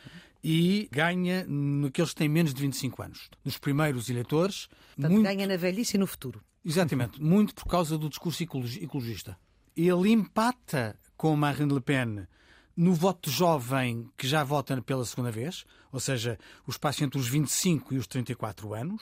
e 0.43 0.89
ganha 0.91 1.45
naqueles 1.47 2.11
que 2.11 2.17
têm 2.17 2.29
menos 2.29 2.53
de 2.53 2.61
25 2.61 3.01
anos. 3.01 3.29
Nos 3.43 3.57
primeiros 3.57 4.09
eleitores. 4.09 4.67
Portanto, 4.95 5.11
muito... 5.11 5.23
ganha 5.23 5.47
na 5.47 5.57
velhice 5.57 5.97
e 5.97 5.99
no 5.99 6.07
futuro. 6.07 6.41
Exatamente, 6.65 7.21
muito 7.21 7.53
por 7.53 7.65
causa 7.65 7.97
do 7.97 8.09
discurso 8.09 8.43
ecologista. 8.43 9.37
Ele 9.75 10.11
empata 10.11 10.97
com 11.17 11.35
Marine 11.35 11.73
Le 11.73 11.81
Pen 11.81 12.27
no 12.75 12.93
voto 12.93 13.29
jovem 13.29 14.09
que 14.17 14.27
já 14.27 14.43
vota 14.43 14.81
pela 14.81 15.05
segunda 15.05 15.31
vez, 15.31 15.65
ou 15.91 15.99
seja, 15.99 16.37
o 16.67 16.71
espaço 16.71 17.03
entre 17.03 17.19
os 17.19 17.27
25 17.27 17.93
e 17.93 17.97
os 17.97 18.07
34 18.07 18.73
anos, 18.73 19.01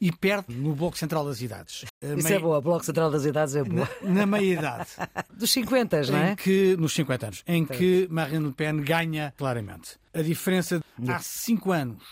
e 0.00 0.10
perde 0.10 0.52
no 0.56 0.74
Bloco 0.74 0.98
Central 0.98 1.24
das 1.24 1.40
Idades. 1.40 1.84
Isso 2.02 2.24
meia... 2.24 2.34
é 2.34 2.38
boa, 2.40 2.58
o 2.58 2.60
Bloco 2.60 2.84
Central 2.84 3.08
das 3.08 3.24
Idades 3.24 3.54
é 3.54 3.62
boa. 3.62 3.88
Na, 4.02 4.10
na 4.10 4.26
meia-idade. 4.26 4.88
Dos 5.32 5.52
50, 5.52 6.02
não 6.10 6.18
é? 6.18 6.34
Que, 6.34 6.76
nos 6.76 6.92
50 6.92 7.26
anos, 7.26 7.44
em 7.46 7.64
que 7.64 8.08
Marine 8.10 8.46
Le 8.46 8.52
Pen 8.52 8.82
ganha 8.82 9.32
claramente. 9.36 10.00
A 10.12 10.20
diferença 10.20 10.82
de 10.98 11.08
há 11.12 11.20
5 11.20 11.70
anos 11.70 12.02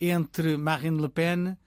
entre 0.00 0.56
Marine 0.56 0.98
Le 0.98 1.10
Pen 1.10 1.58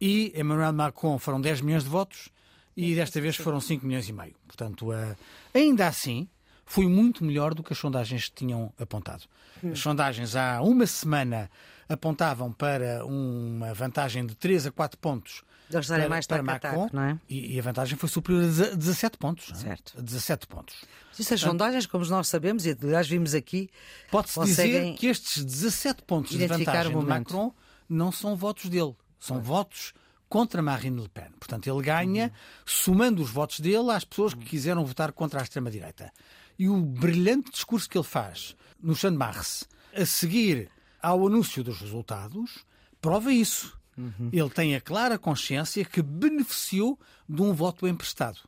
e 0.00 0.32
Emmanuel 0.34 0.72
Macron 0.72 1.18
foram 1.18 1.42
10 1.42 1.60
milhões 1.60 1.84
de 1.84 1.90
votos 1.90 2.30
e 2.74 2.94
desta 2.94 3.20
vez 3.20 3.36
foram 3.36 3.60
5 3.60 3.84
milhões 3.84 4.08
e 4.08 4.14
meio. 4.14 4.34
Portanto, 4.46 4.92
uh, 4.92 5.16
ainda 5.52 5.88
assim, 5.88 6.26
foi 6.68 6.86
muito 6.86 7.24
melhor 7.24 7.54
do 7.54 7.62
que 7.62 7.72
as 7.72 7.78
sondagens 7.78 8.30
tinham 8.30 8.72
apontado. 8.78 9.24
As 9.72 9.78
sondagens 9.80 10.36
há 10.36 10.60
uma 10.60 10.86
semana 10.86 11.50
apontavam 11.88 12.52
para 12.52 13.04
uma 13.04 13.74
vantagem 13.74 14.24
de 14.24 14.34
3 14.34 14.66
a 14.66 14.70
4 14.70 14.98
pontos 14.98 15.42
eles 15.70 15.86
para, 15.86 16.08
mais 16.08 16.26
para 16.26 16.42
Macron, 16.42 16.88
não 16.92 17.02
é? 17.02 17.18
e, 17.28 17.58
a 17.58 17.62
vantagem 17.62 17.96
foi 17.98 18.08
superior 18.08 18.42
a 18.42 18.74
17 18.74 19.18
pontos. 19.18 19.52
Certo. 19.54 19.94
A 19.98 20.00
17 20.00 20.46
pontos. 20.46 20.84
Isso, 21.18 21.34
as 21.34 21.40
sondagens, 21.40 21.84
como 21.84 22.04
nós 22.06 22.28
sabemos, 22.28 22.64
e 22.64 22.76
aliás 22.82 23.06
vimos 23.06 23.34
aqui, 23.34 23.68
pode-se 24.10 24.40
dizer 24.44 24.94
que 24.94 25.08
estes 25.08 25.44
17 25.44 26.02
pontos 26.04 26.36
de 26.36 26.46
vantagem 26.46 26.98
de 26.98 27.04
Macron 27.04 27.52
não 27.88 28.10
são 28.10 28.34
votos 28.34 28.70
dele, 28.70 28.94
são 29.18 29.42
votos 29.42 29.92
contra 30.28 30.62
Marine 30.62 31.02
Le 31.02 31.08
Pen. 31.08 31.30
Portanto, 31.38 31.68
ele 31.68 31.82
ganha 31.82 32.24
uhum. 32.24 32.30
somando 32.64 33.22
os 33.22 33.30
votos 33.30 33.60
dele 33.60 33.90
às 33.90 34.04
pessoas 34.04 34.34
que 34.34 34.44
quiseram 34.44 34.84
votar 34.84 35.12
contra 35.12 35.40
a 35.40 35.42
extrema-direita. 35.42 36.12
E 36.58 36.68
o 36.68 36.76
brilhante 36.80 37.50
discurso 37.50 37.88
que 37.88 37.96
ele 37.96 38.04
faz 38.04 38.56
no 38.82 38.94
Champ 38.94 39.12
de 39.12 39.18
Mars, 39.18 39.68
a 39.94 40.04
seguir 40.04 40.70
ao 41.00 41.26
anúncio 41.26 41.62
dos 41.62 41.80
resultados, 41.80 42.64
prova 43.00 43.32
isso. 43.32 43.78
Uhum. 43.96 44.30
Ele 44.32 44.50
tem 44.50 44.76
a 44.76 44.80
clara 44.80 45.18
consciência 45.18 45.84
que 45.84 46.02
beneficiou 46.02 46.98
de 47.28 47.42
um 47.42 47.52
voto 47.52 47.86
emprestado. 47.86 48.38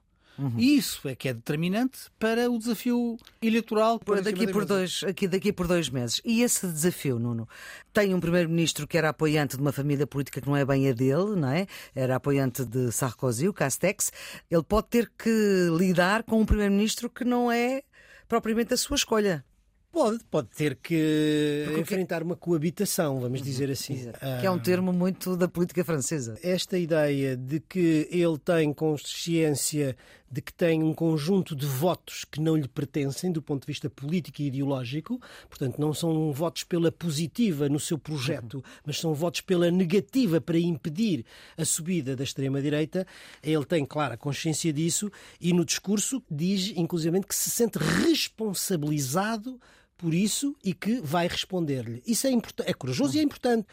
Uhum. 0.40 0.54
E 0.56 0.78
isso 0.78 1.06
é 1.06 1.14
que 1.14 1.28
é 1.28 1.34
determinante 1.34 1.98
para 2.18 2.50
o 2.50 2.58
desafio 2.58 3.18
eleitoral. 3.42 3.98
Por 3.98 4.22
daqui, 4.22 4.46
por 4.46 4.64
dois, 4.64 5.02
aqui, 5.04 5.28
daqui 5.28 5.52
por 5.52 5.66
dois 5.66 5.90
meses. 5.90 6.20
E 6.24 6.42
esse 6.42 6.66
desafio, 6.66 7.18
Nuno? 7.18 7.46
Tem 7.92 8.14
um 8.14 8.20
primeiro-ministro 8.20 8.86
que 8.86 8.96
era 8.96 9.10
apoiante 9.10 9.56
de 9.56 9.62
uma 9.62 9.72
família 9.72 10.06
política 10.06 10.40
que 10.40 10.48
não 10.48 10.56
é 10.56 10.64
bem 10.64 10.88
a 10.88 10.92
dele, 10.92 11.36
não 11.36 11.50
é? 11.50 11.66
Era 11.94 12.16
apoiante 12.16 12.64
de 12.64 12.90
Sarkozy, 12.90 13.48
o 13.48 13.52
Castex. 13.52 14.10
Ele 14.50 14.62
pode 14.62 14.86
ter 14.88 15.12
que 15.18 15.68
lidar 15.76 16.22
com 16.22 16.40
um 16.40 16.46
primeiro-ministro 16.46 17.10
que 17.10 17.24
não 17.24 17.52
é 17.52 17.82
propriamente 18.30 18.72
a 18.72 18.76
sua 18.76 18.94
escolha. 18.94 19.44
Pode, 19.90 20.22
pode 20.30 20.46
ter 20.50 20.76
que 20.76 21.64
Porque 21.66 21.80
enfrentar 21.80 22.22
uma 22.22 22.36
coabitação, 22.36 23.18
vamos 23.18 23.42
dizer 23.42 23.68
assim. 23.72 24.12
Que 24.40 24.46
é 24.46 24.50
um 24.50 24.58
termo 24.58 24.92
muito 24.92 25.36
da 25.36 25.48
política 25.48 25.84
francesa. 25.84 26.38
Esta 26.44 26.78
ideia 26.78 27.36
de 27.36 27.58
que 27.58 28.06
ele 28.08 28.38
tem 28.38 28.72
consciência 28.72 29.96
de 30.30 30.40
que 30.40 30.52
tem 30.52 30.82
um 30.82 30.94
conjunto 30.94 31.56
de 31.56 31.66
votos 31.66 32.24
que 32.24 32.40
não 32.40 32.56
lhe 32.56 32.68
pertencem 32.68 33.32
do 33.32 33.42
ponto 33.42 33.62
de 33.62 33.66
vista 33.66 33.90
político 33.90 34.40
e 34.40 34.46
ideológico, 34.46 35.20
portanto, 35.48 35.80
não 35.80 35.92
são 35.92 36.32
votos 36.32 36.62
pela 36.62 36.92
positiva 36.92 37.68
no 37.68 37.80
seu 37.80 37.98
projeto, 37.98 38.62
mas 38.84 38.98
são 38.98 39.12
votos 39.12 39.40
pela 39.40 39.70
negativa 39.70 40.40
para 40.40 40.58
impedir 40.58 41.24
a 41.56 41.64
subida 41.64 42.14
da 42.14 42.22
extrema-direita. 42.22 43.06
Ele 43.42 43.64
tem 43.64 43.84
clara 43.84 44.16
consciência 44.16 44.72
disso 44.72 45.10
e 45.40 45.52
no 45.52 45.64
discurso 45.64 46.22
diz, 46.30 46.72
inclusivamente, 46.76 47.26
que 47.26 47.34
se 47.34 47.50
sente 47.50 47.78
responsabilizado 47.78 49.60
por 50.00 50.14
isso 50.14 50.56
e 50.64 50.72
que 50.72 51.00
vai 51.02 51.28
responder-lhe. 51.28 52.02
Isso 52.06 52.26
é, 52.26 52.32
é 52.64 52.72
corajoso 52.72 53.16
e 53.16 53.20
é 53.20 53.22
importante. 53.22 53.66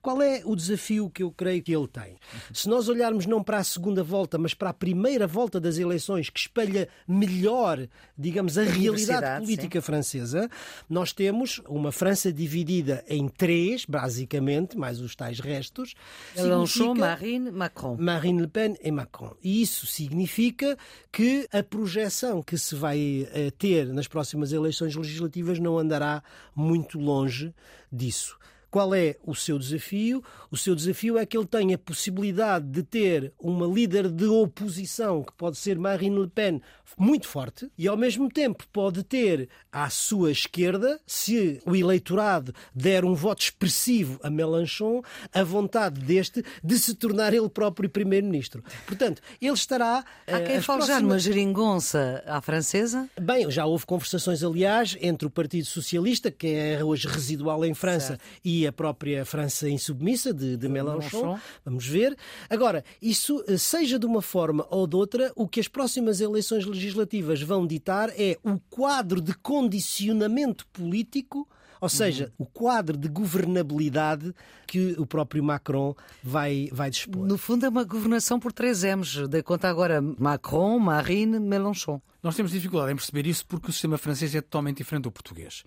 Qual 0.00 0.20
é 0.20 0.42
o 0.44 0.54
desafio 0.54 1.08
que 1.08 1.22
eu 1.22 1.30
creio 1.30 1.62
que 1.62 1.74
ele 1.74 1.88
tem? 1.88 2.16
Se 2.52 2.68
nós 2.68 2.88
olharmos 2.88 3.24
não 3.24 3.42
para 3.42 3.58
a 3.58 3.64
segunda 3.64 4.02
volta, 4.02 4.36
mas 4.36 4.52
para 4.52 4.70
a 4.70 4.74
primeira 4.74 5.26
volta 5.26 5.58
das 5.58 5.78
eleições, 5.78 6.28
que 6.28 6.38
espelha 6.38 6.88
melhor, 7.08 7.86
digamos, 8.16 8.58
a, 8.58 8.62
a 8.62 8.64
realidade 8.64 9.42
política 9.42 9.80
sim. 9.80 9.84
francesa, 9.86 10.50
nós 10.90 11.12
temos 11.12 11.60
uma 11.66 11.90
França 11.90 12.32
dividida 12.32 13.02
em 13.08 13.28
três, 13.28 13.86
basicamente, 13.86 14.76
mais 14.76 15.00
os 15.00 15.16
tais 15.16 15.40
restos. 15.40 15.94
Mélenchon, 16.36 16.94
Marine, 16.94 17.50
Macron. 17.50 17.96
Marine 17.98 18.42
Le 18.42 18.48
Pen 18.48 18.76
e 18.82 18.90
Macron. 18.90 19.34
E 19.42 19.62
isso 19.62 19.86
significa 19.86 20.76
que 21.10 21.48
a 21.50 21.62
projeção 21.62 22.42
que 22.42 22.58
se 22.58 22.74
vai 22.74 23.26
eh, 23.32 23.50
ter 23.58 23.86
nas 23.86 24.06
próximas 24.06 24.52
eleições 24.52 24.94
legislativas 24.94 25.58
não 25.58 25.73
não 25.74 25.78
andará 25.80 26.22
muito 26.54 26.98
longe 26.98 27.54
disso. 27.90 28.38
Qual 28.74 28.92
é 28.92 29.14
o 29.24 29.36
seu 29.36 29.56
desafio? 29.56 30.20
O 30.50 30.56
seu 30.56 30.74
desafio 30.74 31.16
é 31.16 31.24
que 31.24 31.38
ele 31.38 31.46
tenha 31.46 31.76
a 31.76 31.78
possibilidade 31.78 32.66
de 32.66 32.82
ter 32.82 33.32
uma 33.38 33.68
líder 33.68 34.10
de 34.10 34.24
oposição, 34.24 35.22
que 35.22 35.32
pode 35.34 35.56
ser 35.58 35.78
Marine 35.78 36.18
Le 36.18 36.26
Pen, 36.26 36.60
muito 36.98 37.28
forte, 37.28 37.70
e 37.78 37.86
ao 37.86 37.96
mesmo 37.96 38.28
tempo 38.28 38.64
pode 38.72 39.04
ter 39.04 39.48
à 39.70 39.88
sua 39.90 40.32
esquerda, 40.32 41.00
se 41.06 41.60
o 41.64 41.76
eleitorado 41.76 42.52
der 42.74 43.04
um 43.04 43.14
voto 43.14 43.42
expressivo 43.42 44.18
a 44.24 44.30
Mélenchon, 44.30 45.02
a 45.32 45.44
vontade 45.44 46.00
deste 46.00 46.44
de 46.62 46.76
se 46.76 46.94
tornar 46.94 47.32
ele 47.32 47.48
próprio 47.48 47.88
primeiro-ministro. 47.88 48.62
Portanto, 48.86 49.22
ele 49.40 49.52
estará. 49.52 50.04
Há 50.26 50.40
quem 50.40 50.60
fale 50.60 50.78
próximas... 50.78 50.86
já 50.88 51.00
numa 51.00 51.18
geringonça 51.20 52.24
à 52.26 52.40
francesa? 52.40 53.08
Bem, 53.20 53.48
já 53.52 53.66
houve 53.66 53.86
conversações, 53.86 54.42
aliás, 54.42 54.96
entre 55.00 55.28
o 55.28 55.30
Partido 55.30 55.66
Socialista, 55.66 56.28
que 56.28 56.48
é 56.48 56.84
hoje 56.84 57.06
residual 57.06 57.64
em 57.64 57.74
França, 57.74 58.08
certo. 58.08 58.22
e 58.44 58.63
a 58.66 58.72
própria 58.72 59.24
França 59.24 59.68
insubmissa 59.68 60.32
de, 60.32 60.56
de 60.56 60.68
Mélenchon. 60.68 61.38
Vamos 61.64 61.86
ver. 61.86 62.16
Agora, 62.48 62.84
isso, 63.00 63.44
eh, 63.46 63.56
seja 63.56 63.98
de 63.98 64.06
uma 64.06 64.22
forma 64.22 64.66
ou 64.70 64.86
de 64.86 64.96
outra, 64.96 65.32
o 65.34 65.48
que 65.48 65.60
as 65.60 65.68
próximas 65.68 66.20
eleições 66.20 66.64
legislativas 66.64 67.40
vão 67.42 67.66
ditar 67.66 68.10
é 68.10 68.38
o 68.42 68.58
quadro 68.70 69.20
de 69.20 69.34
condicionamento 69.34 70.66
político 70.68 71.48
ou 71.84 71.88
seja, 71.90 72.32
uhum. 72.38 72.46
o 72.46 72.46
quadro 72.46 72.96
de 72.96 73.08
governabilidade 73.08 74.34
que 74.66 74.94
o 74.96 75.04
próprio 75.04 75.44
Macron 75.44 75.94
vai, 76.22 76.70
vai 76.72 76.88
dispor. 76.88 77.26
No 77.26 77.36
fundo, 77.36 77.66
é 77.66 77.68
uma 77.68 77.84
governação 77.84 78.40
por 78.40 78.54
três 78.54 78.82
M's. 78.82 79.28
De 79.28 79.42
conta 79.42 79.68
agora 79.68 80.00
Macron, 80.00 80.78
Marine, 80.78 81.38
Mélenchon. 81.38 82.00
Nós 82.22 82.34
temos 82.34 82.52
dificuldade 82.52 82.90
em 82.90 82.96
perceber 82.96 83.26
isso 83.26 83.44
porque 83.46 83.68
o 83.68 83.72
sistema 83.72 83.98
francês 83.98 84.34
é 84.34 84.40
totalmente 84.40 84.78
diferente 84.78 85.02
do 85.02 85.12
português. 85.12 85.62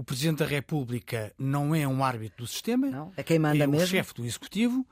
O 0.00 0.02
Presidente 0.02 0.38
da 0.38 0.46
República 0.46 1.30
não 1.38 1.74
é 1.74 1.86
um 1.86 2.02
árbitro 2.02 2.38
do 2.38 2.46
sistema, 2.46 2.86
não, 2.86 3.12
é 3.18 3.22
quem 3.22 3.38
manda 3.38 3.62
é 3.62 3.66
mesmo. 3.66 3.84
o 3.84 3.86
chefe 3.86 4.14
do 4.14 4.24
Executivo, 4.24 4.86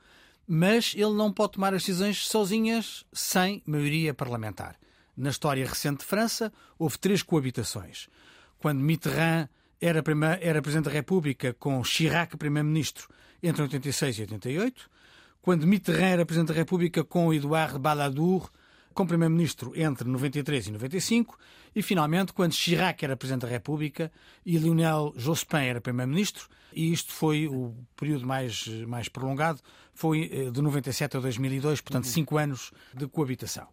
mas 0.47 0.93
ele 0.95 1.15
não 1.15 1.33
pode 1.33 1.53
tomar 1.53 1.73
as 1.73 1.81
decisões 1.81 2.27
sozinhas 2.27 3.03
sem 3.11 3.63
maioria 3.65 4.13
parlamentar. 4.13 4.75
Na 5.17 5.31
história 5.31 5.65
recente 5.65 6.01
de 6.01 6.05
França, 6.05 6.53
houve 6.77 6.99
três 6.99 7.23
coabitações. 7.23 8.07
Quando 8.59 8.81
Mitterrand 8.81 9.49
era, 9.81 10.03
era 10.41 10.61
Presidente 10.61 10.85
da 10.85 10.91
República 10.91 11.55
com 11.55 11.83
Chirac 11.83 12.37
Primeiro-Ministro 12.37 13.09
entre 13.41 13.63
86 13.63 14.15
e 14.15 14.21
88, 14.21 14.91
quando 15.41 15.65
Mitterrand 15.65 16.11
era 16.11 16.25
Presidente 16.25 16.49
da 16.49 16.53
República 16.53 17.03
com 17.03 17.33
Edouard 17.33 17.79
Balladur 17.79 18.47
como 18.93 19.07
Primeiro-Ministro 19.07 19.73
entre 19.75 20.07
93 20.07 20.67
e 20.67 20.71
95 20.71 21.35
e, 21.75 21.81
finalmente, 21.81 22.33
quando 22.33 22.53
Chirac 22.53 23.03
era 23.03 23.15
Presidente 23.15 23.41
da 23.41 23.47
República 23.47 24.11
e 24.45 24.57
Lionel 24.57 25.13
Jospin 25.15 25.65
era 25.65 25.81
Primeiro-Ministro, 25.81 26.47
e 26.73 26.91
isto 26.91 27.11
foi 27.11 27.47
o 27.47 27.75
período 27.95 28.25
mais, 28.25 28.67
mais 28.87 29.07
prolongado, 29.07 29.59
foi 29.93 30.29
eh, 30.31 30.51
de 30.51 30.61
97 30.61 31.17
a 31.17 31.19
2002, 31.19 31.81
portanto, 31.81 32.05
uhum. 32.05 32.11
cinco 32.11 32.37
anos 32.37 32.71
de 32.93 33.07
coabitação. 33.07 33.67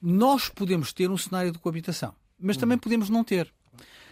Nós 0.00 0.48
podemos 0.48 0.92
ter 0.92 1.10
um 1.10 1.16
cenário 1.16 1.50
de 1.50 1.58
coabitação, 1.58 2.14
mas 2.38 2.56
também 2.56 2.76
uhum. 2.76 2.80
podemos 2.80 3.10
não 3.10 3.24
ter. 3.24 3.52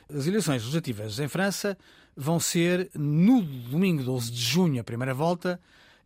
As 0.09 0.27
eleições 0.27 0.63
legislativas 0.63 1.19
em 1.19 1.29
França 1.29 1.77
vão 2.17 2.41
ser 2.41 2.91
no 2.95 3.43
domingo 3.43 4.03
12 4.03 4.31
de 4.31 4.41
junho 4.41 4.81
a 4.81 4.85
primeira 4.85 5.13
volta 5.13 5.61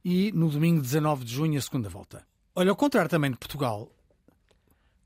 e 0.05 0.33
no 0.33 0.49
domingo 0.49 0.81
19 0.81 1.25
de 1.25 1.33
junho 1.33 1.59
a 1.59 1.63
segunda 1.63 1.89
volta. 1.89 2.27
Olha, 2.55 2.71
ao 2.71 2.77
contrário 2.77 3.09
também 3.09 3.31
de 3.31 3.37
Portugal, 3.37 3.91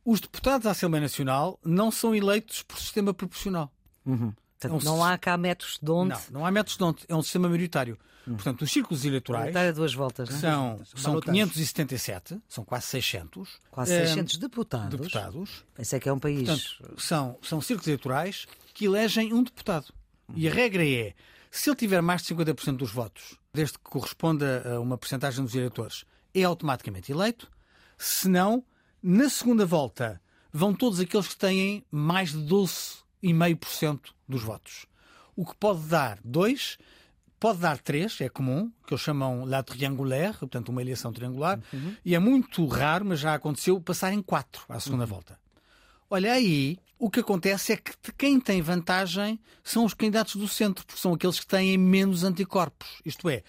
os 0.05 0.21
deputados 0.21 0.64
da 0.64 0.71
Assembleia 0.73 1.03
Nacional 1.03 1.59
não 1.64 1.90
são 1.90 2.14
eleitos 2.14 2.62
por 2.62 2.79
sistema 2.79 3.14
proporcional. 3.14 3.73
Uhum. 4.05 4.33
Portanto, 4.59 4.87
é 4.87 4.90
um... 4.90 4.95
não 4.95 5.05
há 5.05 5.17
cá 5.17 5.37
métodos 5.37 5.79
de 5.81 5.90
onde. 5.90 6.11
Não, 6.11 6.40
não 6.40 6.47
há 6.47 6.51
métodos 6.51 6.77
de 6.77 6.85
onde. 6.85 7.05
É 7.09 7.14
um 7.14 7.23
sistema 7.23 7.49
maioritário. 7.49 7.99
Uhum. 8.27 8.35
Portanto, 8.35 8.62
os 8.62 8.73
círculos 8.73 9.05
eleitorais. 9.05 9.75
Duas 9.75 9.95
voltas, 9.95 10.29
não 10.31 10.37
é? 10.37 10.40
São, 10.40 10.81
são 10.95 11.21
577, 11.21 12.40
são 12.49 12.64
quase 12.64 12.87
600. 12.87 13.61
Quase 13.71 13.93
600 13.93 14.37
é, 14.37 14.40
deputados. 14.40 14.99
Deputados. 14.99 15.64
Pensei 15.75 16.01
que 16.01 16.09
é 16.09 16.12
um 16.12 16.19
país. 16.19 16.49
Portanto, 16.49 17.01
são, 17.01 17.38
são 17.43 17.61
círculos 17.61 17.87
eleitorais 17.87 18.47
que 18.73 18.87
elegem 18.87 19.33
um 19.33 19.43
deputado. 19.43 19.93
Uhum. 20.29 20.35
E 20.37 20.49
a 20.49 20.53
regra 20.53 20.87
é: 20.87 21.14
se 21.51 21.69
ele 21.69 21.77
tiver 21.77 22.01
mais 22.01 22.23
de 22.23 22.35
50% 22.35 22.77
dos 22.77 22.93
votos, 22.93 23.38
desde 23.53 23.75
que 23.75 23.85
corresponda 23.85 24.75
a 24.75 24.81
uma 24.81 24.97
porcentagem 24.97 25.45
dos 25.45 25.55
eleitores, 25.55 26.05
é 26.35 26.43
automaticamente 26.43 27.12
eleito. 27.12 27.51
Se 27.99 28.29
não, 28.29 28.64
na 29.07 29.29
segunda 29.29 29.67
volta, 29.67 30.19
vão 30.51 30.73
todos 30.73 30.99
aqueles 30.99 31.29
que 31.29 31.37
têm 31.37 31.85
mais 31.90 32.33
de 32.33 32.38
12,5% 32.38 34.01
dos 34.27 34.43
votos. 34.43 34.87
O 35.37 35.45
que 35.45 35.55
pode 35.57 35.83
dar 35.83 36.19
dois, 36.25 36.79
pode 37.38 37.59
dar 37.59 37.77
três, 37.77 38.19
é 38.23 38.31
comum, 38.31 38.73
que 38.87 38.95
eles 38.95 39.03
chamam 39.03 39.45
la 39.45 39.62
triangulaire, 39.62 40.38
portanto, 40.38 40.71
uma 40.71 40.81
eleição 40.81 41.12
triangular, 41.12 41.61
uhum. 41.71 41.95
e 42.03 42.14
é 42.14 42.19
muito 42.19 42.64
raro, 42.64 43.05
mas 43.05 43.21
já 43.21 43.35
aconteceu, 43.35 43.79
passar 43.79 44.11
em 44.11 44.23
quatro 44.23 44.64
à 44.71 44.81
segunda 44.81 45.05
uhum. 45.05 45.11
volta. 45.11 45.38
Olha, 46.09 46.33
aí 46.33 46.79
o 46.99 47.11
que 47.11 47.21
acontece 47.21 47.75
é 47.75 47.77
que 47.77 47.93
quem 48.17 48.40
tem 48.40 48.62
vantagem 48.62 49.38
são 49.62 49.85
os 49.85 49.93
candidatos 49.93 50.37
do 50.37 50.49
centro, 50.49 50.87
porque 50.87 51.03
são 51.03 51.12
aqueles 51.12 51.38
que 51.38 51.47
têm 51.47 51.77
menos 51.77 52.25
anticorpos. 52.25 53.03
Isto 53.05 53.29
é, 53.29 53.43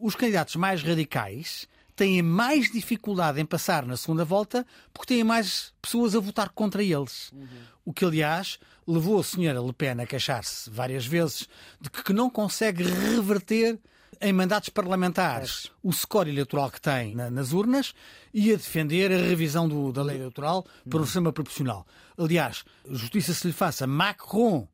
os 0.00 0.14
candidatos 0.14 0.56
mais 0.56 0.82
radicais 0.82 1.68
têm 1.94 2.22
mais 2.22 2.70
dificuldade 2.70 3.40
em 3.40 3.46
passar 3.46 3.86
na 3.86 3.96
segunda 3.96 4.24
volta 4.24 4.66
porque 4.92 5.14
têm 5.14 5.24
mais 5.24 5.72
pessoas 5.80 6.14
a 6.14 6.20
votar 6.20 6.50
contra 6.50 6.82
eles. 6.82 7.30
Uhum. 7.32 7.46
O 7.84 7.92
que, 7.92 8.04
aliás, 8.04 8.58
levou 8.86 9.20
a 9.20 9.24
senhora 9.24 9.60
Le 9.60 9.72
Pen 9.72 10.00
a 10.00 10.06
queixar-se 10.06 10.68
várias 10.70 11.06
vezes 11.06 11.48
de 11.80 11.90
que 11.90 12.12
não 12.12 12.28
consegue 12.28 12.82
reverter 12.82 13.78
em 14.20 14.32
mandatos 14.32 14.68
parlamentares 14.68 15.70
o 15.82 15.92
score 15.92 16.30
eleitoral 16.30 16.70
que 16.70 16.80
tem 16.80 17.14
na, 17.14 17.30
nas 17.30 17.52
urnas 17.52 17.94
e 18.32 18.52
a 18.52 18.56
defender 18.56 19.12
a 19.12 19.16
revisão 19.16 19.68
do, 19.68 19.92
da 19.92 20.02
lei 20.02 20.16
eleitoral 20.16 20.64
para 20.88 20.96
o 20.96 21.00
uhum. 21.00 21.06
sistema 21.06 21.32
proporcional. 21.32 21.86
Aliás, 22.16 22.64
justiça 22.88 23.34
se 23.34 23.46
lhe 23.46 23.52
faça, 23.52 23.86
Macron 23.86 24.68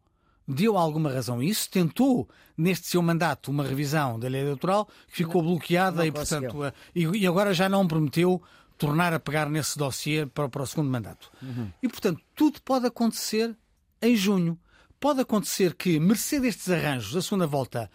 deu 0.51 0.77
alguma 0.77 1.13
razão 1.13 1.39
a 1.39 1.45
isso, 1.45 1.71
tentou, 1.71 2.29
neste 2.57 2.89
seu 2.89 3.01
mandato, 3.01 3.51
uma 3.51 3.65
revisão 3.65 4.19
da 4.19 4.29
lei 4.29 4.43
eleitoral 4.43 4.87
que 5.07 5.17
ficou 5.17 5.43
não, 5.43 5.51
bloqueada 5.51 5.99
não 5.99 6.05
e, 6.05 6.13
portanto, 6.13 6.73
e, 6.95 7.05
e, 7.05 7.27
agora 7.27 7.55
já 7.55 7.69
não 7.69 7.87
prometeu 7.87 8.43
tornar 8.77 9.13
a 9.13 9.21
pegar 9.21 9.49
nesse 9.49 9.79
dossiê 9.79 10.27
para, 10.27 10.49
para 10.49 10.63
o 10.63 10.67
segundo 10.67 10.91
mandato. 10.91 11.31
Uhum. 11.43 11.71
E, 11.83 11.89
portanto, 11.89 12.21
tudo 12.35 12.61
pode 12.63 12.87
acontecer 12.87 13.57
em 14.03 14.17
junho. 14.17 14.59
Pode 14.99 15.21
acontecer 15.21 15.75
que, 15.75 15.99
mercê 16.01 16.41
destes 16.41 16.69
arranjos 16.69 17.13
da 17.15 17.23
segunda 17.23 17.47
volta, 17.47 17.91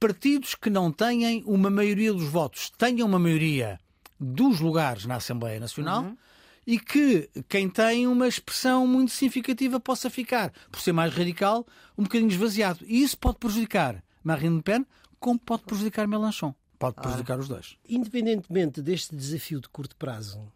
partidos 0.00 0.54
que 0.54 0.70
não 0.70 0.90
tenham 0.90 1.42
uma 1.44 1.70
maioria 1.70 2.12
dos 2.12 2.28
votos 2.28 2.70
tenham 2.76 3.06
uma 3.06 3.18
maioria 3.18 3.78
dos 4.18 4.60
lugares 4.60 5.04
na 5.06 5.16
Assembleia 5.16 5.60
Nacional. 5.60 6.02
Uhum 6.02 6.16
e 6.68 6.78
que 6.78 7.30
quem 7.48 7.66
tem 7.66 8.06
uma 8.06 8.28
expressão 8.28 8.86
muito 8.86 9.10
significativa 9.10 9.80
possa 9.80 10.10
ficar, 10.10 10.52
por 10.70 10.82
ser 10.82 10.92
mais 10.92 11.14
radical, 11.14 11.66
um 11.96 12.02
bocadinho 12.02 12.30
esvaziado. 12.30 12.84
E 12.86 13.02
isso 13.02 13.16
pode 13.16 13.38
prejudicar 13.38 14.04
Marine 14.22 14.56
Le 14.56 14.62
Pen, 14.62 14.86
como 15.18 15.38
pode 15.38 15.62
prejudicar 15.62 16.06
Mélenchon. 16.06 16.54
Pode 16.78 16.96
prejudicar 16.96 17.38
ah. 17.38 17.40
os 17.40 17.48
dois. 17.48 17.78
Independentemente 17.88 18.82
deste 18.82 19.16
desafio 19.16 19.62
de 19.62 19.68
curto 19.70 19.96
prazo, 19.96 20.46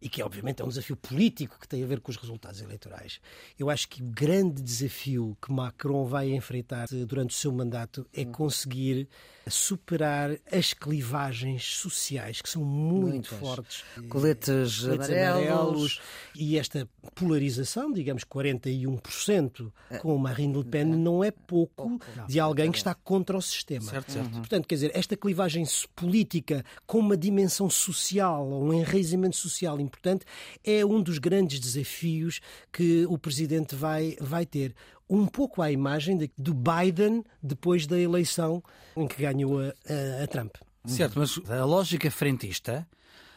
e 0.00 0.08
que 0.08 0.22
obviamente 0.22 0.62
é 0.62 0.64
um 0.64 0.68
desafio 0.68 0.96
político 0.96 1.58
que 1.60 1.68
tem 1.68 1.84
a 1.84 1.86
ver 1.86 2.00
com 2.00 2.10
os 2.10 2.16
resultados 2.16 2.62
eleitorais. 2.62 3.20
Eu 3.58 3.68
acho 3.68 3.90
que 3.90 4.02
o 4.02 4.06
grande 4.06 4.62
desafio 4.62 5.36
que 5.42 5.52
Macron 5.52 6.06
vai 6.06 6.30
enfrentar 6.30 6.86
durante 7.06 7.36
o 7.36 7.38
seu 7.38 7.52
mandato 7.52 8.06
é 8.14 8.22
hum. 8.22 8.32
conseguir 8.32 9.06
superar 9.50 10.36
as 10.50 10.72
clivagens 10.72 11.76
sociais 11.76 12.40
que 12.40 12.48
são 12.48 12.64
muito 12.64 13.08
Muitas. 13.08 13.38
fortes. 13.38 13.84
Coletes, 14.08 14.80
Coletes 14.80 14.84
amarelos. 14.84 15.48
amarelos. 15.48 16.00
E 16.34 16.58
esta 16.58 16.88
polarização, 17.14 17.92
digamos 17.92 18.24
41% 18.24 19.72
é. 19.90 19.98
com 19.98 20.16
Marine 20.16 20.56
Le 20.56 20.64
Pen, 20.64 20.84
não 20.84 21.22
é 21.22 21.30
pouco 21.30 21.98
de 22.28 22.38
alguém 22.38 22.70
que 22.70 22.78
está 22.78 22.94
contra 22.94 23.36
o 23.36 23.42
sistema. 23.42 23.90
Certo, 23.90 24.12
certo. 24.12 24.30
Portanto, 24.30 24.66
quer 24.66 24.74
dizer, 24.74 24.90
esta 24.94 25.16
clivagem 25.16 25.64
política 25.94 26.64
com 26.86 26.98
uma 26.98 27.16
dimensão 27.16 27.68
social, 27.68 28.48
um 28.48 28.72
enraizamento 28.72 29.36
social 29.36 29.80
importante, 29.80 30.24
é 30.64 30.84
um 30.84 31.02
dos 31.02 31.18
grandes 31.18 31.60
desafios 31.60 32.40
que 32.72 33.06
o 33.06 33.18
Presidente 33.18 33.74
vai, 33.74 34.16
vai 34.20 34.46
ter 34.46 34.74
um 35.08 35.26
pouco 35.26 35.62
à 35.62 35.70
imagem 35.70 36.16
de, 36.16 36.30
do 36.36 36.54
Biden 36.54 37.24
depois 37.42 37.86
da 37.86 37.98
eleição 37.98 38.62
em 38.96 39.06
que 39.06 39.22
ganhou 39.22 39.60
a, 39.60 39.64
a, 39.64 40.24
a 40.24 40.26
Trump. 40.26 40.56
Certo, 40.86 41.18
mas 41.18 41.40
a 41.50 41.64
lógica 41.64 42.10
frentista 42.10 42.86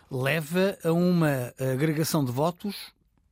leva 0.10 0.77
a 0.84 0.91
uma 0.91 1.53
agregação 1.73 2.23
de 2.23 2.31
votos 2.31 2.75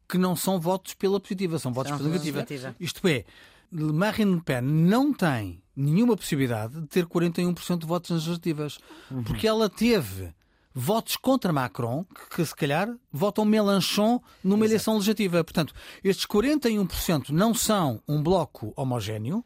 que 0.08 0.18
não 0.18 0.36
são 0.36 0.60
votos 0.60 0.94
pela 0.94 1.20
positiva, 1.20 1.60
são 1.60 1.72
votos 1.72 1.92
pela 1.92 2.10
negativa. 2.10 2.40
negativa. 2.40 2.76
Isto 2.80 3.08
é, 3.08 3.26
Marine 3.72 4.36
Le 4.36 4.42
Pen 4.42 4.62
não 4.62 5.14
tem 5.14 5.62
nenhuma 5.76 6.18
possibilidade 6.18 6.82
de 6.82 6.88
ter 6.88 7.06
41% 7.06 7.78
de 7.78 7.86
votos 7.86 8.10
nas 8.10 8.20
legislativas, 8.22 8.80
uhum. 9.10 9.24
porque 9.24 9.48
ela 9.48 9.70
teve 9.70 10.34
votos 10.80 11.18
contra 11.18 11.52
Macron, 11.52 12.06
que, 12.34 12.46
se 12.46 12.56
calhar 12.56 12.90
votam 13.12 13.44
Mélenchon 13.44 14.22
numa 14.42 14.64
Exato. 14.64 14.72
eleição 14.72 14.94
legislativa. 14.96 15.44
Portanto, 15.44 15.74
estes 16.04 16.26
41% 16.26 17.30
não 17.30 17.54
são 17.54 18.02
um 18.08 18.24
bloco 18.24 18.72
homogéneo, 18.78 19.44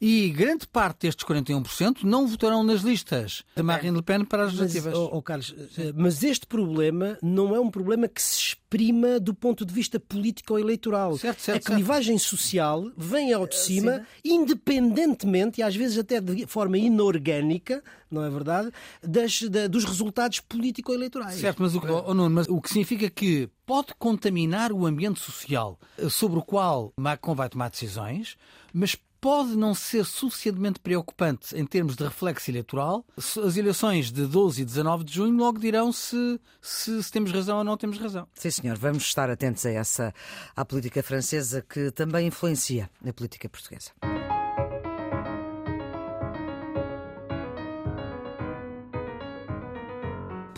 e 0.00 0.30
grande 0.30 0.66
parte 0.66 1.02
destes 1.02 1.26
41% 1.26 2.04
não 2.04 2.26
votarão 2.26 2.64
nas 2.64 2.80
listas 2.80 3.44
de 3.54 3.62
Marine 3.62 3.96
Le 3.96 4.02
Pen 4.02 4.24
para 4.24 4.44
as 4.44 4.54
legislativas. 4.54 4.94
Mas, 4.94 5.02
oh, 5.02 5.10
oh, 5.12 5.22
Carlos, 5.22 5.54
eh, 5.76 5.92
mas 5.94 6.22
este 6.24 6.46
problema 6.46 7.18
não 7.22 7.54
é 7.54 7.60
um 7.60 7.70
problema 7.70 8.08
que 8.08 8.22
se 8.22 8.38
exprima 8.38 9.20
do 9.20 9.34
ponto 9.34 9.64
de 9.64 9.74
vista 9.74 10.00
político 10.00 10.54
ou 10.54 10.58
eleitoral. 10.58 11.18
Certo, 11.18 11.40
certo, 11.42 11.70
a 11.70 11.74
clivagem 11.74 12.16
certo. 12.16 12.30
social 12.30 12.90
vem 12.96 13.32
ao 13.32 13.46
de 13.46 13.56
cima, 13.56 13.98
Sim. 14.24 14.34
independentemente, 14.36 15.60
e 15.60 15.62
às 15.62 15.76
vezes 15.76 15.98
até 15.98 16.18
de 16.18 16.46
forma 16.46 16.78
inorgânica, 16.78 17.82
não 18.10 18.24
é 18.24 18.30
verdade, 18.30 18.70
das, 19.02 19.42
da, 19.42 19.66
dos 19.66 19.84
resultados 19.84 20.40
político-eleitorais. 20.40 21.34
Certo, 21.34 21.60
mas 21.60 21.74
o, 21.74 21.80
oh, 22.06 22.14
Nuno, 22.14 22.34
mas 22.34 22.48
o 22.48 22.58
que 22.60 22.68
significa 22.68 23.10
que 23.10 23.50
pode 23.66 23.92
contaminar 23.98 24.72
o 24.72 24.86
ambiente 24.86 25.20
social 25.20 25.78
eh, 25.98 26.08
sobre 26.08 26.38
o 26.38 26.42
qual 26.42 26.92
Macron 26.96 27.34
vai 27.34 27.48
tomar 27.48 27.68
decisões, 27.68 28.36
mas 28.72 28.96
pode 29.20 29.56
não 29.56 29.74
ser 29.74 30.04
suficientemente 30.04 30.80
preocupante 30.80 31.56
em 31.56 31.66
termos 31.66 31.96
de 31.96 32.04
reflexo 32.04 32.50
eleitoral. 32.50 33.04
As 33.16 33.56
eleições 33.56 34.10
de 34.10 34.26
12 34.26 34.62
e 34.62 34.64
19 34.64 35.04
de 35.04 35.14
junho 35.14 35.36
logo 35.36 35.58
dirão 35.58 35.92
se, 35.92 36.40
se, 36.60 37.02
se, 37.02 37.12
temos 37.12 37.30
razão 37.30 37.58
ou 37.58 37.64
não 37.64 37.76
temos 37.76 37.98
razão. 37.98 38.26
Sim, 38.34 38.50
senhor. 38.50 38.76
Vamos 38.78 39.04
estar 39.04 39.28
atentos 39.30 39.64
a 39.66 39.70
essa 39.70 40.14
à 40.56 40.64
política 40.64 41.02
francesa 41.02 41.64
que 41.68 41.90
também 41.90 42.26
influencia 42.28 42.90
a 43.06 43.12
política 43.12 43.48
portuguesa. 43.48 43.90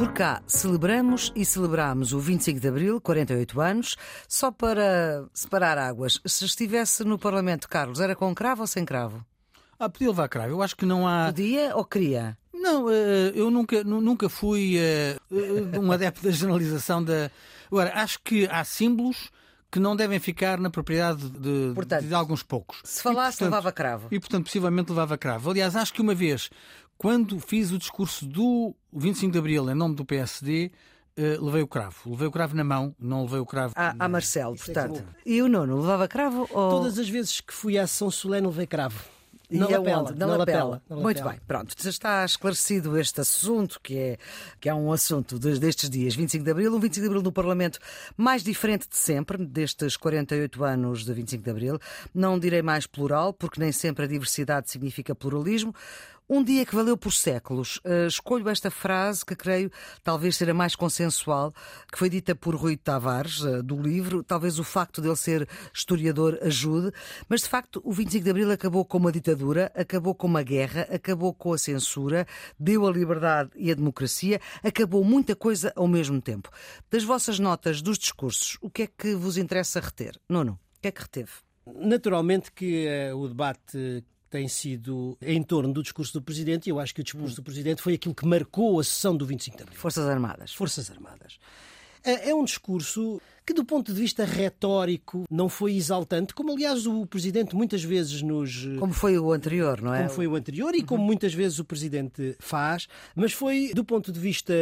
Por 0.02 0.12
cá, 0.12 0.42
celebramos 0.48 1.32
e 1.32 1.44
celebramos 1.44 2.12
o 2.12 2.18
25 2.18 2.58
de 2.58 2.66
Abril, 2.66 3.00
48 3.00 3.60
anos, 3.60 3.96
só 4.26 4.50
para 4.50 5.28
separar 5.32 5.78
águas. 5.78 6.20
Se 6.26 6.44
estivesse 6.44 7.04
no 7.04 7.16
Parlamento, 7.16 7.68
Carlos, 7.68 8.00
era 8.00 8.16
com 8.16 8.34
cravo 8.34 8.62
ou 8.62 8.66
sem 8.66 8.84
cravo? 8.84 9.24
Ah, 9.78 9.88
podia 9.88 10.08
levar 10.08 10.28
cravo. 10.28 10.50
Eu 10.50 10.60
acho 10.60 10.76
que 10.76 10.84
não 10.84 11.06
há. 11.06 11.26
Podia 11.26 11.76
ou 11.76 11.84
queria? 11.84 12.36
Não, 12.52 12.90
eh, 12.90 13.30
eu 13.32 13.48
nunca, 13.48 13.84
nunca 13.84 14.28
fui 14.28 14.76
eh, 14.76 15.16
eh, 15.30 15.78
um 15.78 15.92
adepto 15.94 16.24
da 16.24 16.32
generalização 16.32 17.00
da. 17.00 17.30
Agora, 17.70 17.92
acho 17.94 18.18
que 18.24 18.48
há 18.50 18.64
símbolos 18.64 19.30
que 19.72 19.80
não 19.80 19.96
devem 19.96 20.20
ficar 20.20 20.60
na 20.60 20.68
propriedade 20.68 21.30
de, 21.30 21.72
portanto, 21.74 22.04
de 22.04 22.12
alguns 22.12 22.42
poucos. 22.42 22.78
Se 22.84 23.02
falasse, 23.02 23.36
e, 23.36 23.38
portanto, 23.38 23.54
levava 23.54 23.72
cravo. 23.72 24.08
E, 24.10 24.20
portanto, 24.20 24.44
possivelmente 24.44 24.90
levava 24.90 25.16
cravo. 25.16 25.50
Aliás, 25.50 25.74
acho 25.74 25.94
que 25.94 26.02
uma 26.02 26.14
vez 26.14 26.50
quando 27.02 27.40
fiz 27.40 27.72
o 27.72 27.78
discurso 27.78 28.24
do 28.24 28.72
25 28.92 29.32
de 29.32 29.38
Abril 29.38 29.68
em 29.68 29.74
nome 29.74 29.96
do 29.96 30.04
PSD, 30.04 30.70
uh, 31.18 31.20
eh, 31.20 31.36
levei 31.40 31.60
o 31.60 31.66
cravo. 31.66 32.08
Levei 32.12 32.28
o 32.28 32.30
cravo 32.30 32.54
na 32.54 32.62
mão, 32.62 32.94
não 32.96 33.22
levei 33.22 33.40
o 33.40 33.44
cravo. 33.44 33.74
A, 33.76 33.92
a 33.98 34.08
Marcelo, 34.08 34.54
é 34.54 34.58
portanto. 34.58 35.04
E 35.26 35.42
o 35.42 35.48
nono, 35.48 35.80
levava 35.80 36.06
cravo? 36.06 36.42
Ou... 36.52 36.70
Todas 36.70 37.00
as 37.00 37.08
vezes 37.08 37.40
que 37.40 37.52
fui 37.52 37.76
à 37.76 37.88
São 37.88 38.08
Solene, 38.08 38.46
levei 38.46 38.68
cravo. 38.68 39.02
Na 39.50 39.68
e 39.68 39.76
lapela, 39.76 40.10
na, 40.16 40.26
na 40.26 40.36
lapela. 40.36 40.70
lapela. 40.70 41.02
Muito 41.02 41.22
bem, 41.22 41.40
pronto. 41.46 41.74
Está 41.76 42.24
esclarecido 42.24 42.98
este 42.98 43.20
assunto, 43.20 43.80
que 43.82 43.98
é, 43.98 44.18
que 44.60 44.68
é 44.68 44.74
um 44.74 44.90
assunto 44.92 45.38
destes 45.38 45.90
dias, 45.90 46.14
25 46.14 46.44
de 46.44 46.50
Abril, 46.50 46.74
um 46.74 46.80
25 46.80 47.02
de 47.02 47.06
Abril 47.06 47.22
no 47.22 47.32
Parlamento 47.32 47.78
mais 48.16 48.42
diferente 48.42 48.88
de 48.88 48.96
sempre, 48.96 49.44
destes 49.44 49.96
48 49.96 50.64
anos 50.64 51.04
de 51.04 51.12
25 51.12 51.44
de 51.44 51.50
Abril. 51.50 51.78
Não 52.14 52.38
direi 52.38 52.62
mais 52.62 52.86
plural, 52.86 53.32
porque 53.32 53.60
nem 53.60 53.72
sempre 53.72 54.04
a 54.04 54.08
diversidade 54.08 54.70
significa 54.70 55.14
pluralismo. 55.14 55.74
Um 56.28 56.42
dia 56.42 56.64
que 56.64 56.74
valeu 56.74 56.96
por 56.96 57.12
séculos. 57.12 57.78
Uh, 57.78 58.06
escolho 58.06 58.48
esta 58.48 58.70
frase 58.70 59.26
que 59.26 59.34
creio 59.34 59.70
talvez 60.04 60.36
ser 60.36 60.48
a 60.48 60.54
mais 60.54 60.76
consensual, 60.76 61.52
que 61.90 61.98
foi 61.98 62.08
dita 62.08 62.34
por 62.34 62.54
Rui 62.54 62.76
Tavares, 62.76 63.40
uh, 63.40 63.62
do 63.62 63.80
livro. 63.80 64.22
Talvez 64.22 64.58
o 64.58 64.64
facto 64.64 65.02
de 65.02 65.08
ele 65.08 65.16
ser 65.16 65.48
historiador 65.74 66.38
ajude, 66.40 66.92
mas 67.28 67.42
de 67.42 67.48
facto 67.48 67.82
o 67.84 67.92
25 67.92 68.24
de 68.24 68.30
Abril 68.30 68.50
acabou 68.50 68.84
com 68.84 68.98
uma 68.98 69.12
ditadura, 69.12 69.70
acabou 69.74 70.14
com 70.14 70.26
uma 70.26 70.42
guerra, 70.42 70.82
acabou 70.90 71.34
com 71.34 71.52
a 71.52 71.58
censura, 71.58 72.26
deu 72.58 72.86
a 72.86 72.90
liberdade 72.90 73.50
e 73.56 73.70
a 73.70 73.74
democracia, 73.74 74.40
acabou 74.62 75.04
muita 75.04 75.34
coisa 75.34 75.72
ao 75.74 75.88
mesmo 75.88 76.20
tempo. 76.20 76.48
Das 76.90 77.02
vossas 77.02 77.38
notas 77.38 77.82
dos 77.82 77.98
discursos, 77.98 78.56
o 78.60 78.70
que 78.70 78.82
é 78.82 78.86
que 78.86 79.14
vos 79.14 79.36
interessa 79.36 79.80
reter? 79.80 80.18
Nuno, 80.28 80.52
o 80.52 80.80
que 80.80 80.88
é 80.88 80.92
que 80.92 81.02
reteve? 81.02 81.32
Naturalmente 81.66 82.50
que 82.50 82.86
uh, 83.12 83.16
o 83.16 83.28
debate 83.28 84.04
tem 84.32 84.48
sido 84.48 85.16
em 85.20 85.42
torno 85.42 85.74
do 85.74 85.82
discurso 85.82 86.14
do 86.14 86.22
Presidente, 86.22 86.66
e 86.66 86.70
eu 86.70 86.80
acho 86.80 86.94
que 86.94 87.02
o 87.02 87.04
discurso 87.04 87.36
do 87.36 87.42
Presidente 87.42 87.82
foi 87.82 87.94
aquilo 87.94 88.14
que 88.14 88.26
marcou 88.26 88.80
a 88.80 88.84
sessão 88.84 89.14
do 89.14 89.26
25 89.26 89.58
de 89.58 89.62
Abril. 89.62 89.78
Forças 89.78 90.08
Armadas. 90.08 90.54
Forças 90.54 90.90
Armadas. 90.90 91.38
É, 92.02 92.30
é 92.30 92.34
um 92.34 92.42
discurso 92.42 93.20
que, 93.44 93.52
do 93.52 93.62
ponto 93.62 93.92
de 93.92 94.00
vista 94.00 94.24
retórico, 94.24 95.24
não 95.30 95.50
foi 95.50 95.74
exaltante, 95.74 96.34
como 96.34 96.50
aliás 96.50 96.86
o 96.86 97.04
Presidente 97.06 97.54
muitas 97.54 97.84
vezes 97.84 98.22
nos. 98.22 98.66
Como 98.78 98.94
foi 98.94 99.18
o 99.18 99.32
anterior, 99.32 99.82
não 99.82 99.94
é? 99.94 99.98
Como 99.98 100.10
foi 100.10 100.26
o 100.26 100.34
anterior 100.34 100.74
e 100.74 100.82
como 100.82 101.04
muitas 101.04 101.34
vezes 101.34 101.58
o 101.58 101.64
Presidente 101.64 102.34
faz, 102.40 102.88
mas 103.14 103.34
foi, 103.34 103.72
do 103.74 103.84
ponto 103.84 104.10
de 104.10 104.18
vista 104.18 104.54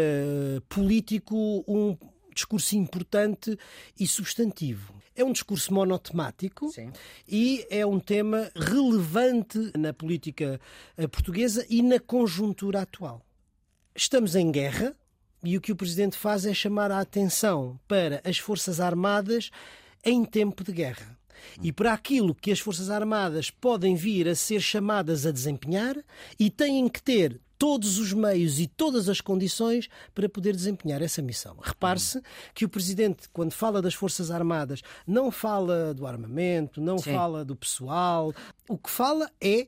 político, 0.69 1.65
um 1.69 1.97
discurso 2.35 2.77
importante 2.77 3.57
e 3.99 4.07
substantivo. 4.07 5.00
É 5.15 5.25
um 5.25 5.33
discurso 5.33 5.75
monotemático 5.75 6.71
Sim. 6.71 6.93
e 7.29 7.67
é 7.69 7.85
um 7.85 7.99
tema 7.99 8.51
relevante 8.55 9.73
na 9.77 9.93
política 9.93 10.61
eh, 10.97 11.07
portuguesa 11.07 11.67
e 11.69 11.83
na 11.83 11.99
conjuntura 11.99 12.83
atual. 12.83 13.21
Estamos 13.95 14.35
em 14.35 14.51
guerra 14.51 14.97
e 15.43 15.57
o 15.57 15.61
que 15.61 15.73
o 15.73 15.77
Presidente 15.77 16.17
faz 16.17 16.47
é 16.47 16.55
chamar 16.55 16.91
a 16.91 17.01
atenção 17.01 17.79
para 17.89 18.21
as 18.25 18.39
Forças 18.39 18.81
Armadas 18.81 19.51
em 20.05 20.25
tempo 20.25 20.63
de 20.63 20.73
guerra. 20.73 21.19
E 21.63 21.73
para 21.73 21.93
aquilo 21.93 22.35
que 22.35 22.53
as 22.53 22.61
Forças 22.61 22.91
Armadas 22.91 23.51
podem 23.51 23.95
vir 23.95 24.29
a 24.29 24.35
ser 24.35 24.61
chamadas 24.61 25.27
a 25.27 25.31
desempenhar 25.31 25.97
e 26.39 26.51
têm 26.51 26.89
que 26.89 27.03
ter 27.03 27.41
todos 27.61 27.99
os 27.99 28.15
meios 28.15 28.59
e 28.59 28.67
todas 28.67 29.07
as 29.07 29.21
condições 29.21 29.91
para 30.15 30.31
poder 30.31 30.57
desempenhar 30.57 31.03
essa 31.03 31.21
missão. 31.21 31.59
Repare-se 31.63 32.23
que 32.55 32.65
o 32.65 32.71
Presidente, 32.71 33.29
quando 33.35 33.53
fala 33.53 33.83
das 33.83 33.93
Forças 33.93 34.31
Armadas, 34.31 34.81
não 35.07 35.31
fala 35.31 35.93
do 35.93 36.07
armamento, 36.07 36.81
não 36.81 36.97
Sim. 36.97 37.13
fala 37.13 37.45
do 37.45 37.55
pessoal. 37.55 38.33
O 38.67 38.79
que 38.79 38.89
fala 38.89 39.31
é 39.39 39.67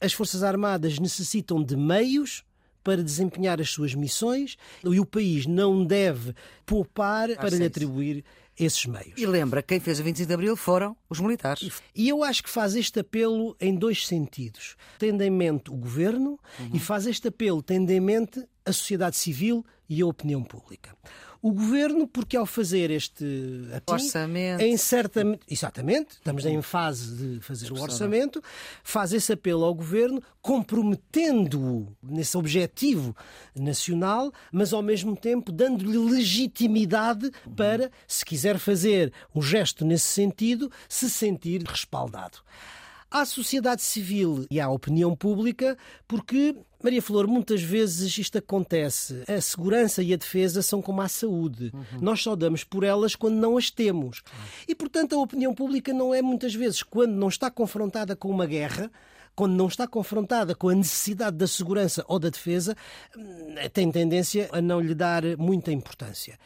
as 0.00 0.12
Forças 0.12 0.42
Armadas 0.42 0.98
necessitam 0.98 1.62
de 1.62 1.76
meios 1.76 2.42
para 2.82 3.04
desempenhar 3.04 3.60
as 3.60 3.70
suas 3.70 3.94
missões 3.94 4.56
e 4.82 4.98
o 4.98 5.06
país 5.06 5.46
não 5.46 5.84
deve 5.84 6.34
poupar 6.66 7.28
para 7.36 7.56
lhe 7.56 7.64
atribuir 7.64 8.24
esses 8.58 8.84
meios. 8.86 9.14
E 9.16 9.26
lembra, 9.26 9.62
quem 9.62 9.80
fez 9.80 9.98
o 10.00 10.04
25 10.04 10.26
de 10.26 10.34
Abril 10.34 10.56
foram 10.56 10.96
os 11.08 11.20
militares. 11.20 11.70
E 11.94 12.08
eu 12.08 12.22
acho 12.22 12.42
que 12.42 12.50
faz 12.50 12.74
este 12.74 13.00
apelo 13.00 13.56
em 13.60 13.74
dois 13.74 14.06
sentidos. 14.06 14.76
Tendo 14.98 15.22
em 15.22 15.30
mente 15.30 15.70
o 15.70 15.74
governo 15.74 16.38
uhum. 16.58 16.70
e 16.74 16.78
faz 16.78 17.06
este 17.06 17.28
apelo 17.28 17.62
tendo 17.62 17.90
em 17.90 18.00
mente 18.00 18.44
a 18.64 18.72
sociedade 18.72 19.16
civil 19.16 19.64
e 19.88 20.00
a 20.00 20.06
opinião 20.06 20.42
pública. 20.42 20.96
O 21.42 21.50
governo, 21.50 22.06
porque 22.06 22.36
ao 22.36 22.46
fazer 22.46 22.88
este 22.88 23.24
orçamento, 23.84 24.62
em 24.62 24.76
certa, 24.76 25.22
exatamente, 25.50 26.12
estamos 26.12 26.46
em 26.46 26.62
fase 26.62 27.16
de 27.16 27.40
fazer 27.40 27.72
o 27.72 27.82
orçamento, 27.82 28.40
faz 28.84 29.12
esse 29.12 29.32
apelo 29.32 29.64
ao 29.64 29.74
governo, 29.74 30.22
comprometendo-o 30.40 31.88
nesse 32.00 32.38
objetivo 32.38 33.14
nacional, 33.56 34.32
mas 34.52 34.72
ao 34.72 34.82
mesmo 34.82 35.16
tempo 35.16 35.50
dando-lhe 35.50 35.98
legitimidade 35.98 37.28
para, 37.56 37.90
se 38.06 38.24
quiser 38.24 38.56
fazer 38.56 39.12
um 39.34 39.42
gesto 39.42 39.84
nesse 39.84 40.06
sentido, 40.06 40.70
se 40.88 41.10
sentir 41.10 41.64
respaldado. 41.64 42.38
À 43.10 43.26
sociedade 43.26 43.82
civil 43.82 44.46
e 44.48 44.60
à 44.60 44.70
opinião 44.70 45.14
pública, 45.16 45.76
porque 46.06 46.56
Maria 46.82 47.00
Flor, 47.00 47.26
muitas 47.26 47.62
vezes 47.62 48.16
isto 48.18 48.38
acontece. 48.38 49.22
A 49.28 49.40
segurança 49.40 50.02
e 50.02 50.12
a 50.12 50.16
defesa 50.16 50.62
são 50.62 50.82
como 50.82 51.00
a 51.00 51.08
saúde. 51.08 51.70
Uhum. 51.72 52.00
Nós 52.00 52.22
só 52.22 52.34
damos 52.34 52.64
por 52.64 52.82
elas 52.82 53.14
quando 53.14 53.36
não 53.36 53.56
as 53.56 53.70
temos. 53.70 54.18
Uhum. 54.18 54.64
E, 54.68 54.74
portanto, 54.74 55.14
a 55.14 55.18
opinião 55.18 55.54
pública 55.54 55.92
não 55.92 56.14
é 56.14 56.20
muitas 56.20 56.54
vezes, 56.54 56.82
quando 56.82 57.12
não 57.12 57.28
está 57.28 57.50
confrontada 57.50 58.16
com 58.16 58.28
uma 58.28 58.46
guerra, 58.46 58.90
quando 59.34 59.54
não 59.54 59.66
está 59.66 59.86
confrontada 59.86 60.54
com 60.54 60.68
a 60.68 60.74
necessidade 60.74 61.36
da 61.36 61.46
segurança 61.46 62.04
ou 62.06 62.18
da 62.18 62.28
defesa, 62.28 62.76
hum, 63.16 63.54
tem 63.72 63.90
tendência 63.90 64.48
a 64.52 64.60
não 64.60 64.80
lhe 64.80 64.94
dar 64.94 65.22
muita 65.38 65.72
importância. 65.72 66.38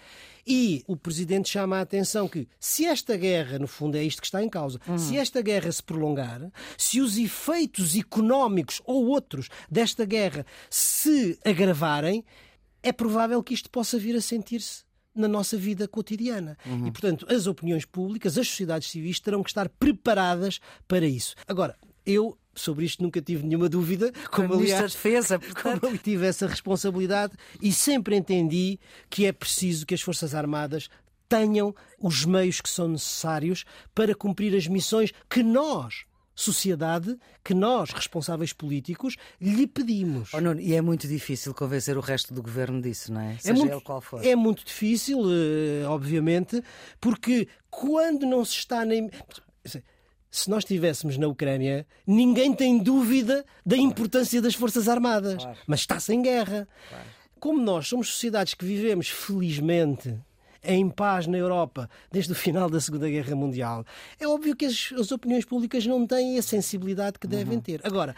E 0.46 0.85
o 0.87 0.96
Presidente 0.96 1.49
chama 1.49 1.79
a 1.79 1.81
atenção 1.81 2.29
que, 2.29 2.46
se 2.61 2.87
esta 2.87 3.16
guerra, 3.16 3.59
no 3.59 3.66
fundo 3.66 3.96
é 3.96 4.05
isto 4.05 4.20
que 4.20 4.29
está 4.29 4.40
em 4.40 4.49
causa, 4.49 4.79
uhum. 4.87 4.96
se 4.96 5.16
esta 5.16 5.42
guerra 5.42 5.72
se 5.72 5.83
prolongar, 5.83 6.53
se 6.79 7.01
os 7.01 7.18
efeitos 7.18 7.96
económicos 7.96 8.81
ou 8.85 9.07
outros 9.07 9.49
desta 9.68 10.05
guerra 10.05 10.46
se 10.70 11.37
agravarem, 11.44 12.25
é 12.81 12.92
provável 12.92 13.42
que 13.42 13.55
isto 13.55 13.68
possa 13.68 13.99
vir 13.99 14.14
a 14.14 14.20
sentir-se 14.20 14.85
na 15.12 15.27
nossa 15.27 15.57
vida 15.57 15.88
cotidiana. 15.88 16.57
Uhum. 16.64 16.87
E, 16.87 16.92
portanto, 16.92 17.27
as 17.29 17.49
opiniões 17.49 17.85
públicas, 17.85 18.38
as 18.38 18.46
sociedades 18.46 18.90
civis 18.90 19.18
terão 19.18 19.42
que 19.42 19.51
estar 19.51 19.68
preparadas 19.68 20.61
para 20.87 21.07
isso. 21.07 21.35
Agora, 21.49 21.77
eu 22.07 22.38
sobre 22.57 22.87
isto 22.87 23.03
nunca 23.03 23.21
tive 23.21 23.45
nenhuma 23.45 23.69
dúvida. 23.69 24.11
Como, 24.31 24.49
como 24.49 24.61
aliás, 24.61 24.92
de 24.92 24.97
Defesa, 24.97 25.38
portanto... 25.38 25.81
como 25.81 25.95
eu 25.95 25.99
tive 25.99 26.27
essa 26.27 26.47
responsabilidade 26.47 27.35
e 27.61 27.73
sempre 27.73 28.16
entendi 28.16 28.81
que 29.11 29.27
é 29.27 29.33
preciso 29.33 29.87
que 29.87 29.95
as 29.95 30.01
Forças 30.01 30.35
Armadas 30.35 30.88
tenham 31.29 31.75
os 32.01 32.25
meios 32.25 32.61
que 32.61 32.69
são 32.69 32.88
necessários 32.88 33.64
para 33.95 34.14
cumprir 34.14 34.57
as 34.57 34.66
missões 34.66 35.12
que 35.29 35.42
nós, 35.42 36.05
sociedade, 36.35 37.19
que 37.42 37.53
nós, 37.53 37.90
responsáveis 37.90 38.53
políticos, 38.53 39.16
lhe 39.40 39.66
pedimos. 39.66 40.33
Oh, 40.33 40.40
Nuno, 40.40 40.61
e 40.61 40.75
é 40.75 40.81
muito 40.81 41.09
difícil 41.09 41.53
convencer 41.53 41.97
o 41.97 42.01
resto 42.01 42.33
do 42.33 42.42
governo 42.42 42.81
disso, 42.81 43.12
não 43.12 43.21
é? 43.21 43.35
é 43.35 43.38
Seja 43.38 43.55
muito, 43.55 43.73
ele 43.73 43.81
qual 43.81 44.01
for. 44.01 44.25
É 44.25 44.37
muito 44.37 44.64
difícil, 44.64 45.19
eh, 45.25 45.85
obviamente, 45.88 46.62
porque 47.01 47.49
quando 47.69 48.25
não 48.25 48.45
se 48.45 48.53
está 48.53 48.85
nem 48.85 49.11
se 50.31 50.51
nós 50.51 50.65
estivéssemos 50.65 51.17
na 51.17 51.27
Ucrânia, 51.29 51.87
ninguém 52.07 52.53
tem 52.53 52.79
dúvida 52.79 53.45
da 53.65 53.77
importância 53.77 54.41
das 54.43 54.55
Forças 54.55 54.89
Armadas. 54.89 55.43
Claro. 55.43 55.59
Mas 55.67 55.81
está 55.81 55.99
sem 55.99 56.23
guerra. 56.23 56.69
Claro. 56.89 57.05
Como 57.41 57.61
nós 57.61 57.89
somos 57.89 58.09
sociedades 58.09 58.55
que 58.55 58.65
vivemos, 58.65 59.09
felizmente, 59.09 60.15
em 60.62 60.89
paz 60.89 61.27
na 61.27 61.39
Europa 61.39 61.89
desde 62.11 62.33
o 62.33 62.35
final 62.35 62.69
da 62.69 62.81
Segunda 62.81 63.09
Guerra 63.09 63.35
Mundial, 63.37 63.85
é 64.19 64.27
óbvio 64.27 64.57
que 64.57 64.67
as, 64.67 64.93
as 64.99 65.12
opiniões 65.12 65.45
públicas 65.45 65.87
não 65.87 66.07
têm 66.07 66.39
a 66.39 66.43
sensibilidade 66.43 67.19
que 67.19 67.27
devem 67.27 67.57
uhum. 67.57 67.62
ter. 67.62 67.81
Agora, 67.85 68.15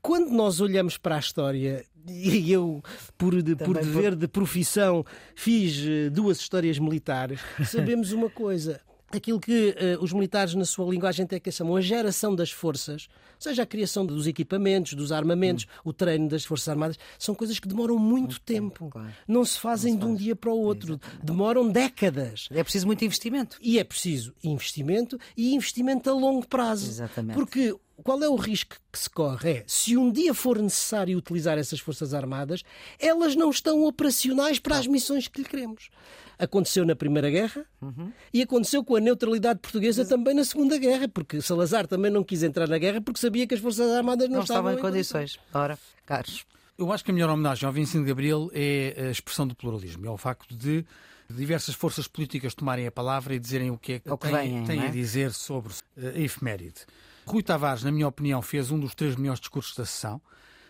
quando 0.00 0.30
nós 0.30 0.60
olhamos 0.60 0.96
para 0.96 1.16
a 1.16 1.18
história, 1.18 1.84
e 2.06 2.50
eu, 2.50 2.82
por, 3.16 3.42
de, 3.42 3.56
por 3.56 3.76
dever 3.76 4.14
de 4.14 4.28
profissão, 4.28 5.04
fiz 5.34 5.84
eh, 5.86 6.10
duas 6.10 6.38
histórias 6.38 6.78
militares, 6.78 7.40
sabemos 7.66 8.12
uma 8.12 8.30
coisa 8.30 8.80
aquilo 9.12 9.40
que 9.40 9.70
uh, 9.70 10.02
os 10.02 10.12
militares, 10.12 10.54
na 10.54 10.64
sua 10.64 10.90
linguagem 10.90 11.26
técnica, 11.26 11.50
chamam 11.50 11.76
a 11.76 11.80
geração 11.80 12.34
das 12.34 12.50
forças, 12.50 13.08
seja 13.38 13.62
a 13.62 13.66
criação 13.66 14.04
dos 14.04 14.26
equipamentos, 14.26 14.94
dos 14.94 15.12
armamentos, 15.12 15.64
hum. 15.64 15.80
o 15.90 15.92
treino 15.92 16.28
das 16.28 16.44
Forças 16.44 16.68
Armadas, 16.68 16.98
são 17.18 17.34
coisas 17.34 17.58
que 17.58 17.68
demoram 17.68 17.98
muito, 17.98 18.12
muito 18.12 18.40
tempo. 18.40 18.70
tempo 18.70 18.90
claro. 18.90 19.12
Não 19.26 19.44
se 19.44 19.58
fazem 19.58 19.94
Não 19.94 20.00
se 20.00 20.06
de 20.06 20.12
um 20.12 20.14
dia 20.16 20.36
para 20.36 20.50
o 20.50 20.58
outro. 20.58 20.94
Exatamente. 20.94 21.24
Demoram 21.24 21.68
décadas. 21.70 22.48
É 22.50 22.62
preciso 22.62 22.86
muito 22.86 23.04
investimento. 23.04 23.58
E 23.60 23.78
é 23.78 23.84
preciso 23.84 24.34
investimento 24.42 25.18
e 25.36 25.54
investimento 25.54 26.10
a 26.10 26.12
longo 26.12 26.46
prazo. 26.46 26.88
Exatamente. 26.88 27.36
Porque 27.36 27.74
qual 28.02 28.22
é 28.22 28.28
o 28.28 28.36
risco 28.36 28.76
que 28.92 28.98
se 28.98 29.10
corre? 29.10 29.50
É, 29.50 29.64
se 29.66 29.96
um 29.96 30.10
dia 30.10 30.32
for 30.32 30.58
necessário 30.58 31.16
utilizar 31.18 31.58
essas 31.58 31.80
Forças 31.80 32.14
Armadas, 32.14 32.62
elas 32.98 33.34
não 33.34 33.50
estão 33.50 33.84
operacionais 33.84 34.58
para 34.58 34.78
as 34.78 34.86
missões 34.86 35.28
que 35.28 35.42
lhe 35.42 35.48
queremos. 35.48 35.90
Aconteceu 36.38 36.86
na 36.86 36.94
Primeira 36.94 37.28
Guerra 37.28 37.66
uhum. 37.82 38.12
e 38.32 38.40
aconteceu 38.40 38.84
com 38.84 38.94
a 38.94 39.00
neutralidade 39.00 39.58
portuguesa 39.58 40.02
Mas... 40.02 40.08
também 40.08 40.34
na 40.34 40.44
Segunda 40.44 40.78
Guerra, 40.78 41.08
porque 41.08 41.42
Salazar 41.42 41.86
também 41.86 42.10
não 42.10 42.22
quis 42.22 42.44
entrar 42.44 42.68
na 42.68 42.78
guerra 42.78 43.00
porque 43.00 43.20
sabia 43.20 43.46
que 43.46 43.54
as 43.54 43.60
Forças 43.60 43.90
Armadas 43.90 44.28
não, 44.28 44.36
não 44.36 44.42
estavam, 44.42 44.70
estavam 44.70 44.88
em 44.88 44.92
condições. 44.92 45.38
Ora, 45.52 45.76
caros. 46.06 46.46
Eu 46.78 46.92
acho 46.92 47.04
que 47.04 47.10
a 47.10 47.14
melhor 47.14 47.28
homenagem 47.30 47.66
ao 47.66 47.72
25 47.72 48.04
de 48.04 48.12
Abril 48.12 48.50
é 48.54 49.08
a 49.08 49.10
expressão 49.10 49.48
do 49.48 49.56
pluralismo, 49.56 50.06
é 50.06 50.10
o 50.10 50.16
facto 50.16 50.54
de 50.54 50.86
diversas 51.28 51.74
forças 51.74 52.06
políticas 52.06 52.54
tomarem 52.54 52.86
a 52.86 52.92
palavra 52.92 53.34
e 53.34 53.38
dizerem 53.40 53.72
o 53.72 53.76
que 53.76 53.94
é 53.94 53.98
que, 53.98 54.08
que 54.08 54.28
têm, 54.30 54.64
têm 54.64 54.80
é? 54.84 54.86
a 54.86 54.90
dizer 54.90 55.32
sobre 55.32 55.74
a 55.96 56.18
efeméride. 56.18 56.86
Rui 57.28 57.42
Tavares, 57.42 57.84
na 57.84 57.92
minha 57.92 58.08
opinião, 58.08 58.40
fez 58.40 58.70
um 58.70 58.80
dos 58.80 58.94
três 58.94 59.14
melhores 59.14 59.38
discursos 59.38 59.76
da 59.76 59.84
sessão. 59.84 60.20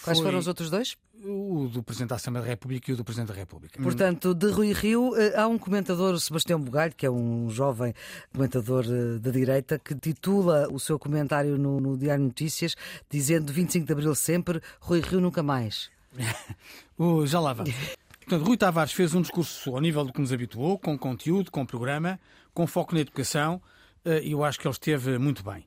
Quais 0.02 0.20
foram 0.20 0.38
os 0.38 0.46
outros 0.46 0.70
dois? 0.70 0.96
O 1.24 1.68
do 1.72 1.82
Presidente 1.82 2.10
da 2.10 2.16
Assembleia 2.16 2.44
da 2.44 2.50
República 2.50 2.90
e 2.90 2.94
o 2.94 2.96
do 2.96 3.04
Presidente 3.04 3.28
da 3.28 3.34
República. 3.34 3.82
Portanto, 3.82 4.34
de 4.34 4.50
Rui 4.50 4.72
Rio, 4.72 5.16
eh, 5.16 5.36
há 5.36 5.46
um 5.48 5.58
comentador, 5.58 6.18
Sebastião 6.20 6.60
Bugalho, 6.60 6.94
que 6.94 7.04
é 7.04 7.10
um 7.10 7.50
jovem 7.50 7.92
comentador 8.32 8.84
eh, 8.86 9.18
da 9.18 9.30
direita, 9.30 9.78
que 9.78 9.94
titula 9.94 10.68
o 10.70 10.78
seu 10.78 10.98
comentário 10.98 11.58
no, 11.58 11.80
no 11.80 11.96
Diário 11.96 12.24
Notícias 12.24 12.76
dizendo 13.10 13.52
25 13.52 13.86
de 13.86 13.92
Abril 13.92 14.14
sempre, 14.14 14.60
Rui 14.80 15.00
Rio 15.00 15.20
nunca 15.20 15.42
mais. 15.42 15.90
oh, 16.96 17.26
já 17.26 17.40
lá 17.40 17.52
vamos. 17.52 17.74
Portanto, 18.20 18.46
Rui 18.46 18.56
Tavares 18.56 18.92
fez 18.92 19.14
um 19.14 19.22
discurso 19.22 19.74
ao 19.74 19.80
nível 19.80 20.04
do 20.04 20.12
que 20.12 20.20
nos 20.20 20.32
habituou, 20.32 20.78
com 20.78 20.96
conteúdo, 20.96 21.50
com 21.50 21.66
programa, 21.66 22.20
com 22.54 22.66
foco 22.66 22.94
na 22.94 23.00
educação, 23.00 23.60
eh, 24.04 24.22
e 24.22 24.32
eu 24.32 24.44
acho 24.44 24.60
que 24.60 24.68
ele 24.68 24.72
esteve 24.72 25.18
muito 25.18 25.42
bem. 25.42 25.66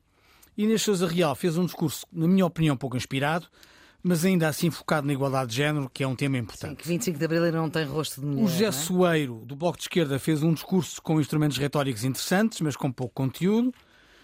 Inês 0.56 0.82
Sousa 0.82 1.06
Real 1.06 1.34
fez 1.34 1.56
um 1.56 1.64
discurso, 1.64 2.06
na 2.12 2.26
minha 2.28 2.44
opinião, 2.44 2.76
pouco 2.76 2.96
inspirado, 2.96 3.46
mas 4.02 4.24
ainda 4.24 4.48
assim 4.48 4.70
focado 4.70 5.06
na 5.06 5.12
igualdade 5.12 5.50
de 5.50 5.56
género, 5.56 5.90
que 5.92 6.02
é 6.02 6.06
um 6.06 6.16
tema 6.16 6.36
importante. 6.36 6.70
Sim, 6.70 6.74
que 6.74 6.88
25 6.88 7.18
de 7.18 7.24
Abril 7.24 7.52
não 7.52 7.70
tem 7.70 7.84
rosto 7.84 8.20
de 8.20 8.26
mulher. 8.26 8.44
O 8.44 8.48
José 8.48 8.64
é? 8.66 8.72
Soeiro, 8.72 9.42
do 9.46 9.56
Bloco 9.56 9.78
de 9.78 9.84
Esquerda, 9.84 10.18
fez 10.18 10.42
um 10.42 10.52
discurso 10.52 11.00
com 11.00 11.20
instrumentos 11.20 11.56
retóricos 11.56 12.04
interessantes, 12.04 12.60
mas 12.60 12.76
com 12.76 12.90
pouco 12.90 13.14
conteúdo. 13.14 13.72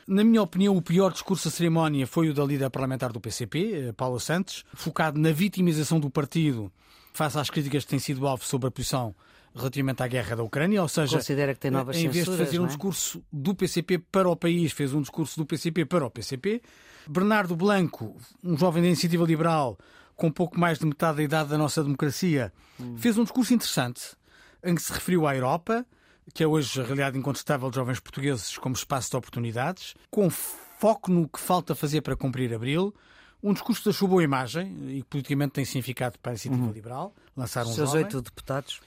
Na 0.07 0.25
minha 0.25 0.43
opinião, 0.43 0.77
o 0.77 0.83
pior 0.83 1.13
discurso 1.13 1.49
da 1.49 1.55
cerimónia 1.55 2.07
foi 2.07 2.31
o 2.31 2.35
da 2.35 2.45
líder 2.45 2.71
parlamentar 2.71 3.13
do 3.13 3.21
PCP, 3.21 3.89
eh, 3.89 3.93
Paula 3.93 4.19
Santos, 4.19 4.65
focado 4.75 5.19
na 5.21 5.33
vitimização 5.33 6.01
do 6.01 6.11
partido 6.11 6.73
face 7.13 7.39
às 7.39 7.51
críticas 7.51 7.85
que 7.85 7.91
têm 7.91 7.99
sido 7.99 8.27
alvo 8.27 8.45
sobre 8.45 8.69
a 8.69 8.71
posição 8.71 9.15
relativamente 9.55 10.03
à 10.03 10.07
guerra 10.07 10.37
da 10.37 10.43
Ucrânia, 10.43 10.83
ou 10.83 10.89
seja, 10.89 11.17
considera 11.17 11.55
que 11.55 11.61
tem 11.61 11.71
novas 11.71 11.97
em 11.97 12.09
vez 12.09 12.27
de 12.27 12.37
fazer 12.37 12.61
um 12.61 12.65
é? 12.65 12.69
discurso 12.69 13.23
do 13.33 13.55
PCP 13.55 13.99
para 13.99 14.29
o 14.29 14.37
país, 14.37 14.73
fez 14.73 14.93
um 14.95 15.01
discurso 15.01 15.39
do 15.39 15.47
PCP 15.47 15.85
para 15.85 16.07
o 16.07 16.11
PCP. 16.11 16.63
Bernardo 17.09 17.57
Blanco, 17.57 18.17
um 18.45 18.57
jovem 18.57 18.83
da 18.83 18.89
iniciativa 18.89 19.25
liberal, 19.25 19.79
com 20.15 20.31
pouco 20.31 20.59
mais 20.59 20.79
de 20.79 20.87
metade 20.87 21.19
da 21.19 21.23
idade 21.23 21.49
da 21.49 21.59
nossa 21.59 21.83
democracia, 21.83 22.53
hum. 22.79 22.97
fez 22.99 23.17
um 23.17 23.23
discurso 23.23 23.55
interessante 23.55 24.17
em 24.63 24.75
que 24.75 24.83
se 24.83 24.93
referiu 24.93 25.27
à 25.27 25.35
Europa, 25.35 25.87
que 26.35 26.43
é 26.43 26.47
hoje 26.47 26.81
a 26.81 26.85
realidade 26.85 27.17
incontestável 27.19 27.71
de 27.71 27.77
jovens 27.77 28.01
portugueses 28.01 28.59
como 28.59 28.75
espaço 28.75 29.11
de 29.11 29.17
oportunidades, 29.17 29.95
com 30.11 30.29
foco 30.29 31.11
no 31.11 31.29
que 31.29 31.41
falta 31.41 31.75
fazer 31.75 32.03
para 32.03 32.17
cumprir 32.17 32.53
abril. 32.55 32.95
Um 33.43 33.53
discurso 33.53 33.85
da 33.85 33.93
sua 33.93 34.09
boa 34.09 34.23
imagem 34.23 34.77
e 34.89 35.03
que 35.03 35.09
politicamente 35.09 35.53
tem 35.53 35.65
significado 35.65 36.19
para 36.19 36.33
a 36.33 36.35
iniciativa 36.35 36.65
uhum. 36.65 36.73
liberal. 36.73 37.15
Lançar 37.37 37.65
um 37.65 37.73
Seus 37.73 37.95
oito 37.95 38.21
deputados. 38.21 38.81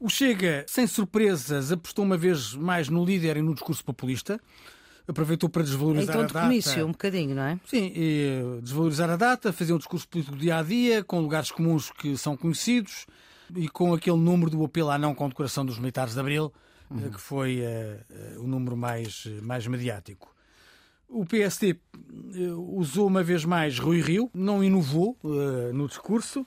O 0.00 0.08
Chega, 0.08 0.64
sem 0.68 0.86
surpresas, 0.86 1.72
apostou 1.72 2.04
uma 2.04 2.16
vez 2.16 2.54
mais 2.54 2.88
no 2.88 3.04
líder 3.04 3.36
e 3.36 3.42
no 3.42 3.54
discurso 3.54 3.84
populista. 3.84 4.40
aproveitou 5.06 5.48
para 5.48 5.62
desvalorizar 5.62 6.14
então, 6.14 6.22
a 6.22 6.26
de 6.26 6.32
data. 6.32 6.46
comício, 6.46 6.86
um 6.86 6.92
bocadinho, 6.92 7.34
não 7.34 7.42
é? 7.42 7.60
Sim, 7.66 7.92
e 7.94 8.60
desvalorizar 8.62 9.10
a 9.10 9.16
data, 9.16 9.52
fazer 9.52 9.72
um 9.72 9.78
discurso 9.78 10.08
político 10.08 10.36
dia 10.36 10.58
a 10.58 10.62
dia, 10.62 11.04
com 11.04 11.20
lugares 11.20 11.50
comuns 11.50 11.90
que 11.90 12.16
são 12.16 12.36
conhecidos 12.36 13.06
e 13.54 13.68
com 13.68 13.92
aquele 13.92 14.16
número 14.16 14.50
do 14.50 14.64
apelo 14.64 14.90
à 14.90 14.98
não 14.98 15.14
condecoração 15.14 15.64
dos 15.64 15.78
militares 15.78 16.14
de 16.14 16.20
Abril, 16.20 16.52
uhum. 16.90 17.10
que 17.10 17.20
foi 17.20 17.60
uh, 17.60 18.40
o 18.42 18.46
número 18.46 18.76
mais, 18.76 19.26
mais 19.42 19.66
mediático. 19.66 20.34
O 21.08 21.24
PST 21.24 21.78
usou 22.56 23.06
uma 23.06 23.22
vez 23.22 23.44
mais 23.44 23.78
Rui 23.78 24.00
Rio, 24.00 24.30
não 24.34 24.64
inovou 24.64 25.16
uh, 25.22 25.72
no 25.72 25.86
discurso, 25.86 26.46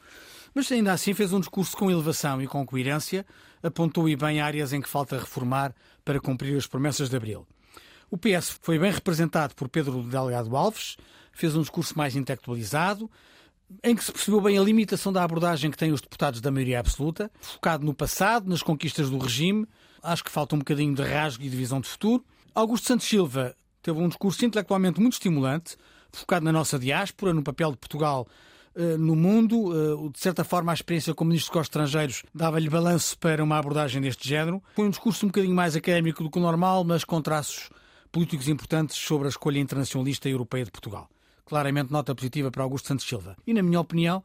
mas 0.58 0.72
ainda 0.72 0.92
assim 0.92 1.14
fez 1.14 1.32
um 1.32 1.40
discurso 1.40 1.78
com 1.78 1.92
elevação 1.92 2.42
e 2.42 2.48
com 2.48 2.66
coerência, 2.66 3.24
apontou 3.62 4.10
e 4.10 4.16
bem 4.16 4.42
áreas 4.42 4.74
em 4.74 4.82
que 4.82 4.90
falta 4.90 5.20
reformar 5.20 5.72
para 6.04 6.20
cumprir 6.20 6.58
as 6.58 6.66
promessas 6.66 7.12
de 7.12 7.16
Abril. 7.16 7.46
O 8.10 8.18
PS 8.18 8.58
foi 8.60 8.80
bem 8.80 8.92
representado 8.92 9.54
por 9.54 9.70
Pedro 9.70 10.02
Delgado 10.02 10.58
Alves, 10.58 10.98
fez 11.32 11.56
um 11.56 11.62
discurso 11.62 11.96
mais 11.96 12.16
intelectualizado, 12.16 13.08
em 13.84 13.96
que 13.96 14.04
se 14.04 14.12
percebeu 14.12 14.42
bem 14.42 14.58
a 14.58 14.64
limitação 14.64 15.14
da 15.14 15.24
abordagem 15.24 15.70
que 15.70 15.78
têm 15.78 15.92
os 15.92 16.02
deputados 16.02 16.42
da 16.42 16.50
maioria 16.50 16.80
absoluta, 16.80 17.30
focado 17.40 17.86
no 17.86 17.94
passado, 17.94 18.50
nas 18.50 18.64
conquistas 18.64 19.12
do 19.12 19.20
regime. 19.20 19.68
Acho 20.02 20.24
que 20.24 20.32
falta 20.32 20.56
um 20.56 20.60
bocadinho 20.60 20.96
de 20.96 21.04
rasgo 21.04 21.44
e 21.44 21.50
de 21.50 21.56
visão 21.56 21.80
de 21.80 21.88
futuro. 21.88 22.26
Augusto 22.56 22.88
Santos 22.88 23.08
Silva 23.08 23.56
teve 23.84 24.00
um 24.00 24.08
discurso 24.08 24.44
intelectualmente 24.44 25.00
muito 25.00 25.14
estimulante, 25.14 25.78
focado 26.12 26.44
na 26.44 26.52
nossa 26.52 26.80
diáspora, 26.80 27.32
no 27.32 27.44
papel 27.44 27.70
de 27.70 27.78
Portugal 27.78 28.28
no 28.98 29.16
mundo. 29.16 29.70
Uh, 29.70 30.10
de 30.10 30.20
certa 30.20 30.44
forma, 30.44 30.72
a 30.72 30.76
experiência 30.76 31.14
como 31.14 31.30
ministro 31.30 31.54
dos 31.54 31.64
Estrangeiros 31.64 32.24
dava-lhe 32.34 32.70
balanço 32.70 33.18
para 33.18 33.44
uma 33.44 33.58
abordagem 33.58 34.02
deste 34.02 34.28
género. 34.28 34.62
Foi 34.76 34.86
um 34.86 34.90
discurso 34.90 35.26
um 35.26 35.30
bocadinho 35.30 35.56
mais 35.56 35.76
académico 35.76 36.24
do 36.24 36.30
que 36.30 36.38
o 36.38 36.42
normal, 36.42 36.84
mas 36.84 37.04
com 37.04 37.22
traços 37.22 37.70
políticos 38.12 38.48
importantes 38.48 38.96
sobre 38.98 39.28
a 39.28 39.30
escolha 39.30 39.60
internacionalista 39.60 40.30
europeia 40.30 40.66
de 40.66 40.72
Portugal. 40.72 41.10
Claramente 41.46 41.92
nota 41.92 42.14
positiva 42.14 42.52
para 42.52 42.64
Augusto 42.64 42.88
Santos 42.88 43.08
Silva. 43.08 43.36
E, 43.46 43.54
na 43.54 43.64
minha 43.64 43.80
opinião, 43.80 44.24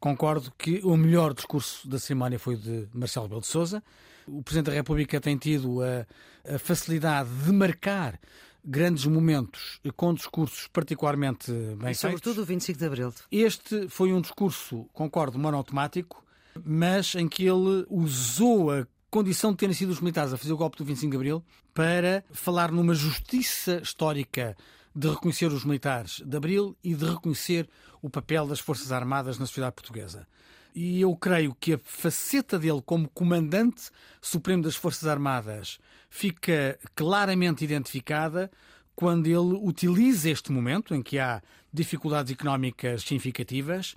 concordo 0.00 0.52
que 0.56 0.80
o 0.82 0.96
melhor 0.96 1.34
discurso 1.34 1.88
da 1.88 1.98
cerimónia 1.98 2.38
foi 2.38 2.54
o 2.54 2.58
de 2.58 2.88
Marcelo 2.94 3.26
Rebelo 3.26 3.42
de 3.42 3.46
Sousa. 3.46 3.82
O 4.26 4.42
Presidente 4.42 4.66
da 4.66 4.72
República 4.72 5.20
tem 5.20 5.36
tido 5.36 5.80
a, 5.82 6.06
a 6.54 6.58
facilidade 6.58 7.28
de 7.28 7.52
marcar 7.52 8.18
grandes 8.64 9.04
momentos 9.06 9.80
com 9.96 10.14
discursos 10.14 10.68
particularmente 10.68 11.52
bem 11.76 11.90
e 11.90 11.94
sobretudo 11.94 12.34
feitos. 12.34 12.38
o 12.38 12.46
25 12.46 12.78
de 12.78 12.84
Abril. 12.84 13.14
Este 13.30 13.88
foi 13.88 14.12
um 14.12 14.20
discurso, 14.20 14.88
concordo, 14.92 15.38
monotemático, 15.38 16.24
mas 16.64 17.14
em 17.14 17.28
que 17.28 17.44
ele 17.44 17.84
usou 17.88 18.70
a 18.70 18.86
condição 19.10 19.50
de 19.50 19.58
terem 19.58 19.74
sido 19.74 19.90
os 19.90 20.00
militares 20.00 20.32
a 20.32 20.36
fazer 20.36 20.52
o 20.52 20.56
golpe 20.56 20.78
do 20.78 20.84
25 20.84 21.10
de 21.10 21.16
Abril 21.16 21.44
para 21.74 22.24
falar 22.32 22.70
numa 22.70 22.94
justiça 22.94 23.80
histórica 23.82 24.56
de 24.94 25.08
reconhecer 25.08 25.46
os 25.46 25.64
militares 25.64 26.22
de 26.24 26.36
Abril 26.36 26.76
e 26.84 26.94
de 26.94 27.04
reconhecer 27.04 27.68
o 28.00 28.10
papel 28.10 28.46
das 28.46 28.60
Forças 28.60 28.92
Armadas 28.92 29.38
na 29.38 29.46
sociedade 29.46 29.74
portuguesa. 29.74 30.26
E 30.74 31.00
eu 31.00 31.14
creio 31.16 31.54
que 31.54 31.74
a 31.74 31.78
faceta 31.78 32.58
dele 32.58 32.82
como 32.84 33.08
comandante 33.08 33.90
supremo 34.20 34.62
das 34.62 34.76
Forças 34.76 35.06
Armadas 35.06 35.78
fica 36.12 36.78
claramente 36.94 37.64
identificada 37.64 38.50
quando 38.94 39.26
ele 39.26 39.58
utiliza 39.62 40.28
este 40.28 40.52
momento 40.52 40.94
em 40.94 41.02
que 41.02 41.18
há 41.18 41.42
dificuldades 41.72 42.30
económicas 42.30 43.02
significativas 43.02 43.96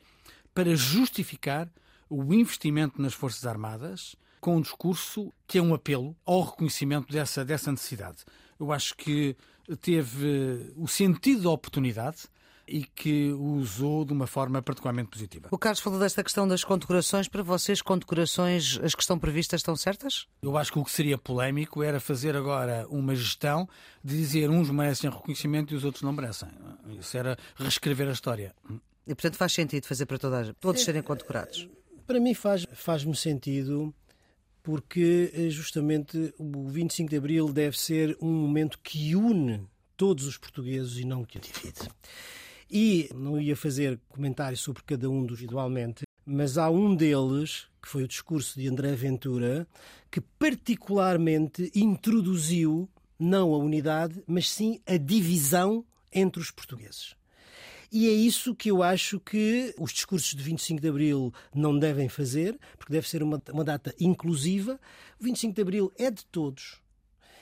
para 0.54 0.78
justificar 0.78 1.70
o 2.10 2.34
investimento 2.34 3.02
nas 3.02 3.14
Forças 3.14 3.46
Armadas 3.46 4.16
com 4.40 4.56
um 4.56 4.62
discurso 4.62 5.30
que 5.46 5.58
é 5.58 5.62
um 5.62 5.74
apelo 5.74 6.16
ao 6.26 6.42
reconhecimento 6.42 7.12
dessa, 7.12 7.44
dessa 7.44 7.70
necessidade. 7.70 8.24
Eu 8.58 8.72
acho 8.72 8.96
que 8.96 9.36
teve 9.82 10.72
o 10.78 10.88
sentido 10.88 11.44
da 11.44 11.50
oportunidade 11.50 12.30
e 12.68 12.84
que 12.84 13.32
o 13.32 13.54
usou 13.54 14.06
de 14.06 14.14
uma 14.14 14.28
forma 14.28 14.62
particularmente 14.62 15.10
positiva. 15.10 15.48
O 15.52 15.58
Carlos 15.58 15.80
falou 15.80 16.00
desta 16.00 16.24
questão 16.24 16.48
das 16.48 16.64
condecorações. 16.64 17.28
Para 17.28 17.44
vocês, 17.44 17.82
condecorações, 17.82 18.80
as 18.84 18.96
que 18.96 19.02
estão 19.02 19.20
previstas, 19.20 19.60
estão 19.60 19.76
certas? 19.76 20.28
Eu 20.42 20.58
acho 20.58 20.72
que 20.72 20.80
o 20.80 20.84
que 20.84 20.92
seria 20.92 21.18
polémico 21.18 21.84
era 21.84 22.00
fazer 22.00 22.36
agora 22.36 22.88
uma 22.90 23.16
gestão 23.16 23.68
de 24.04 24.16
dizer 24.18 24.50
uns 24.50 24.70
merecem 24.70 25.10
reconhecimento 25.10 25.74
e 25.74 25.78
os 25.78 25.84
outros 25.84 26.04
não 26.04 26.14
merecem. 26.14 26.50
Isso 27.00 27.18
era 27.18 27.38
reescrever 27.56 28.08
a 28.08 28.12
história. 28.12 28.56
E, 29.06 29.14
portanto, 29.14 29.36
faz 29.38 29.54
sentido 29.54 29.86
fazer 29.86 30.06
para 30.06 30.18
todas, 30.18 30.52
todos 30.60 30.84
serem 30.84 31.02
condecorados? 31.02 31.68
Para 32.08 32.20
mim 32.20 32.34
faz, 32.34 32.66
faz-me 32.74 33.16
sentido 33.16 33.94
porque 34.66 35.32
eh, 35.34 35.50
justamente 35.50 36.34
o 36.40 36.68
25 36.68 37.10
de 37.10 37.18
Abril 37.18 37.54
deve 37.54 37.80
ser 37.80 38.18
um 38.20 38.32
momento 38.32 38.80
que 38.82 39.16
une 39.16 39.68
todos 39.96 40.26
os 40.26 40.38
portugueses 40.38 40.98
e 40.98 41.06
não 41.06 41.24
que 41.24 41.38
o 41.38 41.42
divide. 41.42 41.88
E 42.70 43.10
não 43.14 43.40
ia 43.40 43.56
fazer 43.56 44.00
comentário 44.10 44.58
sobre 44.58 44.84
cada 44.84 45.10
um 45.10 45.24
individualmente, 45.24 46.04
mas 46.26 46.58
há 46.58 46.70
um 46.70 46.96
deles, 46.96 47.68
que 47.82 47.88
foi 47.88 48.04
o 48.04 48.08
discurso 48.08 48.60
de 48.60 48.68
André 48.68 48.96
Ventura, 48.96 49.68
que 50.10 50.20
particularmente 50.20 51.72
introduziu 51.76 52.90
não 53.20 53.54
a 53.54 53.58
unidade, 53.58 54.24
mas 54.26 54.50
sim 54.50 54.82
a 54.86 54.98
divisão 54.98 55.86
entre 56.12 56.42
os 56.42 56.52
portugueses. 56.52 57.16
E 57.92 58.10
é 58.10 58.12
isso 58.12 58.56
que 58.56 58.72
eu 58.72 58.82
acho 58.82 59.20
que 59.20 59.74
os 59.78 59.94
discursos 59.94 60.34
de 60.34 60.44
25 60.44 60.82
de 60.82 60.90
Abril 60.90 61.34
não 61.54 61.78
devem 61.78 62.10
fazer, 62.10 62.58
porque 62.78 62.92
deve 62.92 63.08
ser 63.08 63.22
uma, 63.22 63.42
uma 63.54 63.64
data 63.64 63.94
inclusiva. 64.00 64.80
O 65.20 65.24
25 65.24 65.54
de 65.54 65.62
Abril 65.62 65.94
é 65.98 66.10
de 66.10 66.26
todos. 66.26 66.82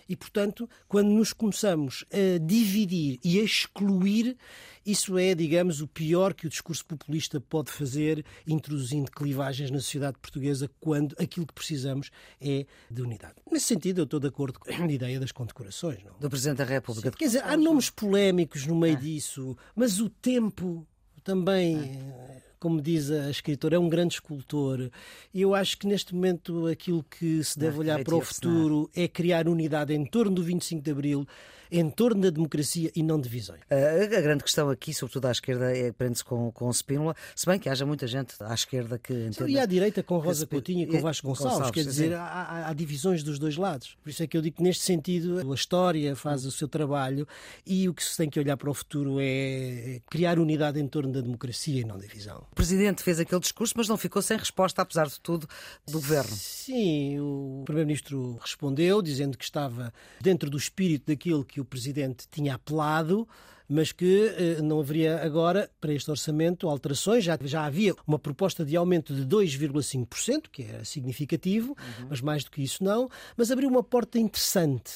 E, 0.08 0.16
portanto, 0.16 0.70
quando 0.88 1.10
nos 1.10 1.34
começamos 1.34 2.06
a 2.12 2.38
dividir 2.40 3.20
e 3.24 3.40
a 3.40 3.44
excluir, 3.44 4.38
isso 4.86 5.18
é, 5.18 5.34
digamos, 5.34 5.82
o 5.82 5.88
pior 5.88 6.34
que 6.34 6.46
o 6.46 6.50
discurso 6.50 6.86
populista 6.86 7.40
pode 7.40 7.72
fazer, 7.72 8.26
introduzindo 8.46 9.10
clivagens 9.12 9.72
na 9.72 9.80
sociedade 9.80 10.18
portuguesa, 10.20 10.70
quando 10.80 11.16
aquilo 11.20 11.48
que 11.48 11.54
precisamos 11.54 12.12
é 12.42 12.66
de 12.90 13.02
unidade. 13.02 13.36
Nesse 13.50 13.68
sentido, 13.68 14.02
eu 14.02 14.06
estou 14.06 14.20
de 14.20 14.28
acordo 14.28 14.60
com 14.60 14.70
a 14.72 14.92
ideia 14.92 15.20
das 15.20 15.32
condecorações. 15.32 16.04
Não? 16.04 16.14
Do 16.20 16.30
Presidente 16.30 16.58
da 16.58 16.66
República. 16.66 17.10
Sim. 17.10 17.18
Quer 17.18 17.26
dizer, 17.26 17.44
há 17.44 17.56
nomes 17.56 17.90
polémicos 17.90 18.66
no 18.66 18.76
meio 18.76 18.98
ah. 18.98 19.00
disso, 19.00 19.58
mas 19.76 20.00
o 20.00 20.10
tempo 20.10 20.86
também. 21.24 21.78
Ah 21.78 22.53
como 22.64 22.80
diz 22.80 23.12
a 23.12 23.30
escritora, 23.30 23.76
é 23.76 23.80
um 23.80 23.90
grande 23.90 24.14
escultor. 24.14 24.90
E 25.34 25.42
eu 25.42 25.54
acho 25.54 25.78
que 25.78 25.86
neste 25.86 26.16
momento 26.16 26.66
aquilo 26.68 27.04
que 27.04 27.44
se 27.44 27.60
deve 27.60 27.78
olhar 27.78 28.02
para 28.06 28.16
o 28.16 28.22
futuro 28.22 28.90
é 28.96 29.06
criar 29.06 29.50
unidade 29.50 29.94
em 29.94 30.06
torno 30.06 30.36
do 30.36 30.42
25 30.42 30.82
de 30.82 30.90
Abril 30.90 31.28
em 31.74 31.90
torno 31.90 32.22
da 32.22 32.30
democracia 32.30 32.92
e 32.96 33.02
não 33.02 33.20
divisões. 33.20 33.62
A, 33.70 34.22
grande 34.22 34.44
questão 34.44 34.70
aqui, 34.70 34.94
sobretudo 34.94 35.26
à 35.26 35.32
esquerda, 35.32 35.76
é 35.76 35.92
prende-se 35.92 36.24
com, 36.24 36.52
com 36.52 36.72
Spínola, 36.72 37.16
se 37.36 37.48
bem 37.48 37.58
que 37.58 37.68
haja 37.68 37.84
muita 37.84 38.06
gente 38.06 38.36
à 38.42 38.54
esquerda 38.54 39.00
que 39.00 39.12
entenda... 39.12 39.50
E 39.50 39.58
à 39.58 39.66
direita 39.66 40.04
com 40.04 40.20
Rosa 40.20 40.46
Coutinho 40.46 40.84
e 40.84 40.86
com 40.86 41.02
Vasco 41.02 41.28
Gonçalves, 41.28 41.58
Gonçalves 41.58 41.72
quer 41.72 41.90
dizer, 41.90 42.14
há, 42.14 42.68
há, 42.68 42.74
divisões 42.74 43.24
dos 43.24 43.40
dois 43.40 43.58
lados. 43.58 43.98
Por 44.04 44.12
isso 44.12 44.22
é 44.22 44.28
que 44.28 44.38
eu 44.38 44.42
digo 44.42 44.58
que 44.58 44.64
neste 44.64 44.84
sentido 44.84 45.52
a 45.52 45.56
história 45.56 46.16
faz 46.16 46.46
o 46.46 46.52
seu 46.52 46.68
trabalho 46.68 47.28
e 47.66 47.90
o 47.90 47.94
que 47.94 48.04
se 48.04 48.16
tem 48.16 48.30
que 48.30 48.40
olhar 48.40 48.56
para 48.56 48.70
o 48.70 48.74
futuro 48.74 49.18
é 49.20 50.00
criar 50.10 50.38
unidade 50.38 50.80
em 50.80 50.88
torno 50.88 51.12
da 51.12 51.22
democracia 51.22 51.82
e 51.82 51.84
não 51.84 51.98
divisão. 51.98 52.46
O 52.52 52.56
Presidente 52.56 53.02
fez 53.02 53.20
aquele 53.20 53.42
discurso, 53.42 53.74
mas 53.76 53.88
não 53.88 53.98
ficou 53.98 54.22
sem 54.22 54.38
resposta, 54.38 54.82
apesar 54.82 55.08
de 55.08 55.20
tudo, 55.20 55.48
do 55.88 55.94
Governo. 55.94 56.36
Sim, 56.36 57.20
o 57.20 57.64
Primeiro-Ministro 57.66 58.38
respondeu, 58.40 59.02
dizendo 59.02 59.38
que 59.38 59.44
estava 59.44 59.92
dentro 60.22 60.50
do 60.50 60.58
espírito 60.58 61.08
daquilo 61.08 61.44
que 61.44 61.63
o 61.64 61.66
Presidente 61.66 62.28
tinha 62.30 62.56
apelado, 62.56 63.28
mas 63.68 63.92
que 63.92 64.34
eh, 64.38 64.62
não 64.62 64.80
haveria 64.80 65.24
agora, 65.24 65.70
para 65.82 65.94
este 65.94 66.10
orçamento, 66.12 66.70
alterações. 66.70 67.24
Já, 67.24 67.38
já 67.42 67.66
havia 67.66 67.96
uma 68.06 68.20
proposta 68.20 68.64
de 68.64 68.76
aumento 68.76 69.14
de 69.14 69.26
2,5%, 69.26 70.44
que 70.52 70.64
era 70.64 70.86
significativo, 70.86 71.70
uhum. 71.70 72.08
mas 72.10 72.22
mais 72.22 72.44
do 72.44 72.52
que 72.52 72.62
isso 72.62 72.84
não. 72.84 73.10
Mas 73.36 73.52
abriu 73.52 73.70
uma 73.70 73.84
porta 73.84 74.20
interessante, 74.20 74.92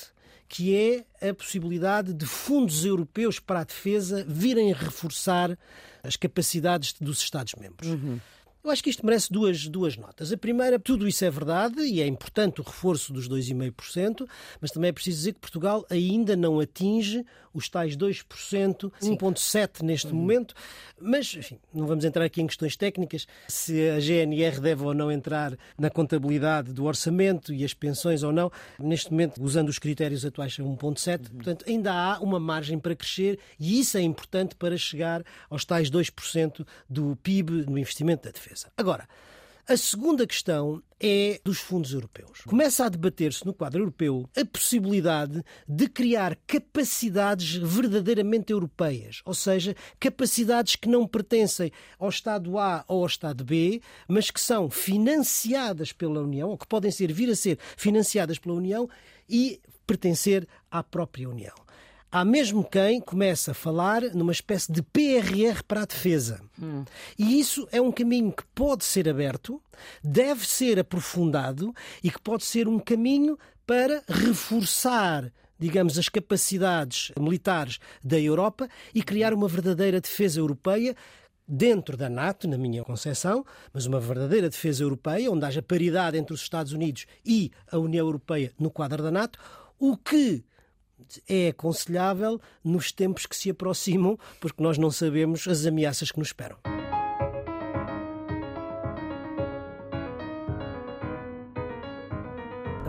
que 0.48 0.76
é 0.76 1.30
a 1.30 1.34
possibilidade 1.34 2.14
de 2.14 2.26
fundos 2.26 2.86
europeus 2.86 3.40
para 3.40 3.62
a 3.62 3.64
defesa 3.64 4.24
virem 4.28 4.72
reforçar 4.74 5.58
as 6.04 6.16
capacidades 6.16 6.94
dos 7.00 7.20
Estados-membros. 7.20 7.90
Uhum. 7.90 8.20
Eu 8.64 8.72
acho 8.72 8.84
que 8.84 8.90
isto 8.90 9.06
merece 9.06 9.32
duas, 9.32 9.68
duas 9.68 9.96
notas. 9.96 10.32
A 10.32 10.38
primeira, 10.38 10.78
tudo 10.78 11.08
isso 11.08 11.24
é 11.24 11.30
verdade 11.30 11.82
e 11.82 12.02
é 12.02 12.08
importante 12.08 12.60
o 12.60 12.64
reforço 12.64 13.14
dos 13.14 13.30
2,5%, 13.30 14.28
mas 14.60 14.72
também 14.72 14.90
é 14.90 14.92
preciso 14.92 15.18
dizer 15.18 15.34
que 15.34 15.40
Portugal 15.40 15.86
ainda 15.90 16.36
não 16.36 16.60
atinge 16.60 17.26
os 17.54 17.68
tais 17.70 17.98
2%, 17.98 18.92
1,7% 19.02 19.82
neste 19.82 20.08
uhum. 20.08 20.16
momento. 20.16 20.54
Mas, 21.00 21.34
enfim, 21.34 21.60
não 21.74 21.88
vamos 21.88 22.06
entrar 22.06 22.24
aqui 22.26 22.42
em 22.42 22.48
questões 22.48 22.76
técnicas, 22.76 23.28
se 23.48 23.90
a 23.90 24.00
GNR 24.00 24.60
deve 24.60 24.84
ou 24.84 24.94
não 24.94 25.12
entrar 25.12 25.58
na 25.78 25.90
contabilidade 25.90 26.72
do 26.74 26.86
orçamento 26.86 27.54
e 27.54 27.64
as 27.64 27.74
pensões 27.74 28.22
ou 28.22 28.32
não. 28.32 28.52
Neste 28.80 29.12
momento, 29.12 29.42
usando 29.42 29.70
os 29.70 29.80
critérios 29.80 30.24
atuais, 30.26 30.58
é 30.60 30.64
1,7%. 30.64 31.30
Uhum. 31.30 31.36
Portanto, 31.36 31.66
ainda 31.68 31.94
há 31.94 32.20
uma 32.20 32.40
margem 32.40 32.78
para 32.78 32.96
crescer 32.96 33.40
e 33.60 33.80
isso 33.80 33.98
é 33.98 34.02
importante 34.02 34.56
para 34.56 34.78
chegar 34.78 35.24
aos 35.50 35.66
tais 35.66 35.90
2% 35.90 36.66
do 36.90 37.16
PIB 37.18 37.66
no 37.68 37.78
investimento 37.78 38.26
da 38.26 38.32
defesa. 38.32 38.47
Agora, 38.78 39.08
A 39.70 39.76
segunda 39.76 40.26
questão 40.26 40.82
é 40.98 41.42
dos 41.44 41.60
fundos 41.60 41.92
europeus. 41.92 42.40
Começa 42.48 42.86
a 42.86 42.90
debater-se 42.90 43.46
no 43.46 43.54
quadro 43.54 43.82
europeu 43.82 44.26
a 44.34 44.46
possibilidade 44.46 45.44
de 45.68 45.90
criar 45.90 46.38
capacidades 46.48 47.56
verdadeiramente 47.58 48.54
europeias, 48.54 49.22
ou 49.26 49.34
seja, 49.34 49.76
capacidades 50.00 50.78
que 50.78 50.88
não 50.88 51.06
pertencem 51.06 51.70
ao 52.00 52.08
Estado 52.08 52.58
A 52.58 52.86
ou 52.88 53.02
ao 53.02 53.08
Estado 53.08 53.44
B, 53.44 53.82
mas 54.08 54.32
que 54.32 54.40
são 54.40 54.70
financiadas 54.70 55.92
pela 55.92 56.22
União, 56.22 56.48
ou 56.48 56.58
que 56.58 56.66
podem 56.66 56.90
ser 56.90 57.12
vir 57.12 57.30
a 57.30 57.36
ser 57.36 57.60
financiadas 57.76 58.40
pela 58.40 58.56
União 58.56 58.90
e 59.28 59.60
pertencer 59.86 60.48
à 60.72 60.82
própria 60.82 61.30
União. 61.30 61.67
Há 62.12 62.24
mesmo 62.24 62.64
quem 62.64 63.02
começa 63.02 63.52
a 63.52 63.54
falar 63.54 64.02
numa 64.14 64.32
espécie 64.32 64.72
de 64.72 64.82
PRR 64.82 65.62
para 65.68 65.82
a 65.82 65.86
defesa. 65.86 66.42
Hum. 66.62 66.86
E 67.20 67.40
isso 67.40 67.68
é 67.72 67.82
um 67.82 67.92
caminho 67.92 68.32
que 68.32 68.46
pode 68.56 68.86
ser 68.86 69.10
aberto, 69.10 69.62
deve 70.02 70.48
ser 70.48 70.80
aprofundado 70.80 71.74
e 72.02 72.10
que 72.10 72.22
pode 72.22 72.46
ser 72.46 72.68
um 72.68 72.80
caminho 72.80 73.38
para 73.66 74.02
reforçar 74.08 75.32
digamos, 75.60 75.98
as 75.98 76.08
capacidades 76.08 77.12
militares 77.20 77.80
da 78.04 78.20
Europa 78.20 78.70
e 78.94 79.02
criar 79.02 79.34
uma 79.34 79.48
verdadeira 79.48 80.00
defesa 80.00 80.40
europeia 80.40 80.96
dentro 81.48 81.96
da 81.96 82.10
NATO, 82.10 82.48
na 82.48 82.58
minha 82.58 82.84
concepção, 82.84 83.46
mas 83.74 83.86
uma 83.86 84.00
verdadeira 84.00 84.50
defesa 84.50 84.84
europeia, 84.84 85.32
onde 85.32 85.46
haja 85.46 85.62
paridade 85.62 86.18
entre 86.18 86.34
os 86.34 86.42
Estados 86.42 86.74
Unidos 86.74 87.06
e 87.26 87.52
a 87.72 87.78
União 87.78 88.06
Europeia 88.06 88.52
no 88.60 88.70
quadro 88.70 89.02
da 89.02 89.10
NATO, 89.10 89.40
o 89.80 89.96
que 89.96 90.44
é 91.28 91.50
aconselhável 91.50 92.40
nos 92.64 92.92
tempos 92.92 93.26
que 93.26 93.36
se 93.36 93.50
aproximam, 93.50 94.18
porque 94.40 94.64
nós 94.64 94.78
não 94.78 94.92
sabemos 94.92 95.48
as 95.48 95.66
ameaças 95.66 96.12
que 96.12 96.20
nos 96.20 96.30
esperam. 96.30 96.58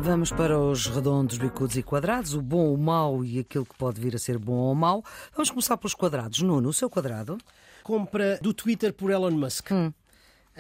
Vamos 0.01 0.31
para 0.31 0.59
os 0.59 0.87
redondos, 0.87 1.37
bicudos 1.37 1.77
e 1.77 1.83
quadrados, 1.83 2.33
o 2.33 2.41
bom, 2.41 2.73
o 2.73 2.79
mau 2.79 3.25
e 3.25 3.41
aquilo 3.41 3.67
que 3.67 3.75
pode 3.75 4.01
vir 4.01 4.15
a 4.15 4.19
ser 4.19 4.39
bom 4.39 4.55
ou 4.55 4.75
mau. 4.75 5.05
Vamos 5.35 5.51
começar 5.51 5.77
pelos 5.77 5.93
quadrados. 5.93 6.41
Nuno, 6.41 6.69
o 6.69 6.73
seu 6.73 6.89
quadrado? 6.89 7.37
Compra 7.83 8.39
do 8.41 8.55
Twitter 8.55 8.93
por 8.93 9.11
Elon 9.11 9.33
Musk. 9.33 9.71
Hum. 9.73 9.93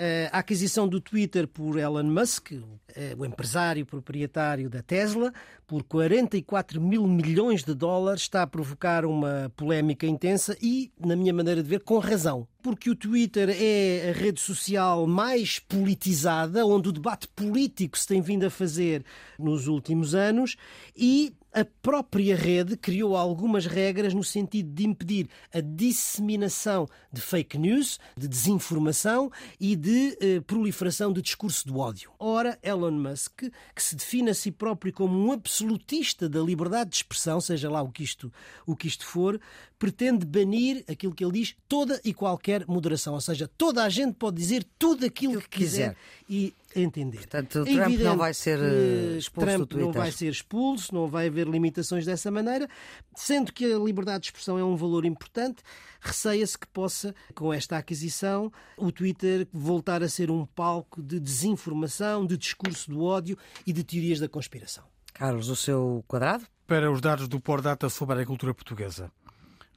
Eh, 0.00 0.30
a 0.32 0.38
aquisição 0.38 0.86
do 0.86 1.00
Twitter 1.00 1.48
por 1.48 1.76
Elon 1.76 2.04
Musk, 2.04 2.52
eh, 2.94 3.16
o 3.18 3.24
empresário 3.24 3.84
proprietário 3.84 4.70
da 4.70 4.80
Tesla, 4.80 5.32
por 5.66 5.82
44 5.82 6.80
mil 6.80 7.04
milhões 7.04 7.64
de 7.64 7.74
dólares, 7.74 8.22
está 8.22 8.42
a 8.42 8.46
provocar 8.46 9.04
uma 9.04 9.52
polémica 9.56 10.06
intensa 10.06 10.56
e, 10.62 10.92
na 11.04 11.16
minha 11.16 11.34
maneira 11.34 11.64
de 11.64 11.68
ver, 11.68 11.80
com 11.80 11.98
razão. 11.98 12.46
Porque 12.62 12.88
o 12.88 12.94
Twitter 12.94 13.50
é 13.50 14.10
a 14.10 14.12
rede 14.12 14.38
social 14.38 15.04
mais 15.04 15.58
politizada, 15.58 16.64
onde 16.64 16.90
o 16.90 16.92
debate 16.92 17.26
político 17.26 17.98
se 17.98 18.06
tem 18.06 18.20
vindo 18.20 18.46
a 18.46 18.50
fazer 18.50 19.04
nos 19.36 19.66
últimos 19.66 20.14
anos 20.14 20.54
e 20.96 21.32
a 21.52 21.64
própria 21.64 22.36
rede 22.36 22.76
criou 22.76 23.16
algumas 23.16 23.66
regras 23.66 24.12
no 24.14 24.22
sentido 24.22 24.70
de 24.72 24.86
impedir 24.86 25.28
a 25.52 25.60
disseminação 25.60 26.86
de 27.12 27.20
fake 27.20 27.58
news, 27.58 27.98
de 28.16 28.28
desinformação 28.28 29.30
e 29.58 29.74
de 29.74 30.16
eh, 30.20 30.40
proliferação 30.40 31.12
de 31.12 31.22
discurso 31.22 31.66
do 31.66 31.78
ódio. 31.78 32.10
Ora, 32.18 32.58
Elon 32.62 32.92
Musk, 32.92 33.44
que 33.74 33.82
se 33.82 33.96
define 33.96 34.30
a 34.30 34.34
si 34.34 34.50
próprio 34.50 34.92
como 34.92 35.18
um 35.18 35.32
absolutista 35.32 36.28
da 36.28 36.40
liberdade 36.40 36.90
de 36.90 36.96
expressão, 36.96 37.40
seja 37.40 37.70
lá 37.70 37.82
o 37.82 37.90
que 37.90 38.02
isto, 38.02 38.32
o 38.66 38.76
que 38.76 38.86
isto 38.86 39.06
for, 39.06 39.40
pretende 39.78 40.26
banir 40.26 40.84
aquilo 40.88 41.14
que 41.14 41.24
ele 41.24 41.32
diz, 41.32 41.54
toda 41.68 42.00
e 42.04 42.12
qualquer 42.12 42.66
moderação. 42.66 43.14
Ou 43.14 43.20
seja, 43.20 43.48
toda 43.56 43.84
a 43.84 43.88
gente 43.88 44.14
pode 44.14 44.36
dizer 44.36 44.66
tudo 44.78 45.06
aquilo 45.06 45.40
que, 45.40 45.48
que 45.48 45.58
quiser. 45.58 45.96
E 46.28 46.52
entender. 46.74 47.18
Portanto, 47.18 47.64
é 47.66 47.74
Trump 47.74 47.98
não 48.00 48.16
vai 48.16 48.34
ser 48.34 48.58
eh, 48.58 49.16
expulso 49.16 49.46
Trump 49.46 49.60
do 49.60 49.66
Twitter. 49.66 49.86
não 49.86 49.92
vai 49.92 50.12
ser 50.12 50.28
expulso, 50.28 50.94
não 50.94 51.06
vai 51.08 51.28
haver 51.28 51.46
limitações 51.46 52.04
dessa 52.04 52.30
maneira, 52.30 52.68
sendo 53.16 53.52
que 53.52 53.64
a 53.64 53.78
liberdade 53.78 54.22
de 54.22 54.26
expressão 54.28 54.58
é 54.58 54.64
um 54.64 54.76
valor 54.76 55.04
importante, 55.04 55.62
receia-se 56.00 56.58
que 56.58 56.66
possa, 56.66 57.14
com 57.34 57.52
esta 57.52 57.78
aquisição, 57.78 58.52
o 58.76 58.92
Twitter 58.92 59.46
voltar 59.52 60.02
a 60.02 60.08
ser 60.08 60.30
um 60.30 60.44
palco 60.44 61.02
de 61.02 61.18
desinformação, 61.18 62.26
de 62.26 62.36
discurso 62.36 62.90
do 62.90 63.02
ódio 63.02 63.36
e 63.66 63.72
de 63.72 63.82
teorias 63.82 64.20
da 64.20 64.28
conspiração. 64.28 64.84
Carlos, 65.14 65.48
o 65.48 65.56
seu 65.56 66.04
quadrado? 66.06 66.44
Para 66.66 66.92
os 66.92 67.00
dados 67.00 67.28
do 67.28 67.40
Pordata 67.40 67.88
sobre 67.88 68.12
a 68.12 68.16
agricultura 68.16 68.52
portuguesa. 68.52 69.10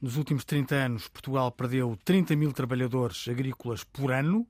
Nos 0.02 0.16
últimos 0.16 0.44
30 0.44 0.74
anos, 0.74 1.06
Portugal 1.06 1.52
perdeu 1.52 1.96
30 2.04 2.34
mil 2.34 2.52
trabalhadores 2.52 3.28
agrícolas 3.28 3.84
por 3.84 4.10
ano, 4.10 4.44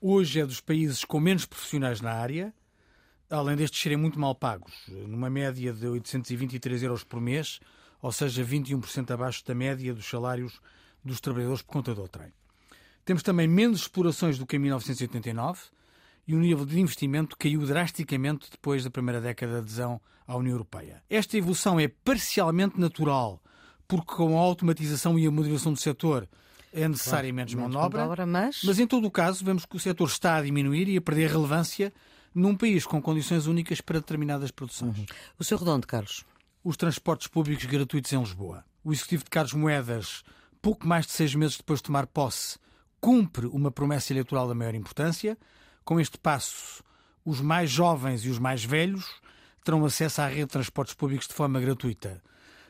hoje 0.00 0.40
é 0.40 0.44
dos 0.44 0.60
países 0.60 1.04
com 1.04 1.20
menos 1.20 1.46
profissionais 1.46 2.00
na 2.00 2.10
área, 2.10 2.52
além 3.30 3.54
destes 3.54 3.80
serem 3.80 3.96
muito 3.96 4.18
mal 4.18 4.34
pagos, 4.34 4.74
numa 5.06 5.30
média 5.30 5.72
de 5.72 5.86
823 5.86 6.82
euros 6.82 7.04
por 7.04 7.20
mês, 7.20 7.60
ou 8.02 8.10
seja, 8.10 8.44
21% 8.44 9.08
abaixo 9.12 9.46
da 9.46 9.54
média 9.54 9.94
dos 9.94 10.06
salários 10.06 10.60
dos 11.04 11.20
trabalhadores 11.20 11.62
por 11.62 11.74
conta 11.74 11.94
do 11.94 12.08
trem. 12.08 12.32
Temos 13.04 13.22
também 13.22 13.46
menos 13.46 13.82
explorações 13.82 14.38
do 14.38 14.44
que 14.44 14.56
em 14.56 14.58
1989 14.58 15.66
e 16.26 16.34
o 16.34 16.40
nível 16.40 16.66
de 16.66 16.80
investimento 16.80 17.36
caiu 17.38 17.64
drasticamente 17.64 18.50
depois 18.50 18.82
da 18.82 18.90
primeira 18.90 19.20
década 19.20 19.52
de 19.52 19.58
adesão 19.58 20.00
à 20.26 20.36
União 20.36 20.54
Europeia. 20.54 21.00
Esta 21.08 21.36
evolução 21.36 21.78
é 21.78 21.86
parcialmente 21.86 22.80
natural, 22.80 23.40
porque 23.88 24.14
com 24.14 24.38
a 24.38 24.42
automatização 24.42 25.18
e 25.18 25.26
a 25.26 25.30
moderação 25.30 25.72
do 25.72 25.78
setor 25.80 26.28
é 26.72 26.86
necessária 26.86 27.32
menos 27.32 27.54
mão 27.54 27.70
de 27.70 27.76
obra, 27.76 28.26
mas... 28.26 28.60
mas 28.62 28.78
em 28.78 28.86
todo 28.86 29.06
o 29.06 29.10
caso 29.10 29.42
vemos 29.42 29.64
que 29.64 29.74
o 29.74 29.80
setor 29.80 30.06
está 30.06 30.36
a 30.36 30.42
diminuir 30.42 30.86
e 30.88 30.98
a 30.98 31.00
perder 31.00 31.30
relevância 31.30 31.92
num 32.34 32.54
país 32.54 32.84
com 32.84 33.00
condições 33.00 33.46
únicas 33.46 33.80
para 33.80 33.98
determinadas 34.00 34.50
produções. 34.50 34.98
Uhum. 34.98 35.06
O 35.38 35.44
seu 35.44 35.56
redondo, 35.56 35.86
Carlos? 35.86 36.24
Os 36.62 36.76
transportes 36.76 37.26
públicos 37.26 37.64
gratuitos 37.64 38.12
em 38.12 38.20
Lisboa. 38.20 38.62
O 38.84 38.92
executivo 38.92 39.24
de 39.24 39.30
Carlos 39.30 39.54
Moedas, 39.54 40.22
pouco 40.60 40.86
mais 40.86 41.06
de 41.06 41.12
seis 41.12 41.34
meses 41.34 41.56
depois 41.56 41.80
de 41.80 41.84
tomar 41.84 42.06
posse, 42.06 42.58
cumpre 43.00 43.46
uma 43.46 43.70
promessa 43.70 44.12
eleitoral 44.12 44.46
da 44.46 44.54
maior 44.54 44.74
importância. 44.74 45.38
Com 45.84 45.98
este 45.98 46.18
passo, 46.18 46.84
os 47.24 47.40
mais 47.40 47.70
jovens 47.70 48.24
e 48.24 48.28
os 48.28 48.38
mais 48.38 48.62
velhos 48.62 49.06
terão 49.64 49.84
acesso 49.84 50.20
à 50.20 50.26
rede 50.26 50.42
de 50.42 50.48
transportes 50.48 50.94
públicos 50.94 51.26
de 51.26 51.34
forma 51.34 51.58
gratuita. 51.58 52.22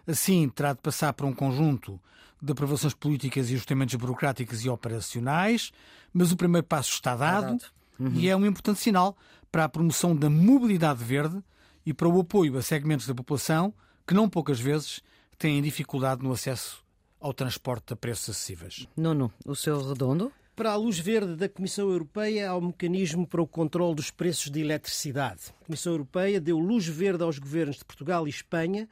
Assim, 0.09 0.49
terá 0.49 0.73
de 0.73 0.81
passar 0.81 1.13
por 1.13 1.27
um 1.27 1.35
conjunto 1.35 2.01
de 2.41 2.53
aprovações 2.53 2.95
políticas 2.95 3.51
e 3.51 3.55
ajustamentos 3.55 3.95
burocráticos 3.97 4.65
e 4.65 4.69
operacionais, 4.69 5.71
mas 6.13 6.33
o 6.33 6.37
primeiro 6.37 6.67
passo 6.67 6.93
está 6.93 7.15
dado 7.15 7.59
uhum. 7.99 8.13
e 8.15 8.29
é 8.29 8.35
um 8.35 8.47
importante 8.47 8.81
sinal 8.81 9.17
para 9.53 9.65
a 9.65 9.69
promoção 9.69 10.17
da 10.17 10.31
mobilidade 10.31 11.05
verde 11.05 11.43
e 11.85 11.93
para 11.93 12.09
o 12.09 12.21
apoio 12.21 12.57
a 12.57 12.63
segmentos 12.63 13.07
da 13.07 13.15
população 13.15 13.75
que, 14.07 14.15
não 14.15 14.29
poucas 14.29 14.59
vezes, 14.59 15.03
têm 15.39 15.61
dificuldade 15.61 16.23
no 16.23 16.33
acesso 16.33 16.83
ao 17.21 17.35
transporte 17.35 17.93
a 17.93 17.97
preços 17.97 18.31
acessíveis. 18.31 18.87
Nuno, 18.97 19.33
o 19.45 19.55
seu 19.55 19.87
redondo? 19.87 20.33
Para 20.55 20.73
a 20.73 20.77
luz 20.77 20.99
verde 20.99 21.37
da 21.37 21.49
Comissão 21.49 21.89
Europeia, 21.89 22.55
um 22.57 22.63
mecanismo 22.63 23.27
para 23.27 23.41
o 23.41 23.47
controle 23.47 23.95
dos 23.95 24.11
preços 24.11 24.51
de 24.51 24.61
eletricidade. 24.61 25.55
A 25.61 25.67
Comissão 25.67 25.93
Europeia 25.93 26.41
deu 26.41 26.59
luz 26.59 26.87
verde 26.87 27.23
aos 27.23 27.39
governos 27.39 27.77
de 27.77 27.85
Portugal 27.85 28.27
e 28.27 28.31
Espanha 28.31 28.89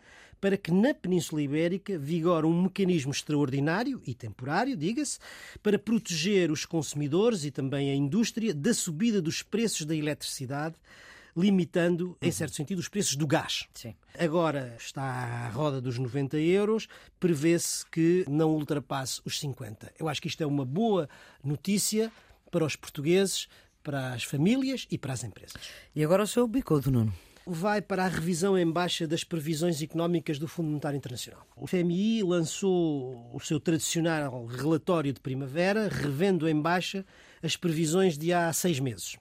para 0.47 0.57
que 0.57 0.70
na 0.70 0.94
Península 0.94 1.42
Ibérica 1.42 1.99
vigore 1.99 2.47
um 2.47 2.62
mecanismo 2.62 3.11
extraordinário 3.11 4.01
e 4.07 4.14
temporário, 4.14 4.76
diga-se, 4.76 5.18
para 5.61 5.76
proteger 5.76 6.53
os 6.53 6.64
consumidores 6.64 7.44
e 7.44 7.51
também 7.51 7.90
a 7.90 7.94
indústria 7.97 8.55
da 8.55 8.72
subida 8.72 9.20
dos 9.20 9.42
preços 9.42 9.84
da 9.84 9.92
eletricidade 9.92 10.76
limitando, 11.36 12.16
em 12.22 12.26
uhum. 12.26 12.32
certo 12.32 12.55
sentido, 12.55 12.78
os 12.78 12.86
preços 12.86 13.16
do 13.16 13.26
gás. 13.26 13.66
Sim. 13.74 13.97
Agora 14.16 14.76
está 14.78 15.03
à 15.03 15.49
roda 15.49 15.80
dos 15.80 15.99
90 15.99 16.38
euros, 16.38 16.86
prevê-se 17.18 17.84
que 17.84 18.24
não 18.28 18.51
ultrapasse 18.53 19.20
os 19.24 19.40
50. 19.40 19.94
Eu 19.99 20.09
acho 20.09 20.22
que 20.22 20.28
isto 20.28 20.44
é 20.44 20.47
uma 20.47 20.64
boa 20.64 21.09
notícia 21.42 22.12
para 22.53 22.64
os 22.64 22.76
portugueses, 22.76 23.49
para 23.82 24.12
as 24.12 24.22
famílias 24.22 24.86
e 24.92 24.97
para 24.97 25.12
as 25.12 25.24
empresas. 25.24 25.61
E 25.92 26.05
agora 26.05 26.22
o 26.22 26.26
seu 26.28 26.47
bicodo, 26.47 26.88
Nuno 26.88 27.12
vai 27.47 27.80
para 27.80 28.05
a 28.05 28.09
revisão 28.09 28.59
em 28.59 28.68
baixa 28.68 29.07
das 29.07 29.22
previsões 29.22 29.80
económicas 29.80 30.36
do 30.36 30.49
Fundo 30.49 30.68
Monetário 30.68 30.97
Internacional. 30.97 31.47
O 31.57 31.66
FMI 31.66 32.24
lançou 32.24 33.30
o 33.32 33.38
seu 33.38 33.61
tradicional 33.61 34.47
relatório 34.47 35.12
de 35.12 35.20
primavera, 35.20 35.88
revendo 35.88 36.49
em 36.49 36.61
baixa 36.61 37.07
as 37.40 37.57
previsões 37.57 38.18
de 38.18 38.32
há 38.32 38.53
seis 38.53 38.80
meses. 38.80 39.16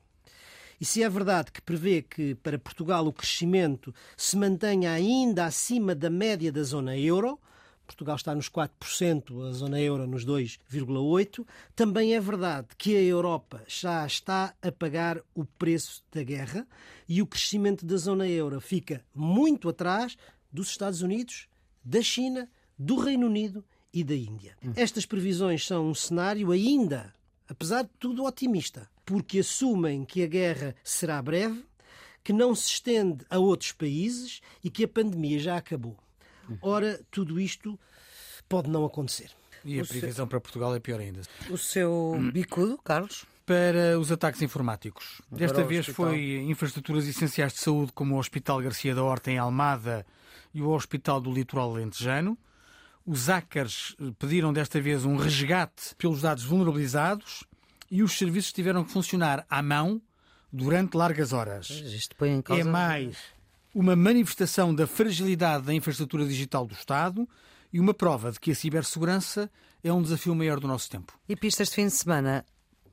E 0.82 0.86
se 0.86 1.04
é 1.04 1.10
verdade 1.10 1.52
que 1.52 1.62
prevê 1.62 2.02
que 2.02 2.34
para 2.36 2.58
Portugal 2.58 3.06
o 3.06 3.14
crescimento 3.14 3.94
se 4.18 4.36
mantenha 4.36 4.92
ainda 4.92 5.46
acima 5.46 5.94
da 5.94 6.10
média 6.10 6.52
da 6.52 6.64
zona 6.64 6.98
euro, 6.98 7.40
Portugal 7.86 8.16
está 8.16 8.34
nos 8.36 8.50
4%, 8.50 9.48
a 9.48 9.52
zona 9.52 9.80
euro 9.80 10.08
nos 10.08 10.26
2,8%. 10.26 11.46
Também 11.76 12.16
é 12.16 12.20
verdade 12.20 12.68
que 12.78 12.96
a 12.96 13.02
Europa 13.02 13.64
já 13.68 14.06
está 14.06 14.54
a 14.62 14.72
pagar 14.72 15.22
o 15.34 15.46
preço 15.46 16.04
da 16.12 16.24
guerra 16.24 16.68
e 17.08 17.22
o 17.22 17.28
crescimento 17.28 17.86
da 17.86 17.98
zona 17.98 18.28
euro 18.28 18.60
fica 18.60 19.04
muito 19.14 19.70
atrás 19.70 20.18
dos 20.52 20.70
Estados 20.70 21.02
Unidos, 21.02 21.48
da 21.84 22.02
China, 22.02 22.50
do 22.78 22.98
Reino 22.98 23.28
Unido 23.28 23.64
e 23.94 24.04
da 24.04 24.16
Índia. 24.16 24.58
Estas 24.76 25.06
previsões 25.06 25.66
são 25.66 25.90
um 25.90 25.94
cenário 25.94 26.52
ainda 26.52 27.14
apesar 27.48 27.84
de 27.84 27.90
tudo 28.00 28.26
otimista, 28.26 28.90
porque 29.06 29.40
assumem 29.40 30.04
que 30.04 30.24
a 30.24 30.28
guerra 30.28 30.76
será 30.84 31.22
breve, 31.22 31.64
que 32.24 32.34
não 32.34 32.56
se 32.56 32.70
estende 32.70 33.24
a 33.30 33.38
outros 33.38 33.72
países 33.72 34.42
e 34.64 34.70
que 34.70 34.84
a 34.84 34.88
pandemia 34.88 35.40
já 35.40 35.58
acabou. 35.58 35.98
Ora, 36.62 37.00
tudo 37.12 37.40
isto 37.40 37.80
pode 38.48 38.70
não 38.70 38.86
acontecer. 38.86 39.32
E 39.64 39.80
a 39.80 39.86
previsão 39.86 40.28
para 40.28 40.40
Portugal 40.40 40.76
é 40.76 40.80
pior 40.80 41.00
ainda. 41.00 41.22
O 41.50 41.58
seu 41.58 42.20
bicudo, 42.32 42.78
Carlos? 42.84 43.26
Para 43.46 44.00
os 44.00 44.12
ataques 44.12 44.42
informáticos. 44.42 45.22
Desta 45.32 45.64
vez 45.64 45.88
foi 45.88 46.44
infraestruturas 46.48 47.08
essenciais 47.08 47.54
de 47.54 47.60
saúde, 47.60 47.92
como 47.92 48.16
o 48.16 48.20
Hospital 48.20 48.62
Garcia 48.62 48.94
da 48.94 49.04
Horta 49.04 49.32
em 49.32 49.38
Almada 49.38 50.06
e 50.54 50.62
o 50.62 50.70
Hospital 50.70 51.20
do 51.20 51.32
Litoral 51.32 51.74
Lentejano. 51.74 52.38
Os 53.06 53.28
hackers 53.28 53.96
pediram 54.18 54.52
desta 54.52 54.82
vez 54.82 55.06
um 55.06 55.16
resgate 55.16 55.96
pelos 55.96 56.22
dados 56.22 56.44
vulnerabilizados 56.44 57.44
e 57.90 58.02
os 58.02 58.18
serviços 58.18 58.52
tiveram 58.52 58.84
que 58.84 58.92
funcionar 58.92 59.46
à 59.50 59.62
mão 59.62 60.02
durante 60.52 60.98
largas 60.98 61.34
horas. 61.34 61.70
Isto 61.70 62.16
põe 62.16 62.32
em 62.32 62.42
causa... 62.42 62.62
É 62.62 62.64
mais 62.64 63.18
uma 63.76 63.94
manifestação 63.94 64.74
da 64.74 64.88
fragilidade 64.88 65.66
da 65.66 65.74
infraestrutura 65.74 66.26
digital 66.26 66.66
do 66.66 66.74
Estado 66.74 67.28
e 67.74 67.80
uma 67.80 67.94
prova 67.94 68.32
de 68.32 68.40
que 68.40 68.52
a 68.52 68.56
cibersegurança 68.56 69.52
é 69.84 69.92
um 69.92 70.02
desafio 70.02 70.34
maior 70.34 70.62
do 70.62 70.68
nosso 70.68 70.90
tempo. 70.90 71.14
E 71.28 71.36
pistas 71.36 71.68
de 71.68 71.76
fim 71.76 71.88
de 71.88 71.92
semana? 71.92 72.46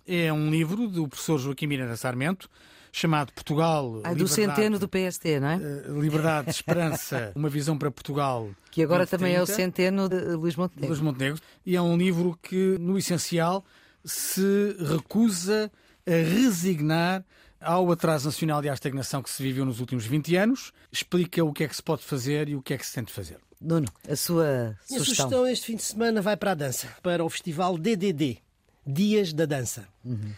É 0.04 0.32
um 0.32 0.50
livro 0.50 0.88
do 0.88 1.06
professor 1.06 1.38
Joaquim 1.38 1.68
Miranda 1.68 1.96
Sarmento, 1.96 2.50
chamado 2.90 3.32
Portugal. 3.32 4.00
Ah, 4.02 4.12
do 4.12 4.26
centeno 4.26 4.76
do 4.76 4.88
PST, 4.88 5.38
não 5.38 5.48
é? 5.50 5.56
Uh, 5.56 6.00
liberdade, 6.00 6.50
Esperança, 6.50 7.30
uma 7.36 7.48
visão 7.48 7.78
para 7.78 7.88
Portugal. 7.88 8.50
Que 8.72 8.82
agora 8.82 9.06
também 9.06 9.36
é 9.36 9.40
o 9.40 9.46
centeno 9.46 10.08
de 10.08 10.16
Luís 10.34 10.56
Montenegro. 10.56 10.88
Luís 10.88 11.00
Montenegro. 11.00 11.40
E 11.64 11.76
é 11.76 11.80
um 11.80 11.96
livro 11.96 12.36
que, 12.42 12.76
no 12.80 12.98
essencial, 12.98 13.64
se 14.04 14.76
recusa 14.80 15.70
a 16.06 16.10
resignar 16.10 17.24
ao 17.60 17.90
atraso 17.92 18.26
nacional 18.26 18.64
e 18.64 18.68
à 18.68 18.74
estagnação 18.74 19.22
que 19.22 19.30
se 19.30 19.42
viveu 19.42 19.64
nos 19.64 19.80
últimos 19.80 20.04
20 20.04 20.36
anos, 20.36 20.72
explica 20.90 21.44
o 21.44 21.52
que 21.52 21.64
é 21.64 21.68
que 21.68 21.76
se 21.76 21.82
pode 21.82 22.02
fazer 22.02 22.48
e 22.48 22.56
o 22.56 22.62
que 22.62 22.74
é 22.74 22.78
que 22.78 22.86
se 22.86 22.92
tente 22.94 23.12
fazer. 23.12 23.38
Nuno, 23.60 23.86
a 24.08 24.16
sua 24.16 24.76
Minha 24.90 25.00
sugestão. 25.00 25.04
sugestão 25.04 25.46
este 25.46 25.66
fim 25.66 25.76
de 25.76 25.82
semana 25.82 26.20
vai 26.20 26.36
para 26.36 26.50
a 26.50 26.54
dança, 26.54 26.88
para 27.02 27.24
o 27.24 27.30
festival 27.30 27.78
DDD, 27.78 28.38
Dias 28.84 29.32
da 29.32 29.46
Dança. 29.46 29.86
Uhum. 30.04 30.32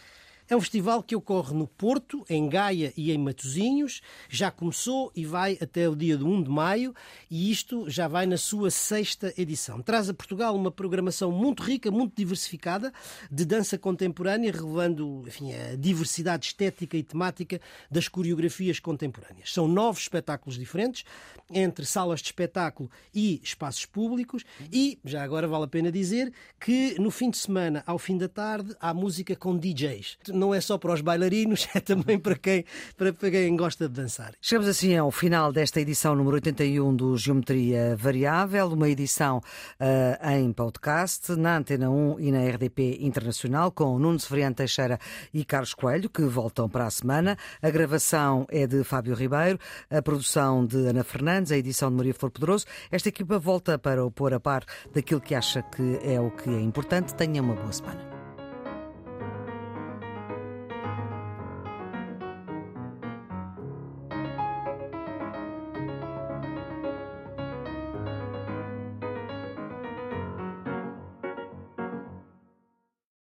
É 0.47 0.55
um 0.55 0.61
festival 0.61 1.01
que 1.01 1.15
ocorre 1.15 1.55
no 1.55 1.65
Porto, 1.65 2.23
em 2.29 2.47
Gaia 2.47 2.93
e 2.95 3.11
em 3.11 3.17
Matosinhos. 3.17 4.01
Já 4.29 4.51
começou 4.51 5.11
e 5.15 5.25
vai 5.25 5.57
até 5.59 5.89
o 5.89 5.95
dia 5.95 6.15
de 6.15 6.23
1 6.23 6.43
de 6.43 6.49
maio 6.51 6.93
e 7.31 7.49
isto 7.49 7.89
já 7.89 8.07
vai 8.07 8.27
na 8.27 8.37
sua 8.37 8.69
sexta 8.69 9.33
edição. 9.35 9.81
Traz 9.81 10.07
a 10.07 10.13
Portugal 10.13 10.55
uma 10.55 10.69
programação 10.69 11.31
muito 11.31 11.63
rica, 11.63 11.89
muito 11.89 12.13
diversificada 12.15 12.93
de 13.31 13.43
dança 13.43 13.75
contemporânea, 13.75 14.51
revelando 14.51 15.23
enfim, 15.25 15.51
a 15.51 15.75
diversidade 15.75 16.45
estética 16.45 16.95
e 16.95 17.01
temática 17.01 17.59
das 17.89 18.07
coreografias 18.07 18.79
contemporâneas. 18.79 19.51
São 19.51 19.67
nove 19.67 19.99
espetáculos 19.99 20.59
diferentes, 20.59 21.05
entre 21.51 21.87
salas 21.87 22.19
de 22.19 22.27
espetáculo 22.27 22.91
e 23.11 23.41
espaços 23.43 23.87
públicos 23.87 24.43
e, 24.71 24.99
já 25.03 25.23
agora 25.23 25.47
vale 25.47 25.63
a 25.63 25.67
pena 25.67 25.91
dizer, 25.91 26.31
que 26.59 26.99
no 26.99 27.09
fim 27.09 27.31
de 27.31 27.37
semana, 27.39 27.83
ao 27.87 27.97
fim 27.97 28.15
da 28.15 28.29
tarde, 28.29 28.75
há 28.79 28.93
música 28.93 29.35
com 29.35 29.57
DJs 29.57 30.19
não 30.35 30.53
é 30.53 30.61
só 30.61 30.77
para 30.77 30.93
os 30.93 31.01
bailarinos, 31.01 31.67
é 31.73 31.79
também 31.79 32.19
para 32.19 32.35
quem, 32.35 32.65
para 32.97 33.11
quem 33.13 33.55
gosta 33.55 33.87
de 33.87 33.95
dançar. 33.95 34.33
Chegamos 34.41 34.67
assim 34.67 34.95
ao 34.95 35.11
final 35.11 35.51
desta 35.51 35.81
edição 35.81 36.15
número 36.15 36.35
81 36.35 36.95
do 36.95 37.17
Geometria 37.17 37.95
Variável, 37.95 38.67
uma 38.67 38.89
edição 38.89 39.37
uh, 39.37 40.29
em 40.31 40.51
podcast, 40.51 41.35
na 41.35 41.57
Antena 41.57 41.89
1 41.89 42.19
e 42.19 42.31
na 42.31 42.47
RDP 42.47 42.97
Internacional, 43.01 43.71
com 43.71 43.97
Nuno 43.97 44.19
Severiano 44.19 44.55
Teixeira 44.55 44.99
e 45.33 45.43
Carlos 45.45 45.73
Coelho, 45.73 46.09
que 46.09 46.23
voltam 46.23 46.69
para 46.69 46.85
a 46.85 46.91
semana. 46.91 47.37
A 47.61 47.69
gravação 47.69 48.45
é 48.49 48.67
de 48.67 48.83
Fábio 48.83 49.15
Ribeiro, 49.15 49.59
a 49.89 50.01
produção 50.01 50.65
de 50.65 50.87
Ana 50.87 51.03
Fernandes, 51.03 51.51
a 51.51 51.57
edição 51.57 51.89
de 51.89 51.97
Maria 51.97 52.13
Flor 52.13 52.31
Poderoso. 52.31 52.65
Esta 52.91 53.09
equipa 53.09 53.39
volta 53.39 53.77
para 53.77 54.05
o 54.05 54.11
pôr 54.11 54.33
a 54.33 54.39
par 54.39 54.63
daquilo 54.93 55.21
que 55.21 55.35
acha 55.35 55.61
que 55.63 55.99
é 56.03 56.19
o 56.19 56.31
que 56.31 56.49
é 56.49 56.61
importante. 56.61 57.13
Tenha 57.15 57.41
uma 57.41 57.55
boa 57.55 57.71
semana. 57.71 58.14